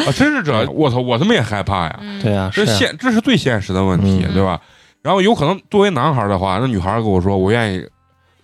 [0.08, 2.00] 啊，真是这，我操，我他妈也害怕呀。
[2.02, 4.60] 嗯对啊，是啊这现这是最现实的问题，嗯对吧？
[5.02, 7.86] 然后有可能作为男孩的话，那女孩跟我说我愿意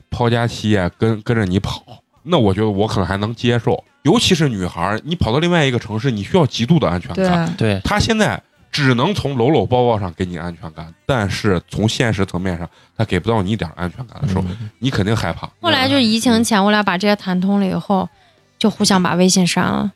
[0.10, 1.82] 抛家弃业跟跟着你跑，
[2.24, 3.84] 那我觉得我可能还能接受。
[4.04, 7.54] 尤其是女孩，你跑到另外一个城市，你需要极度的安全感。
[7.56, 8.42] 对，她现在
[8.72, 12.68] 只能从搂搂抱抱上给你安全感，但是从现实层面上，
[12.98, 15.48] 她给不到你一点安全感的时候，嗯你肯定害怕。
[15.62, 18.10] 后来就是疫情前，我俩把这些谈通了以后，
[18.58, 19.92] 就互相把微信删了。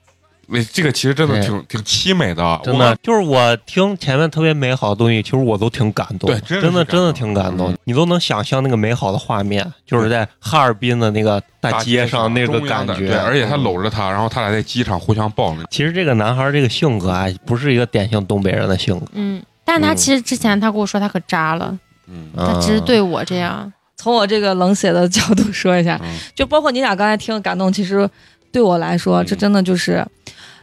[0.47, 2.95] 那这个其实真的挺挺凄美的，真的。
[3.01, 13.63] 就是我听前面特别美好的东西，其实我都挺感动，对真真的真的挺感动嗯，你都能想象那个美好的画面，就是在哈尔滨的那个大大街上那个感觉，对，而且他嗯。
[13.63, 15.63] 搂着她，然后他俩在机场互相抱着。
[15.71, 19.97] 其实这个男孩这个性格啊，不是一个典型东北人的性格，嗯，但他嗯。
[19.97, 21.75] 其实之前他跟我说他可渣了，
[22.07, 23.71] 嗯，他只是对我这样。
[23.97, 26.15] 从我这个冷血的角度说一下，嗯。
[26.35, 28.07] 就包括你俩刚才听感动，其实
[28.51, 29.25] 对我来说，嗯。
[29.25, 30.05] 这真的就是，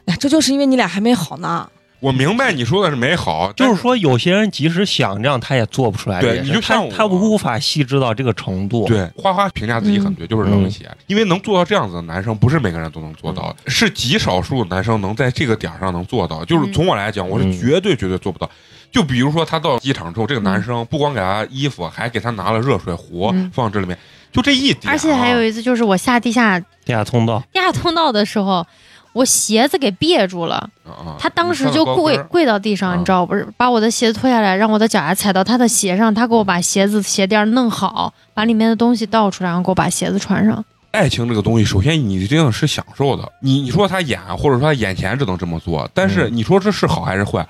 [0.06, 1.68] 哎，这就是因为你俩还没好呢。
[2.00, 6.40] 我明白你说的是美好，就是说有些人即使想这样，他也做不出来对。
[6.40, 8.84] 你就像他他无法细致到这个程度。
[8.88, 16.44] 对花花评价自己很对，就是冷血，因为能做到这样子的男生，不是每个人都能做到，是极少数男生能在这个点儿上能做到。
[16.44, 18.50] 就是从我来讲，我是嗯绝对绝对做不到。
[18.90, 23.96] 就比如说他到机场之后，这个男生不光给他衣服，还给他拿了热水壶嗯放这里面，
[24.32, 24.90] 就这一点啊。
[24.90, 28.66] 而且还有一次，就是我下地下地下通道，地下通道的时候，
[29.12, 33.46] 我鞋子给别住了，啊，他当时就跪跪到地上，啊你知道不是？
[33.56, 40.64] 把我的鞋子脱下来，让我的脚丫踩到他的鞋上，他给我把鞋子鞋垫弄好，把里面的东西倒出来，然后给我把鞋子穿上。
[40.92, 43.30] 爱情这个东西，首先你一定是享受的。
[43.40, 47.46] 你你说他演，或者说他眼前只能这么做，但是嗯你说这是好还是坏？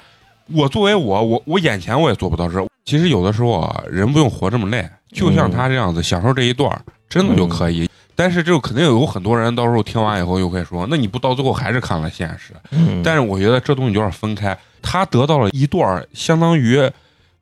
[0.52, 2.64] 我作为我，我我眼前我也做不到这。
[2.84, 6.68] 其实有的时候啊，人不用活这么累，就像他这样子享受这一段，
[7.08, 7.88] 真的就可以。
[8.14, 12.52] 但是这肯定有很多人到时候听完以后又会说，那你不到最后还是看了现实？
[12.70, 16.90] 嗯，但是我觉得这东西有点分开，他得到了一段相当于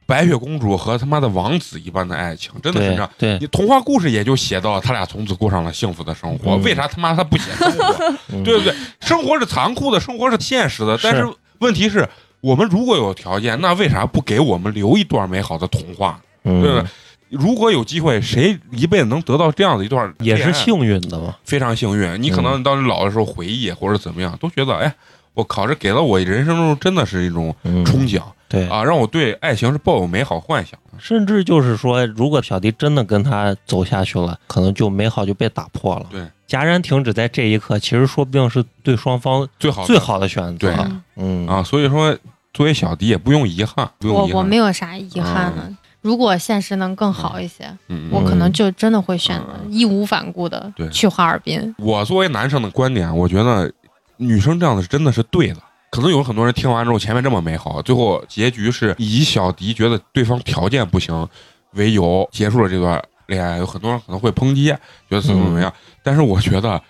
[0.06, 3.10] 白雪公主和他妈的王子一般的爱情，真的是这样。
[3.18, 8.14] 对，你童话故事也就写到他俩从此过上了幸福的生活，嗯为啥他妈他不写生活？
[8.32, 8.74] 嗯对不对？
[9.00, 11.28] 生活是残酷的，生活是现实的，是但是
[11.58, 12.08] 问题是
[12.40, 16.20] 我们如果有条件，那为啥不给我们留一段美好的童话？
[16.44, 16.88] 嗯对不对？
[17.30, 21.34] 如果有机会，谁一辈子能得到这样的一段，也是幸运的嘛。
[21.44, 22.20] 非常幸运。
[22.20, 24.92] 你可能到你老的时候回忆或者怎么样，都觉得哎，
[25.34, 30.98] 我靠，这给了我人生中真的是一种嗯，憧憬对啊，让我对爱情是抱有美好幻想的。
[30.98, 36.06] 甚至就是说，如果小迪真的跟他走下去了，可能就美好就被打破了。
[36.10, 40.74] 对，戛然停止在这一刻，其实说不定是对双方最好的最好的选择。
[40.74, 42.18] 对嗯啊，所以说
[42.52, 44.30] 作为小迪也不用遗憾，不用遗憾。
[44.32, 45.72] 我我没有啥遗憾的。
[46.00, 47.70] 如果现实能更好一些，
[48.10, 51.74] 我可能就真的会选择嗯义无反顾的去哈尔滨。
[51.78, 53.70] 我作为男生的观点，我觉得
[54.16, 55.56] 女生这样的是真的是对的。
[55.90, 61.28] 可能有很多人听完之后，前面这么美好，最后结局是以小迪觉得对方条件不行
[61.72, 63.58] 为由结束了这段恋爱。
[63.58, 64.76] 有很多人可能会抨击，觉
[65.10, 65.72] 得怎么怎么样，
[66.02, 66.80] 但是我觉得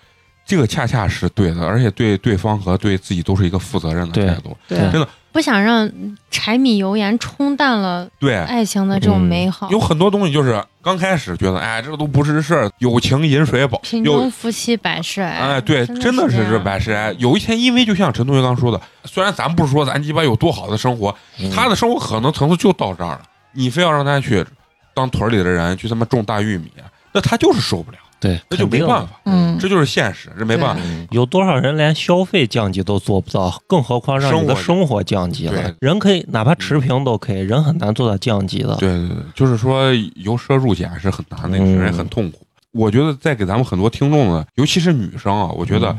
[0.51, 4.57] 这个恰恰是对的，而且对对方和对自己都是一个负责任的态度。
[4.67, 5.89] 对对真的不想让
[6.29, 9.69] 柴米油盐冲淡了对，爱情的这种美好。
[9.71, 15.37] 有很多东西就是刚开始觉得，哎，这都不是事儿，友情饮水饱，有贫穷夫妻百事哀。
[15.37, 17.15] 哎，对，真真的是这百事哀。
[17.17, 23.21] 有一天，因为就像陈同学刚说的，虽然咱不是说咱鸡巴有多好的生活，嗯他的生活可能层次就到这儿了，
[23.53, 24.45] 你非要让他去
[24.93, 26.69] 当屯里的人去他妈种大玉米，
[27.13, 30.81] 那他就是受不了，对，那就没办法，嗯，这就是现实，这没办法。
[30.85, 35.75] 嗯有多少人连消费降级都做不到，更何况让你的生生活降级了对？
[35.79, 38.75] 人可以哪怕持平都可以，人很难做到降级的。
[38.75, 42.39] 对对对，就是说由奢入俭是很难的，嗯人很痛苦。
[42.71, 45.93] 我觉得在给咱们很多听众呢，尤其是女生啊，我觉得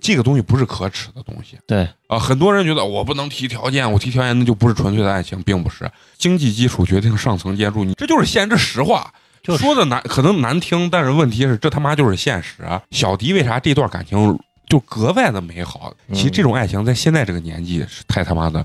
[0.00, 1.56] 这个东西不是可耻的东西。
[1.66, 5.88] 对，啊，很多人觉得我不能提条件，我提条件那就不是纯粹的爱情，并不是。
[6.16, 9.12] 经济基础决定上层建筑，你这就是现这实话。
[9.48, 12.82] 就是说的难，可能难听，但是问题是这他妈就是现实啊。
[12.90, 15.90] 小迪为啥这段感情就格外的美好？
[16.12, 18.64] 其实嗯这种爱情在现在这个年纪是太他妈的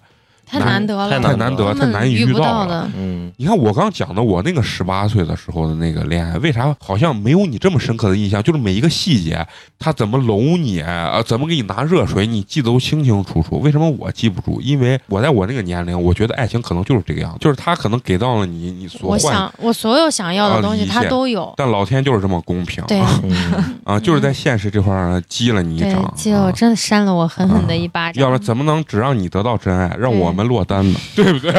[0.53, 2.89] 太难难得了，太太难得，太难以遇不到了。
[2.95, 8.41] 嗯，你看我刚讲的，我那个十八岁的时候的那个恋爱，为啥好像没有你这么深刻的印象？
[8.43, 9.45] 就是每一个细节，
[9.79, 13.59] 他怎么搂你啊，怎么给你拿热水，你记得都清清楚楚。
[13.59, 14.61] 为什么我记不住？
[14.61, 21.51] 因为我在我那个年龄，我觉得爱情可能就是这个样子，就是他可能给到了你你所我，想，我所有想要的东西，啊他都有。
[21.57, 22.99] 但老天就是这么公平，对
[23.83, 28.21] 啊，就是在现实这块儿击了你一掌，，击了真的扇了我狠狠的一巴掌。
[28.21, 30.99] 要不然怎么能只让你得到真爱，让我们落单的？
[31.15, 31.51] 对不对？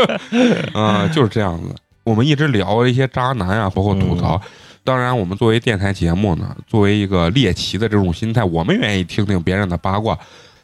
[0.74, 1.74] 啊，就是这样子。
[2.04, 4.40] 我们一直聊一些渣男啊，包括吐槽。
[4.84, 10.18] 当然，我们作为电台节目呢，作为一个猎奇的这种心态，我们愿意听听别人的八卦。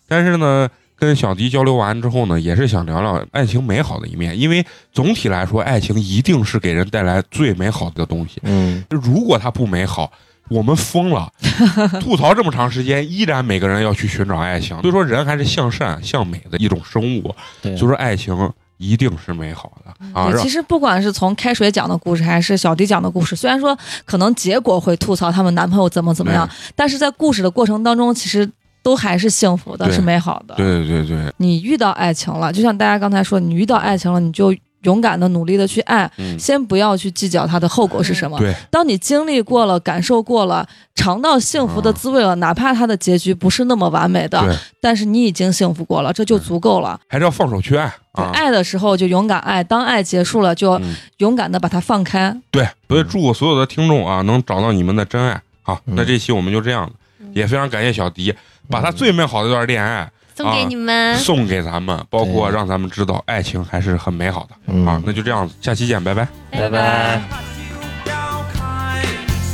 [0.09, 8.40] 但是呢，跟小迪交流完之后呢，也是想聊聊爱情美好的一面，因为总体来说，爱情一定是给人带来最美好的东西。
[8.43, 10.11] 嗯，如果它不美好，
[10.49, 11.31] 我们疯了。
[12.01, 14.79] 吐槽这么长时间，依然每个人要去寻找爱情。
[14.81, 17.35] 所以说，人还是向善向美的一种生物。
[17.61, 18.37] 对，所以说，爱情
[18.77, 20.31] 一定是美好的啊！
[20.31, 28.49] 对，其实不管是从开水讲的故事，还是小迪讲的故事，虽然说可能结果会吐槽他们男朋友怎么怎么样，但是在故事的过程当中，其实
[28.81, 30.55] 都还是幸福的，是美好的。
[30.55, 38.39] 对对对对，你遇到爱情了，就像大家刚才说，你遇到爱情了，你就勇敢的、努力的去爱，嗯，先不要去计较它的后果是什么。
[38.39, 47.01] 对，当你经历过了、感受过了、尝到幸福的滋味了，哪怕它的结局不是那么完美的，但是你已经幸福过了，这就足够了。
[47.09, 48.31] 还是要放手去爱啊。
[48.33, 52.37] 爱的时候就勇敢爱，当爱结束了就嗯勇敢的把它放开。
[52.51, 55.41] 对，所以祝所有的听众啊，能找到你们的真爱。
[55.63, 56.93] 好，嗯那这期我们就这样了，
[57.33, 58.35] 也非常感谢小迪，
[58.71, 64.51] 把他最美好的一段恋爱送给你们，送给咱们，包括让咱们知道爱情还是很美好的。
[64.69, 66.28] 嗯啊，那就这样子，下期见，拜拜。
[66.52, 67.20] 拜拜。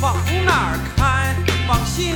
[0.01, 1.35] 往哪儿开？
[1.67, 2.13] 往幸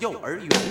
[0.00, 0.69] 幼儿园